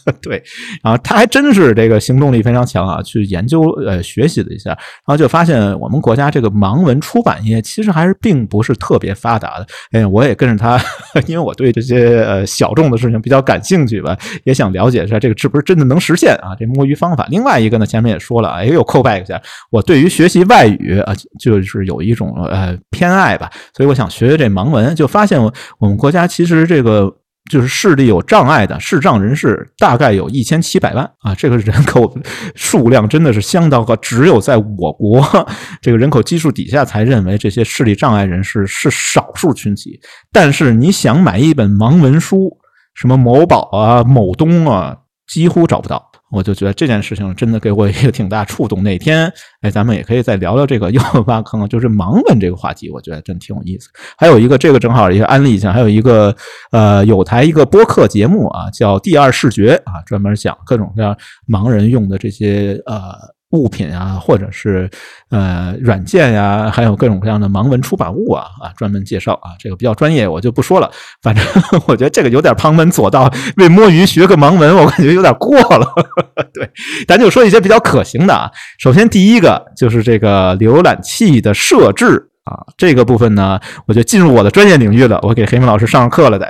[0.22, 0.41] 对，
[0.84, 4.77] 然后他还真是这个行动力非常强啊，去研究呃学习了一下，然
[5.07, 9.65] 后就发现我们国家这个盲文出版业其实还是并不是特别发达的。
[9.91, 10.80] 哎，我也跟着他，
[11.26, 16.56] 因为我对这些呃小众的事情比较感兴趣吧，也想了解一下这个是不是真的能实现啊？
[16.60, 17.27] 这摸鱼方法。
[17.30, 19.41] 另外一个呢，前面也说了，哎，又扣 back 一下，
[19.72, 27.11] 我对于学习外语啊，就是有一种呃偏爱吧，所以我想学学这盲文，就发现我我们国家其实这个。
[27.49, 32.11] 就是视力有障碍的视障人士大概有一千七百万啊，这个人口
[32.55, 35.47] 数量真的是相当高，只有在我国
[35.81, 39.99] 这个人口基数底下才认为这些视力障碍人士是少数群体。
[40.31, 42.57] 但是你想买一本盲文书，
[42.95, 44.97] 什么某宝啊、某东啊，
[45.27, 46.11] 几乎找不到。
[46.36, 48.84] 我就觉得这件事情真的给我一个挺大触动。
[48.84, 49.32] 哪天，
[49.62, 53.90] 哎，咱们也可以再聊聊这个又挖坑，就是盲文这个话题，我觉得真挺有意思。
[54.18, 56.36] 还有一个，这个正好也安利一下，还有一个
[56.72, 61.18] 呃，有台一个播客节目啊，叫《第二视觉》啊，专门讲各种各样
[61.48, 63.35] 盲人用的这些呃。
[63.51, 64.89] 物品啊，或者是
[65.30, 70.91] 呃软件呀、还有各种各样的盲文出版物啊啊，专门介绍啊，这个比较专业，我就不说了。
[71.22, 71.43] 反正
[71.88, 75.88] 我觉得这个有点旁门左道，为摸鱼学个盲文，我感觉有点过了。
[76.53, 76.69] 对，
[77.07, 78.51] 咱就说一些比较可行的啊。
[78.80, 86.49] 首先第一个就是这个浏览器的设置啊，这个部分呢，我就进入我的专业领域了，我给黑明老师上课了得。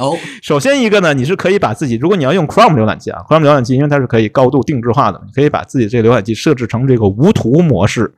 [0.00, 8.12] 哦， 首先一个呢，你是可以把自己，如果你要用 Chrome 浏览器啊，Chrome 浏览器因为它是可以高度定制化的，你可以把自己这个浏览器设置成这个无图模式。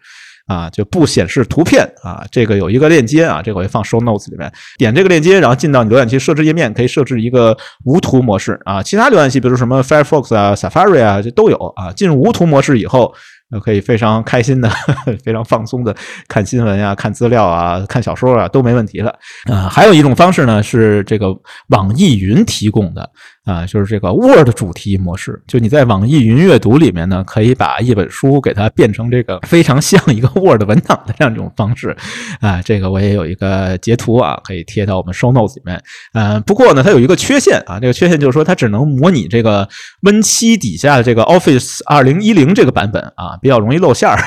[0.46, 2.26] 啊，就不显示图片啊。
[2.30, 8.82] 这个有一个链接啊，这个我会放 show notes 里面，点这个链接，然后进到你浏览器设置页面，可以设置一个无图模式啊。
[8.82, 11.92] 其他浏览器，比如什么 Firefox 啊、Safari 啊，这都有啊。
[11.92, 13.14] 进入无图模式以后。
[13.60, 14.70] 可以非常开心的、
[15.24, 15.94] 非常放松的
[16.28, 19.10] 看新闻啊、看资料啊、看小说啊，都没问题了。
[19.50, 21.28] 啊，还有一种方式呢，是这个
[21.68, 23.10] 网易云提供的。
[23.44, 31.96] 啊，就是这个 Word 主题模式，就你在网易云阅读里面呢，可以把一本书给它变成这个非常像一个 Word 文档的这样一种方式。
[32.40, 35.82] 啊，这个我也有一个截图啊，可以贴到我们 Show Notes 里面。
[36.14, 39.68] 嗯，不过呢，它有一个缺陷啊，这个缺陷就是说它只能模拟这个
[40.02, 44.18] Win7 底下的这个 Office 2010这个版本啊，比较容易露馅儿。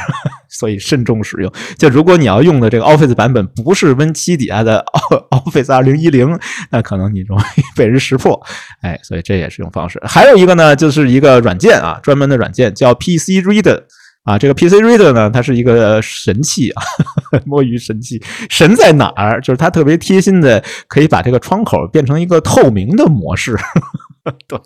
[0.49, 1.51] 所以慎重使用。
[1.77, 4.83] 就如果你要用的这个 Office 版本不是 Win7 底下的
[5.31, 6.39] Office 2010，
[6.71, 8.39] 那可能你容易被人识破。
[8.81, 10.01] 哎，所以这也是一种方式。
[10.03, 13.83] 还有一个呢，就是一个软件啊，专门的软件叫 PC Reader
[14.23, 14.37] 啊。
[14.37, 16.83] 这个 PC Reader 呢，它是一个神器啊，
[17.45, 18.21] 摸鱼神器。
[18.49, 19.39] 神在哪儿？
[19.41, 23.57] 就是它特别贴心的，可以把这个窗口变成一个透明的模式。
[24.47, 24.59] 对，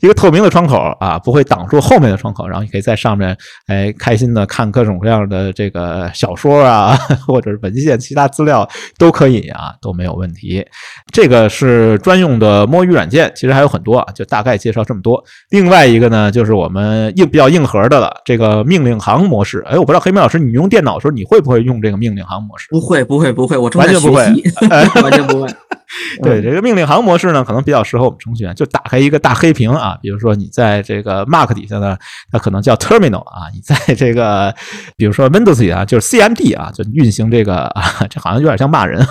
[0.00, 6.96] 一个透明的窗口啊，不会挡住后面的窗口，然后你可以在上面哎开心的看各种各样的这个小说啊，
[7.26, 8.68] 或者是文献、其他资料
[8.98, 10.64] 都可以啊，都没有问题。
[11.12, 15.22] 这个是专用的摸鱼软件，其实还有很多啊，就大概介绍这么多。
[15.50, 19.64] 另外一个呢，就是我们硬比较硬核的了，这个命令行模式。
[19.66, 22.68] 哎，我不知道黑妹老师，你用电脑的时候你会不会用这个命令行模式？
[22.70, 24.22] 不会，不会，不会，我完全不会，
[25.02, 25.48] 完全不会。
[26.22, 31.96] 对这个命令行模式呢，可能比较适合我们程序员，就打开一个大黑屏啊，比如说你在这个 Mac 底下呢，
[32.30, 34.54] 它可能叫 Terminal 啊，你在这个
[34.96, 39.06] 比如说 Windows 里啊，就是 CMD 啊，就运行这个 啊，这好像有点像骂人，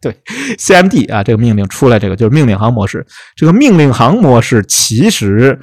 [0.00, 0.14] 对
[0.58, 3.06] CMD 啊，这个命令出来，这个就是命令行模式。
[3.36, 5.58] 这个命令行模式其实。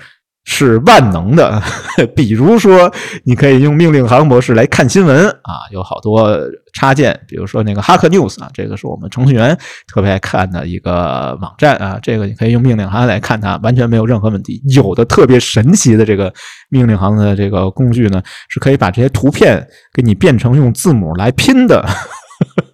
[0.46, 1.62] 是万能的，
[2.16, 2.92] 比如说，
[3.24, 6.38] 你可以用命令行模式来看新闻啊，有好多
[6.74, 9.58] 插件，比如说那个 Hack News 啊，这个是我们程序员
[9.92, 14.62] 特别爱看的一个网站啊，这个你可以用命令行来看它，完全没有任何问题。
[14.74, 16.32] 有的特别神奇的这个
[16.70, 21.84] 命令行的这个工具呢，是可以把这些图片给你变成用字母来拼的。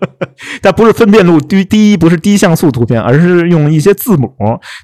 [0.62, 4.30] 它不是分辨率低第一，不是低像素图片，而是用一些字母，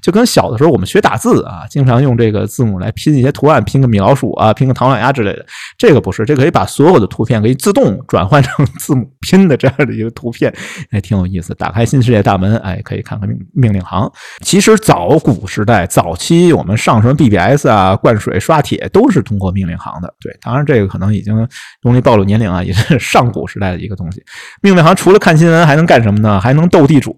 [0.02, 5.45] 就跟小的时候我们学打字啊，经常用这个字母来拼一些图案，拼个米老鼠啊，拼个唐老鸭之类的。
[5.77, 10.53] 这个不是，这可以把所有的图片可以自动转换成 字母拼的这样的一个图片，
[10.91, 11.53] 哎，挺有意思。
[11.56, 14.11] 打开新世界大门，哎，可以看看命命令行。
[14.41, 20.14] 其实早古时代早期，我们上什么 BBS 啊、灌水、刷帖都是通过命令行的。
[20.19, 21.48] 对，当然这个可能已经
[21.81, 24.23] 容易暴露年龄啊，也是上古时代的一个东西。
[24.61, 26.38] 命令行出除了看新闻还能干什么呢？
[26.38, 27.16] 还能斗地主。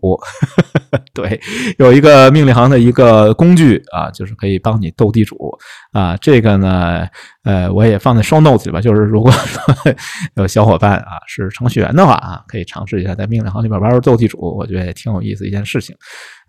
[1.12, 1.42] 对，
[1.80, 5.58] 有一个命令行的一个工具啊，就是可以帮你斗地主
[5.92, 6.16] 啊。
[6.18, 7.08] 这个呢，
[7.44, 8.82] 呃，我也放在 show notes 里吧。
[8.82, 9.62] 就是如果说
[10.36, 15.96] 有小伙伴啊是程序员的话啊，可以尝试一下在命令行里边玩玩斗地主，我觉得也挺有意思一件事情。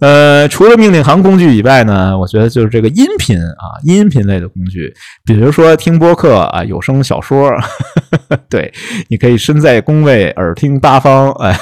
[0.01, 4.93] 呃，除了命令行工具以外呢，我觉得就是这个音频啊，音频类的工具，
[5.25, 7.51] 比如说听播客啊，有声小说，
[8.49, 8.73] 对，
[9.09, 11.55] 你可以身在工位，耳听八方，哎，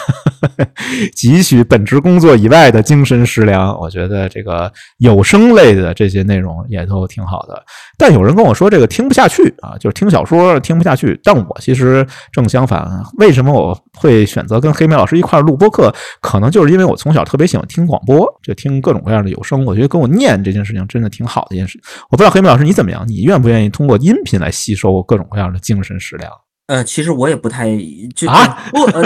[1.17, 3.77] 汲取本职工作以外的精神食粮。
[3.79, 7.61] 我觉得这个有声类的这些内容也都挺好的。
[7.99, 11.19] 但有人跟我说这个听不下去啊，就是听小说听不下去。
[11.23, 12.89] 但我其实正相反，
[13.19, 15.93] 为什么我会选择跟黑妹老师一块录播客？
[16.21, 18.27] 可能就是因为我从小特别喜欢听广播。
[18.43, 21.79] 就听各种各样的有声，我觉得跟我念这件事情真的挺好的一件事。
[22.11, 26.31] 我不知道黑妹老师你怎么样，你愿不愿意通过音频来吸收各种各样的精神食粮？
[26.69, 27.67] 呃，其实我也不太
[28.15, 29.03] 就啊，播呃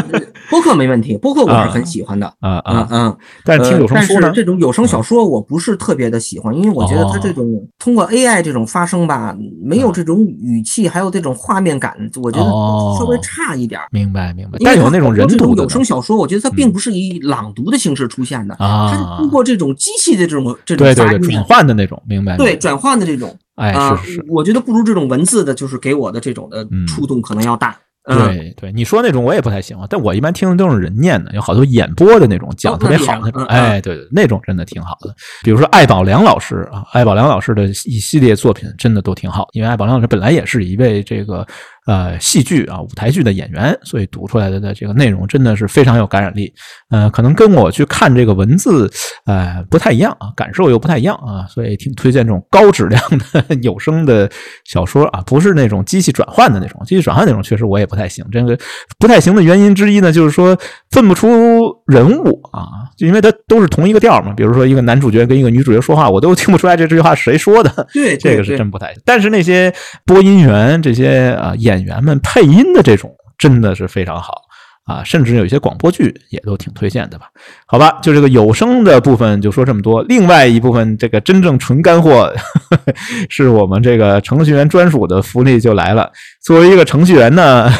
[0.51, 7.47] 播客没问题，播客我是很喜欢的啊啊嗯，但是听有声书呢，这种有声小说我不是特别的喜欢，因为我觉得它这种
[7.78, 9.32] 通过 AI 这种发声吧，
[9.62, 12.51] 没有这种语气，还有这种画面感，我觉得
[12.98, 13.80] 稍微差一点。
[13.93, 22.36] 明白明白，但有那种人读有声小说，我觉得它并不是以朗读的形式出现的，它是通过这种机器的这种这种对对对转换的那种，明白？
[22.36, 23.32] 对转换的这种。
[23.62, 27.78] 哎，是是，我觉得不如这种文字的，就是给我的这种的触动可能要大。
[28.05, 33.44] 对对，你说那种我也不太喜欢，但我一般听的都是人念的，有好多演播的那种讲特别好那种。
[33.44, 35.14] 哎，对对，那种真的挺好的。
[35.44, 41.47] 比如说艾宝良老师啊，艾宝良老师的一系列作品真的都挺好，因为艾宝良老师本来也是一位这个。
[41.86, 46.52] 呃，戏剧啊，舞台剧的演员，所以读出来的的这个内容真的是非常有感染力。
[46.90, 48.88] 呃，可能跟我去看这个文字，
[49.26, 54.30] 呃，不太一样啊，感受又不太一样啊，所以挺推荐这种高质量的有声的
[54.64, 56.80] 小说啊，不是那种机器转换的那种。
[56.86, 58.24] 机器转换那种确实我也不太行。
[58.30, 58.56] 这个
[59.00, 60.56] 不太行的原因之一呢，就是说
[60.90, 61.62] 分不出
[61.93, 64.32] 人物啊，就因为它都是同一个调嘛。
[64.32, 67.89] 比如说一个男主角跟一个女主角说话，我都听不出来这这句话是谁说的。
[67.93, 69.02] 对， 这个是真不太行。
[69.05, 69.74] 但是那些
[70.06, 71.73] 播音员这些啊演。
[71.73, 74.43] 演员们配音的这种真的是非常好。
[74.84, 77.26] 啊，甚至有一些广播剧也都挺推荐的吧？
[77.66, 80.02] 好吧，就这个有声的部分就说这么多。
[80.04, 82.32] 另外一部分，这个真正纯干货，
[83.30, 86.10] 是我们这个程序员专属的福利就来了。
[86.40, 87.70] 作为一个程序员呢，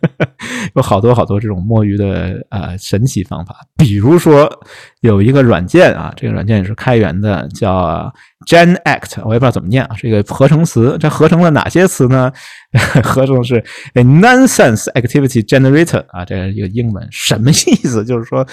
[0.76, 3.56] 有好多好多这种摸鱼的呃神奇方法。
[3.78, 4.50] 比如说
[5.04, 8.10] 有一个软件啊，这个软件也是开源的，叫
[8.46, 12.32] GenAct，我也不知道怎么念啊，是一个合成词，这合成了哪些词呢？
[13.04, 13.62] 合成是
[13.92, 17.54] a nonsense activity generator 啊，这是一个英文，什么意
[17.84, 18.02] 思？
[18.06, 18.46] 就是说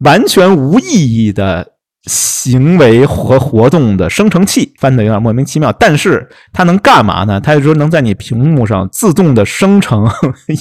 [0.00, 1.74] 完全无意义的。
[2.08, 7.40] 行为和活动的生成器翻的有点莫名其妙，但是它能干嘛呢？
[7.40, 10.08] 它就说能在你屏幕上自动的生成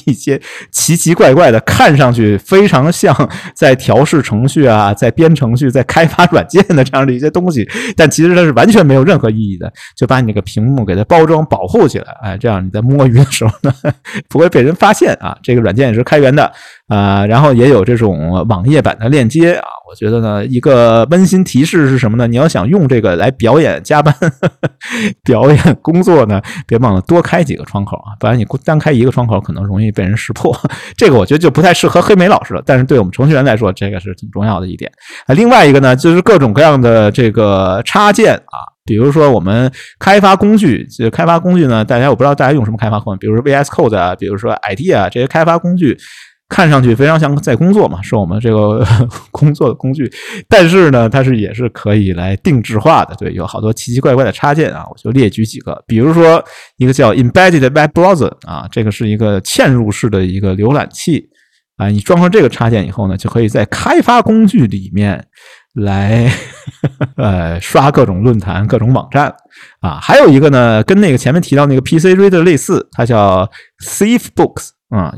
[0.07, 3.13] 一些奇奇怪怪的，看上去非常像
[3.53, 13.73] 在调试程序啊，在编程序、在开发软件的这样的一些东西，但其实它是完全没有任何意义的，就把你这个屏幕给它包装保护起来，哎，这样你在摸鱼的时候呢，
[14.29, 15.37] 不会被人发现啊。
[15.43, 16.51] 这个软件也是开源的。
[16.87, 22.27] 啊，然后也有这种网页版的链接啊，我觉得呢，一个温馨提示是什么呢？
[22.27, 24.15] 你要想用这个来表演加班、
[25.26, 30.56] 表演工作呢，别忘了多开几个窗口啊，不然你单开一个窗口可能容易被人识破。
[30.95, 34.91] 这个我觉得就不太适合黑莓老师了，但是对我们程序员来说，这个是挺重要的一点
[35.26, 35.34] 啊。
[35.34, 45.98] 另外一个呢，就是各种各样的这个插件啊，比如说我们开发工具，这开发工具呢，大家我不知道大家用什么开发工具，比如说 VS Code 啊，比如说 IT 啊，这些开发工具。
[46.47, 48.85] 看上去非常像在工作嘛，是我们这个
[49.31, 50.09] 工作的工具，
[50.47, 53.15] 但是呢，它是也是可以来定制化的。
[53.15, 56.43] 对，有好多奇奇怪怪的插件啊，我就列举几个，比如说
[56.77, 61.27] 一个叫 Embedded Web Browser 啊，这个是一个嵌入式的一个浏览器
[61.77, 65.26] 啊，你装上这个插件以后呢，就可以在开发工具里面
[65.73, 66.31] 来
[67.17, 69.34] 呃刷各种论坛、各种网站
[69.81, 69.99] 啊。
[69.99, 73.49] 还有一个呢，跟那个前面提到那个 PC Reader 类似，它叫
[73.84, 75.11] Thief Books 啊。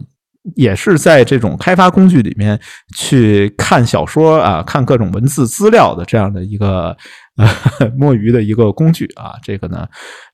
[0.56, 2.60] 也是在这种开发工具里面
[2.96, 6.96] 去看小说啊，看各种文字资料的这样的一个。
[7.38, 7.48] 呃，
[7.98, 9.88] 摸鱼的一个工具啊，这个呢，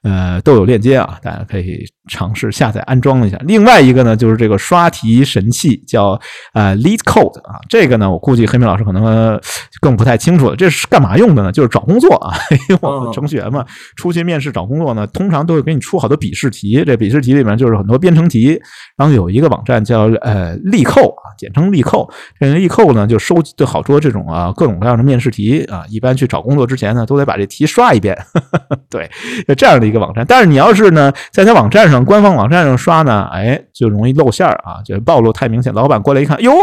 [0.04, 3.38] 呃，都有链接啊，大家可以尝试下载安装一下。
[3.46, 6.20] 另外一个呢，就是这个刷题神器，叫
[6.54, 9.40] 呃 Lead Code 啊，这个呢，我估计黑明老师可能
[9.82, 11.52] 更不太清楚了，这是干嘛用的呢？
[11.52, 12.34] 就是找工作啊，
[12.70, 13.66] 因为我们程序员嘛，
[13.98, 18.60] 出去面试找工作呢，通常都会给你出好多笔试题，这笔试题里面就是很多编程题。
[18.96, 26.94] 然后有一个网站叫呃力扣啊，简称力扣，这个力扣呢就收集好多这种啊各种各样的面试题啊，一般去找工作之前。
[26.94, 28.16] 呢都得把这题刷一遍，
[28.88, 29.10] 对，
[29.58, 30.24] 这样的一个网站。
[30.28, 35.74] 但是你要是呢，在他网站上、官方网站上刷呢，哎，就容易露馅儿啊，就暴露太明显。
[35.74, 36.54] 老板过来一看，哟。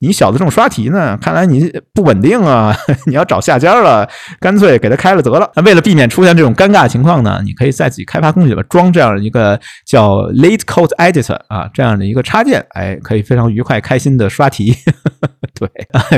[0.00, 1.16] 你小子这种刷题呢？
[1.20, 2.74] 看来你不稳定啊！
[3.06, 4.08] 你要找下家了，
[4.38, 5.50] 干脆给他开了得了。
[5.64, 14.74] 为了避免出现这种尴尬情况呢，你可以在自己开发工具里边装这样一个叫 Late Code Editor 啊这样的一个插件，哎，可以非常愉快、开心的刷题。
[15.58, 15.68] 对，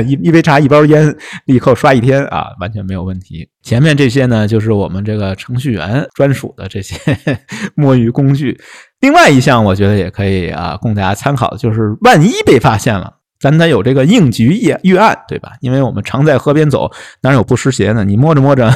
[0.05, 3.49] 一一杯茶、一包烟，立刻刷一天啊，完全没有问题。
[3.63, 6.95] 前面这些呢，就是我们这个程序员专属的这些
[7.73, 8.59] 摸鱼工具。
[8.99, 13.15] 另外一项，我觉得也可以啊，供大家参考，就是万一被发现了。
[13.41, 15.53] 咱得有这个应急预预案，对吧？
[15.61, 16.91] 因为我们常在河边走，
[17.21, 18.05] 哪有不湿鞋呢？
[18.05, 18.71] 你摸着摸着，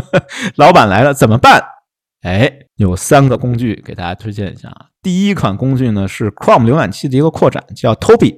[0.56, 1.62] 老板来了怎么办？
[2.22, 4.86] 哎，有三个工具给大家推荐一下啊。
[5.02, 8.34] 第一款工具呢是 Chrome 浏览器的一个扩展，叫 Toby。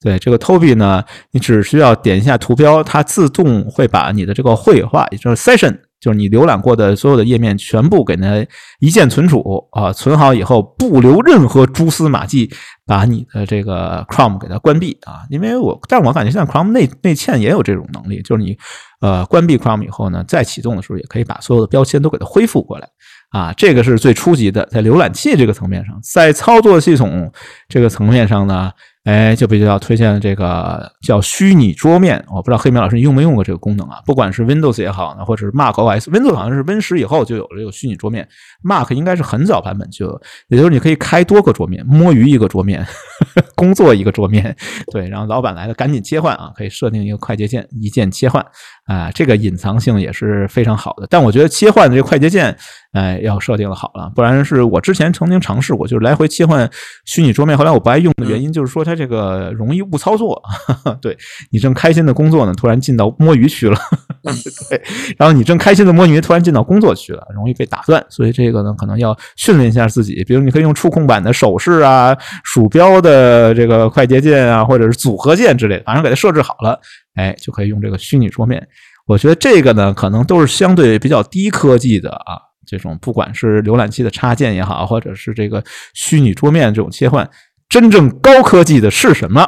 [0.00, 5.78] 对这个 Toby 呢，你只需要点一下图标，它自动会把你的这个会话，也就是 Session。
[6.04, 8.46] 就是你浏览过的所有的页面全部给它
[8.78, 12.50] 一键存储啊，存好以后不留任何蛛丝马迹，
[12.84, 15.24] 把你的这个 Chrome 给它关闭啊。
[15.30, 18.54] 因为我，但我感觉现在 Chrome 内内嵌也有这种能力，就是你
[19.00, 22.86] 呃关闭 Chrome 以后呢，再启动的时候也可以把所有的标签都给它恢复过来
[23.30, 23.54] 啊。
[23.54, 27.32] 这个是最初级的，在浏览器这个层面上，在操作系统
[27.66, 28.70] 这个层面上呢。
[29.04, 32.24] 哎，就比较推荐这个叫虚拟桌面。
[32.28, 34.00] 我不知道黑米老师你用没用过这个功能啊？
[34.06, 38.26] 不管是 Windows 也好呢，或者是 Mac OS，Windows 好像是 Win 十以后就有了这个虚拟桌面
[38.62, 42.82] ，Mac 应该是很早版本就，有，也就是你可以开多个桌面，摸鱼一个桌面，
[43.54, 44.56] 工作一个桌面，
[44.90, 48.42] 对，然后老板来了赶紧切换啊，可以设定一个快捷键，一键切换
[48.86, 51.06] 啊，这个隐藏性也是非常好的。
[51.08, 52.56] 但我觉得切换的这个快捷键。
[52.92, 56.70] 哎，要设定的好了，不然是我之前曾经尝试过，就是来回切换
[57.04, 60.40] 虚拟桌面，后来我不爱用的原因就是说它这个容易误操作。
[61.02, 61.18] 对
[61.50, 63.76] 你正开心的工作呢，突然进到摸鱼区了，
[64.70, 64.80] 对，
[65.18, 68.00] 然后你正开心的摸鱼，突然进到工作区了，容易被打断。
[68.08, 76.78] 所以这个呢，可能要训练一下自己，比如你可以用触控板的手势啊，鼠标的这个快捷键啊，或者是组合键之类的，反正给它设置好了，
[77.14, 78.66] 哎，就可以用这个虚拟桌面。
[79.06, 82.38] 我觉得这个呢，可能都是相对比较低科技的啊。
[82.66, 85.62] 这种不管是浏览器的插件也好，或者是这个
[85.92, 87.28] 虚拟桌面这种切换，
[87.68, 89.46] 真正高科技的是什么？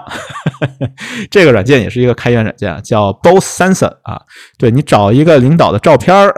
[1.30, 4.20] 这个软件也是一个开源软件，叫 Both Sensor 啊。
[4.59, 6.34] 对你找一个领导的照片儿。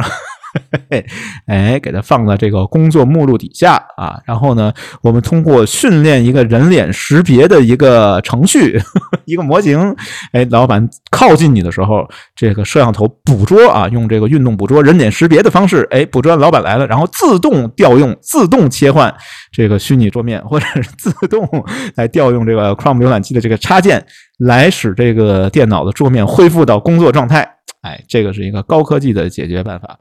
[1.47, 4.73] 哎，给它放在这个工作目录底下啊，然后呢，
[5.03, 8.81] 我们通过训练一个人脸识别的一个程序，
[9.27, 9.95] 一个模型，
[10.33, 19.15] 哎，老板靠近你的时候，这个摄像头捕捉啊，用这个运动捕捉人脸识别的方式，哎，捕捉老板来了，然后自动调用、自动切换
[19.53, 21.47] 这个虚拟桌面，或者是自动
[21.95, 24.05] 来调用这个 Chrome 浏览器的这个插件，
[24.39, 27.49] 来使这个电脑的桌面恢复到工作状态。
[27.83, 29.99] 哎，这个是一个高科技的解决办法。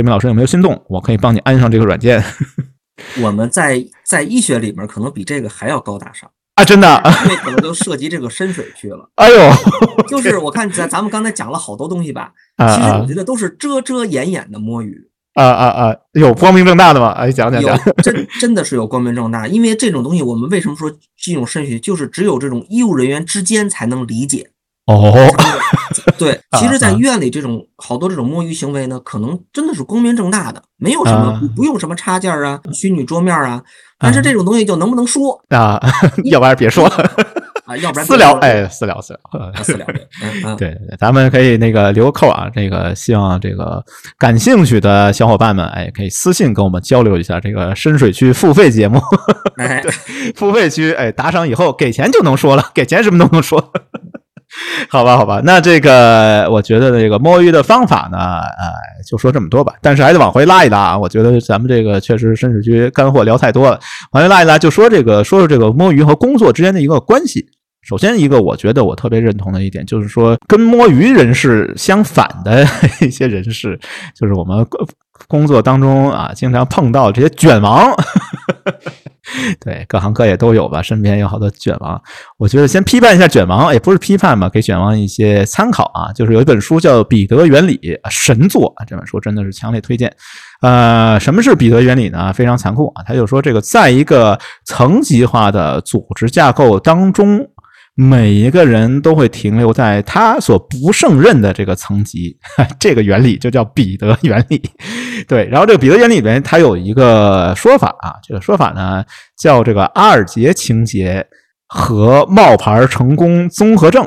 [0.00, 0.82] 黑明老师有没有心动？
[0.88, 2.24] 我可以帮你安上这个软件。
[3.20, 6.64] 我们在在医学里面可能比这个还要高大上啊！
[6.64, 9.10] 真的，因为可能都涉及这个深水区了。
[9.16, 9.52] 哎呦，
[10.08, 15.94] 就是我看咱咱们刚才讲了好多东西吧，其实我觉得都是遮遮掩掩的摸鱼啊啊啊！
[16.12, 17.10] 有光明正大的吗？
[17.10, 24.48] 哎，讲讲讲，真真的是有光明正大，因为这种东西我们为什么说这种渗水，就是只有这种医务人员之间才能理解。
[24.90, 25.14] 哦，
[26.18, 33.62] 对， 其实，在医院里这种好多这种摸鱼行为呢，可能真的是光明正大的，没有什么不不用什么插件啊、虚拟桌面啊，
[33.98, 35.80] 但是这种东西就能不能说啊？
[36.24, 36.86] 要不然别说
[37.66, 40.08] 啊，要不然私聊，哎，私聊私聊，私聊，对
[40.56, 43.84] 对对，咱们可以那个留个扣啊，这个希望这个
[44.18, 49.00] 感兴趣的小伙伴们，哎，可以私信跟我们交流一下这个深水区付费节目，
[49.56, 53.72] 对，付费区，哎，打赏以后给钱就能说了，给钱什么都能说。
[54.88, 58.72] 好吧，好吧，那这个我觉得这个摸鱼的方法呢，呃，
[59.06, 59.74] 就说这么多吧。
[59.80, 63.78] 但是还得往回拉一拉啊，我觉得咱们这个确实深水区干货聊太多了，
[64.12, 67.46] 往回拉一拉，就说这个说说这个摸鱼和工作之间的一个关系。
[67.82, 72.66] 首先，一个我觉得我特别认同的一点，就是说跟摸鱼人士相反的
[73.00, 73.78] 一些人士，
[74.14, 74.66] 就是我们
[75.26, 77.90] 工作当中啊，经常碰到这些卷王。
[79.60, 82.00] 对，各行各业都有吧，身边有好多卷王。
[82.38, 86.12] 我觉得先批判一下卷王，也不是批判吧，给卷王一些参考啊。
[86.12, 87.76] 就是有一本书叫《彼得原理》，
[88.10, 90.12] 神作啊，这本书真的是强烈推荐。
[90.62, 92.32] 呃，什么是彼得原理呢？
[92.32, 97.46] 非常残酷啊，他就说这个，在一个层级化的组织架构当中。
[97.96, 102.34] 每一个人都会停留在他所不胜任的这个层级，
[102.80, 104.62] 这个原理就叫彼得原理。
[105.28, 109.04] 对，然后这个彼得原理里面，它有一个说法啊，这个说法呢
[109.36, 111.26] 叫这个阿尔杰情节
[111.66, 114.06] 和冒牌成功综合症。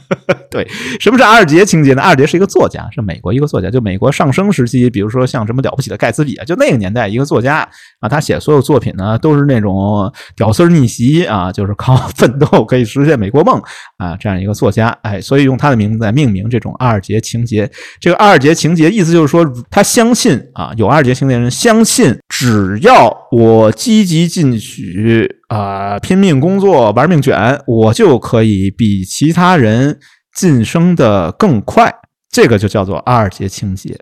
[0.50, 0.66] 对，
[1.00, 2.02] 什么是阿尔杰情节呢？
[2.02, 7.68] 阿尔杰是一个作家，是美国一个作家，就美国上升时期，比如说像什么了不起的盖茨比啊，就那个年代一个作家
[8.00, 13.60] 啊，他写所有作品呢都是那种屌丝逆袭啊，就是靠 奋斗可以实现美国梦
[13.98, 17.70] 啊，这样一个作家，哎，所以用他的名字来命名这种阿尔杰情节。
[18.00, 25.38] 这个阿尔杰情节意思就是说，他相信啊，有阿尔杰情节的人相信，只要我积极进取。
[25.46, 30.00] 啊，拼命工作，玩命卷，我就可以比其他人
[30.34, 31.94] 晋升的更快。
[32.28, 33.96] 这个就叫做阿尔杰情节。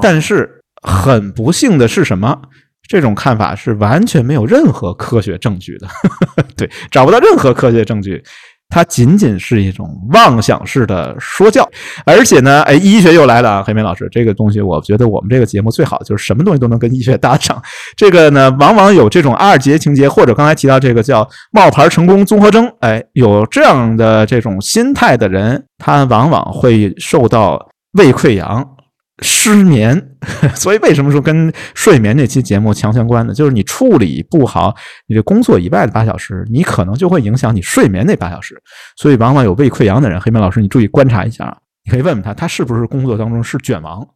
[0.00, 2.40] 但是很不幸的是什么？
[2.88, 5.86] 这种看法是完全没有任何科学证据的。
[6.56, 8.22] 对，找不到任何科学证据。
[8.68, 11.66] 它仅仅是一种妄想式的说教，
[12.04, 13.62] 而且呢，哎，医学又来了啊！
[13.62, 17.62] 黑梅老师，这个东西，我觉得我们这个节目最好就是什么东西都能跟医学搭上。
[17.96, 27.58] 这个呢，往往有这种阿尔杰情节，或者刚才提到这个叫冒牌成功综合征，哎，有这样的这种心态的人，他往往会受到
[27.92, 28.75] 胃溃疡。
[29.22, 30.16] 失眠，
[30.54, 33.32] 所以为什么说跟睡眠这期节目强相关呢？
[33.32, 34.74] 就是你处理不好
[35.06, 38.60] 你的工作以外的八小时，你可能就会影响你睡眠那八小时。
[38.96, 44.06] 所以往往有胃溃疡的人，黑妹老师，你注意观察一下，你可以问问他，他是不是工作当中是卷王？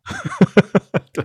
[1.14, 1.24] 对，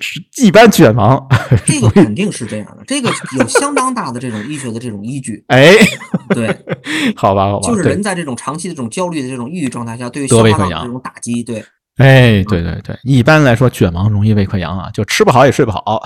[0.00, 1.24] 是一般卷王。
[1.64, 3.08] 这个肯定是这样的，这个
[3.38, 5.44] 有相当大的这种医学的这种依据。
[5.48, 5.72] 哎，
[6.34, 6.48] 对，
[7.14, 11.64] 好吧，好吧，就是人在这种长期的这种焦虑的这种抑郁状态下，对于消化道这种打击，对。
[11.96, 16.02] 哎，对对对，一般来说卷王容易胃溃疡啊，就吃不好也睡不好。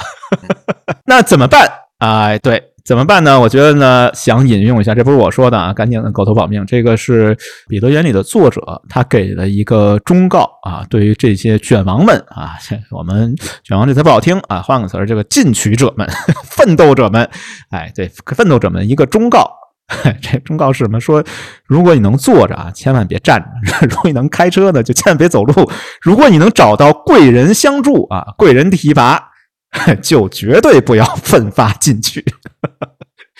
[1.06, 1.66] 那怎么办
[1.98, 2.36] 啊？
[2.39, 3.40] 对，怎么办呢？
[3.40, 6.62] 我觉得呢，想引用一下，这不是我说的啊，赶紧的狗头保命。
[6.66, 7.35] 这个是
[7.69, 8.60] 《彼得原理》的作者
[8.90, 12.52] 他给了一个忠告啊，对于这些卷王们啊，
[12.93, 13.35] 我们
[13.65, 16.06] 卷王这词不好听啊，换个词儿，这个进取者们、
[16.44, 17.27] 奋斗者们，
[17.70, 19.51] 哎，对，奋斗者们一个忠告。
[20.20, 21.01] 这忠告是什么？
[21.01, 21.24] 说
[21.65, 25.69] 如果你能坐着啊，千万别站着； 如果你能开车呢，就千万别走路；
[26.02, 29.31] 如果你能找到贵人相助啊，贵人提拔，
[30.02, 32.24] 就绝对不要奋发进取。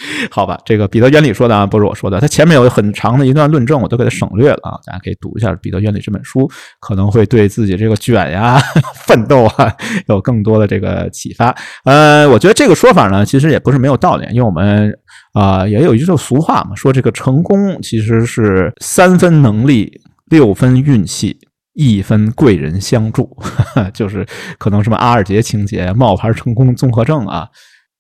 [0.31, 6.49] 好吧，这个彼得原理说的啊，不是我说的，他前面有很长的一段论证，我都给他省略了啊，大家可以读一下《彼得原理》这本书，
[6.81, 8.61] 可能会对自己这个卷呀、
[9.07, 9.73] 奋斗啊
[10.07, 11.55] 有更多的这个启发。
[11.85, 14.93] 呃，我觉得这个说法呢，其实也不是没有道理，因为我们
[15.33, 21.39] 啊、也有一句俗话嘛，说这个成功其实是三分能力，六分运气。
[21.81, 23.31] 一分贵人相助，
[23.95, 24.27] 就是
[24.59, 27.47] 可能什么阿尔杰情节、冒牌成功综合症啊，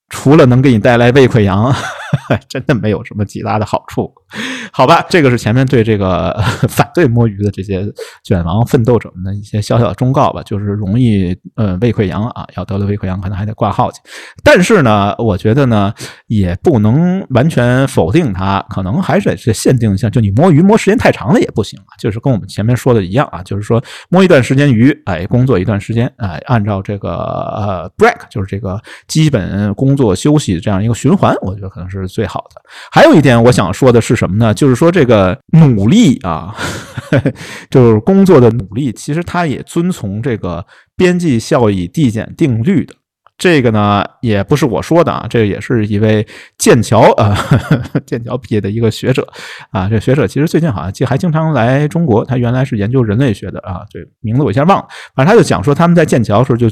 [0.09, 1.75] 除了能给你带来胃溃疡，
[2.49, 4.13] 真的没有什么其他的好处。
[4.73, 7.87] 好吧，这个是前面对这个 反对摸鱼的这些
[8.23, 14.01] 卷王奋斗者们的一些小小的忠告吧，就是容易呃胃溃疡啊，要得了胃溃疡可能还得挂号去。
[14.45, 15.93] 但是呢，我觉得呢，
[16.27, 32.63] 也不能完全否定它，可能还是得是限定一下，就你摸鱼摸时间太长了也不行啊，就是跟我们前面说的一样啊，就是说摸一段时间鱼，哎，工作一段时间，哎，按照这个呃 break，就是这个基本工作休息这样一个循环，我觉得可能是是最好的。
[32.91, 34.55] 还有一点我想说的是什么呢？
[34.55, 36.55] 就是说这个努力啊，
[37.71, 40.65] 就是工作的努力，其实它也遵从这个
[40.97, 42.95] 边际效益递减定律的。
[43.39, 46.27] 这个呢，也不是我说的啊，这个也是一位
[46.59, 47.39] 剑桥啊，
[48.05, 49.27] 剑桥毕业的一个学者
[49.71, 49.89] 啊。
[49.89, 54.89] 这学者其实最近好像还经常来中国，他原来是研究人类学的啊，这名字我一下忘了。
[55.15, 56.69] 反正他就讲说，他们在剑桥的时候就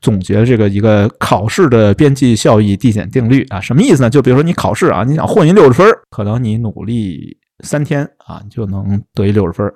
[0.00, 4.10] 总结这个一个考试的边际效益递减定律啊，什么意思呢？
[4.10, 9.72] 就比如说你考试啊，你想混一六十分，可能你努力三天啊，你就能得一六十分。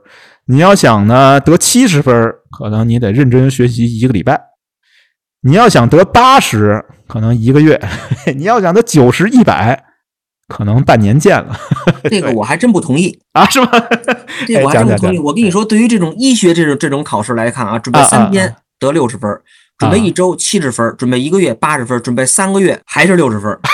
[0.47, 2.13] 你要想呢得七十分，
[2.59, 4.52] 可能你得认真学习一个礼拜。
[5.45, 7.77] 你要想得八十，可能一个月；
[8.37, 9.85] 你要想得九十、一百，
[10.47, 11.57] 可能半年见了。
[12.09, 13.69] 这个我还真不同意，啊，是吗？
[14.47, 15.19] 这个我还真不同意。
[15.19, 19.43] 我跟你说，对于这种医学这种这种考试来看啊，准备三天得六十分儿，
[19.83, 23.61] 准备一周七十分儿，准备一个月八十分儿，准备三个月还是六十分儿。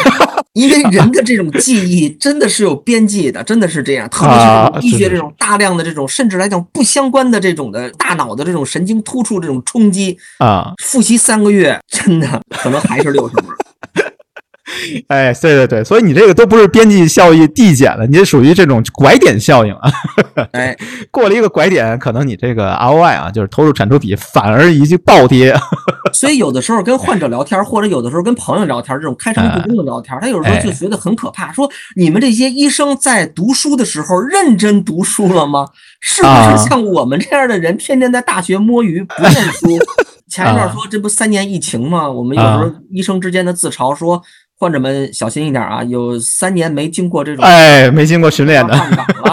[0.55, 4.09] 因为人的这种记忆真的是有边际的，真的是这样。
[4.09, 4.35] 特别
[4.80, 13.56] 是医学这种大量的这种，甚至来讲不相关的这种的大脑的这种神经突触这种冲击，啊，复习三个月，真的可能还是六十分儿。
[15.08, 19.90] 哎，对对对，所以你这个都不是边际效益递减了，你这属于这种拐点效应啊。
[20.52, 20.76] 哎，
[21.10, 25.54] 过了一个拐点，可能你这个 ROI 啊，就是投入产出比反而已经暴跌。
[26.12, 35.66] 所以有的时候跟患者聊天，或者有的时候跟朋友聊天，这种开诚布公的聊天，他有时候就觉得很可怕，说你们这些医生在读书的时候认真读书了吗？
[36.00, 39.78] 是不啊是像我们这样的人，天天在大学摸鱼不念书？
[40.28, 42.08] 前一段说这不三年疫情吗？
[42.08, 44.22] 我们有时候医生之间的自嘲说，
[44.59, 48.74] 患者们小心一点啊，有三年没经过这种哎，没经过训练的，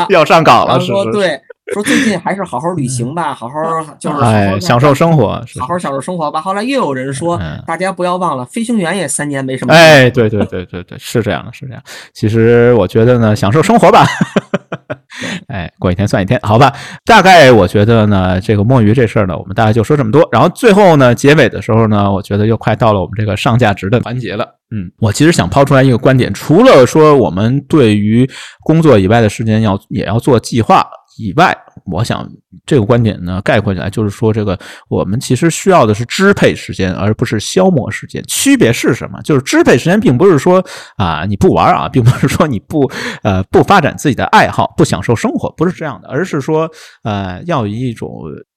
[0.10, 1.04] 要上岗了 要上岗了，是是是。
[1.04, 1.42] 说对，
[1.74, 3.56] 说最近还是好好旅行吧，好好
[4.00, 6.40] 就是好好哎，享受生活，好好享受生活吧。
[6.40, 9.74] 后来又有人说嗯，大家不要忘了，飞行员也三年没什么。
[9.74, 11.82] 哎，对对对对对，是这样的，是这样。
[12.14, 14.06] 其实我觉得呢，享受生活吧。
[15.48, 16.72] 哎，过一天算一天，好吧。
[17.06, 20.28] 大概我觉得呢，这个摸鱼这事儿呢，我们大概就说这么多。
[20.32, 24.46] 然后最后呢，结尾的时候呢，我觉得又快到了我们这个上价值的环节了。
[24.72, 28.30] 嗯，我其实想抛出来一个观点，除了说我们对于
[28.64, 30.86] 工作以外的时间要也要做计划
[31.18, 31.56] 以外，
[31.86, 32.30] 我想
[32.66, 34.58] 这个观点呢概括起来就是说，这个
[34.90, 38.24] 我们其实需要的是支配时间，而不是消磨时间。
[38.28, 39.22] 区别是什么？
[39.22, 40.66] 就是支配时间，并不是说
[40.98, 42.90] 啊你不玩啊，并不是说你不
[43.24, 46.70] 呃不发展自己的爱好，不享受生活，不是这样的，而是说
[47.04, 48.10] 呃要以一种。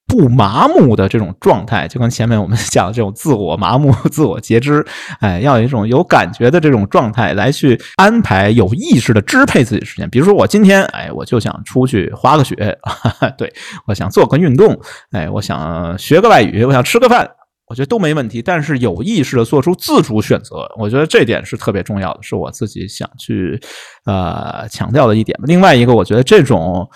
[0.09, 4.83] 不麻木的这种状态，就跟前面我们讲的这种自我麻木、 自我截肢，
[5.21, 10.09] 哎，要有一种有感觉的这种状态来去安排有意识的支配自己时间。
[10.09, 12.57] 比如说，我今天，哎，我就想出去滑个雪，
[13.37, 13.53] 对
[13.87, 14.81] 我想做个运动，
[15.13, 17.29] 哎，我想学个外语，我想吃个饭，
[17.67, 18.41] 我觉得都没问题。
[18.41, 23.61] 但是有意识的做出自主选择，我觉得这点是特别重要的，是我自己想去
[24.07, 25.39] 呃强调的一点。
[25.43, 26.89] 另外一个，我觉得这种。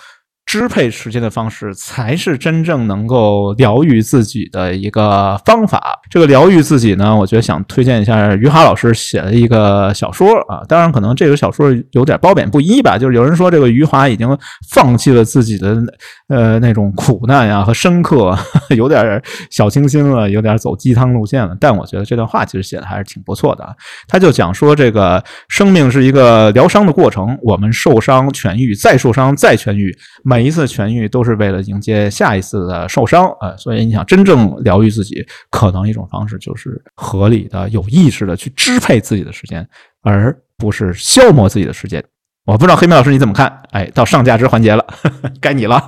[0.53, 5.99] 支配时间的方式才是真正能够疗愈自己的一个方法。
[6.11, 10.61] 这个疗愈自己呢，我觉得想推荐一下余华老师写的一个小说啊。
[10.69, 12.99] 当然，可能这个小说有点褒贬不一吧。
[12.99, 14.37] 就是有人说这个余华已经
[14.69, 15.75] 放弃了自己的
[16.27, 18.37] 呃那种苦难呀和深刻，
[18.77, 19.19] 有点
[19.49, 21.57] 小清新了，有点走鸡汤路线了。
[21.59, 23.73] 但我觉得这段话其实写的还是挺不错的啊。
[24.07, 29.91] 他就讲说，这个生命是一个疗伤的过程，我们受伤、痊愈、再受伤、再痊愈。
[30.23, 39.67] 每一次痊愈都是为了迎接下一次的受伤，呃，所以你想真正疗愈自己，可能一种方式就是合理的、有意识的去支配自己的时间，
[40.01, 42.03] 而不是消磨自己的时间。
[42.45, 43.61] 我不知道黑妹老师你怎么看？
[43.71, 44.85] 哎，到上价值环节了，
[45.39, 45.81] 该你了。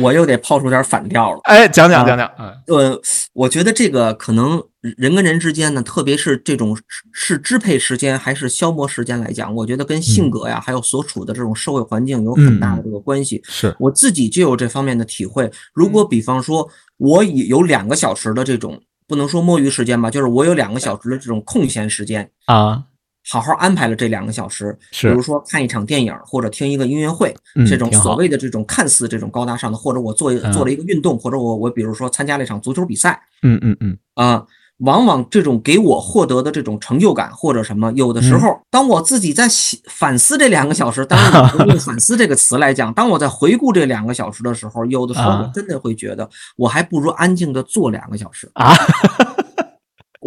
[0.00, 1.38] 我又得抛出点反调了。
[1.44, 3.00] 哎，讲讲讲讲，嗯呃，
[3.32, 4.62] 我觉得这个可能
[4.96, 6.76] 人跟人之间呢，特别是这种
[7.12, 13.40] 是支配时间还是消磨时间来讲，我觉得跟性格呀，还有所处的这种社会环境有很大的这个关系。
[13.44, 15.50] 是我自己就有这方面的体会。
[15.72, 22.84] 如果比方说，我有两个小时的这种不能说摸鱼时间吧，就是我有两个小时的这种空闲时间啊。
[23.28, 27.34] 好好安排了这两个小时，比如说看一场电影或者听一个音乐会，
[27.68, 34.46] 这种所谓的这种看似这种高大上的，或者我做做了一个运动，或者我我比如说参加了一场足球比赛，嗯嗯嗯啊，
[34.78, 39.48] 往往这种给我获得的这种成就感或者什么，有的时候当我自己在
[39.88, 48.50] 反思这两个小时，当然不用反思这个词来讲，当我在回顾这两个小时的时候，有的时候我真的会觉得，我还不如安静的坐两个小时。
[48.54, 48.74] 啊。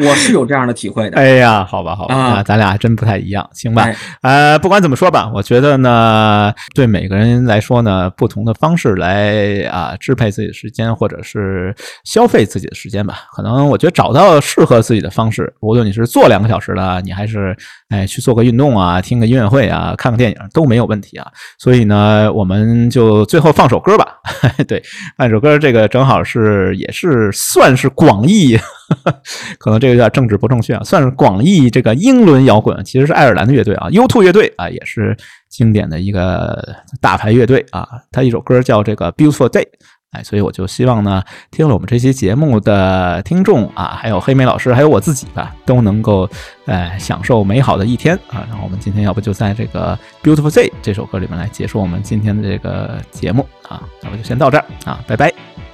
[0.06, 1.18] 我是有这样的体会的。
[1.18, 3.88] 哎呀，好吧，好吧，啊，咱俩还真不太一样，行吧？
[4.22, 13.20] 呃，不管怎么说吧，我觉得呢，对每个人来说呢，不同的方式来啊支配自己的时间，或者是消费自己的时间吧。
[13.36, 17.56] 可能我觉得找到适合自己的方式，无论你是坐两个小时的，你还是
[17.90, 21.28] 哎去做个运动啊，听个音乐会啊，看个电影都没有问题啊。
[21.58, 24.18] 所以呢，我们就最后放首歌吧。
[24.68, 24.82] 对，
[25.18, 28.58] 放首歌，这个正好是也是算是广义。
[29.60, 35.16] 可能这个有点政治不正确啊，算是广义这个英伦摇滚，其实是爱尔兰的乐队啊，U2 乐队啊，也是
[35.48, 37.88] 经典的一个大牌乐队啊。
[38.11, 39.66] 他一首歌叫这个 Beautiful Day，
[40.11, 46.28] 哎，所以我就希望呢，听了我们这期节目的听众啊，还有黑莓老师，还有我自己吧，都能够
[46.66, 48.44] 呃享受美好的一天啊。
[48.49, 55.32] 然后我们今天要不就在这个 Beautiful Day 这首歌里面来结束我们今天的这个节目啊，那我就先到这儿啊，拜拜，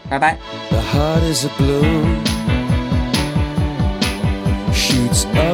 [0.09, 0.37] 拜拜。
[0.91, 1.47] shoots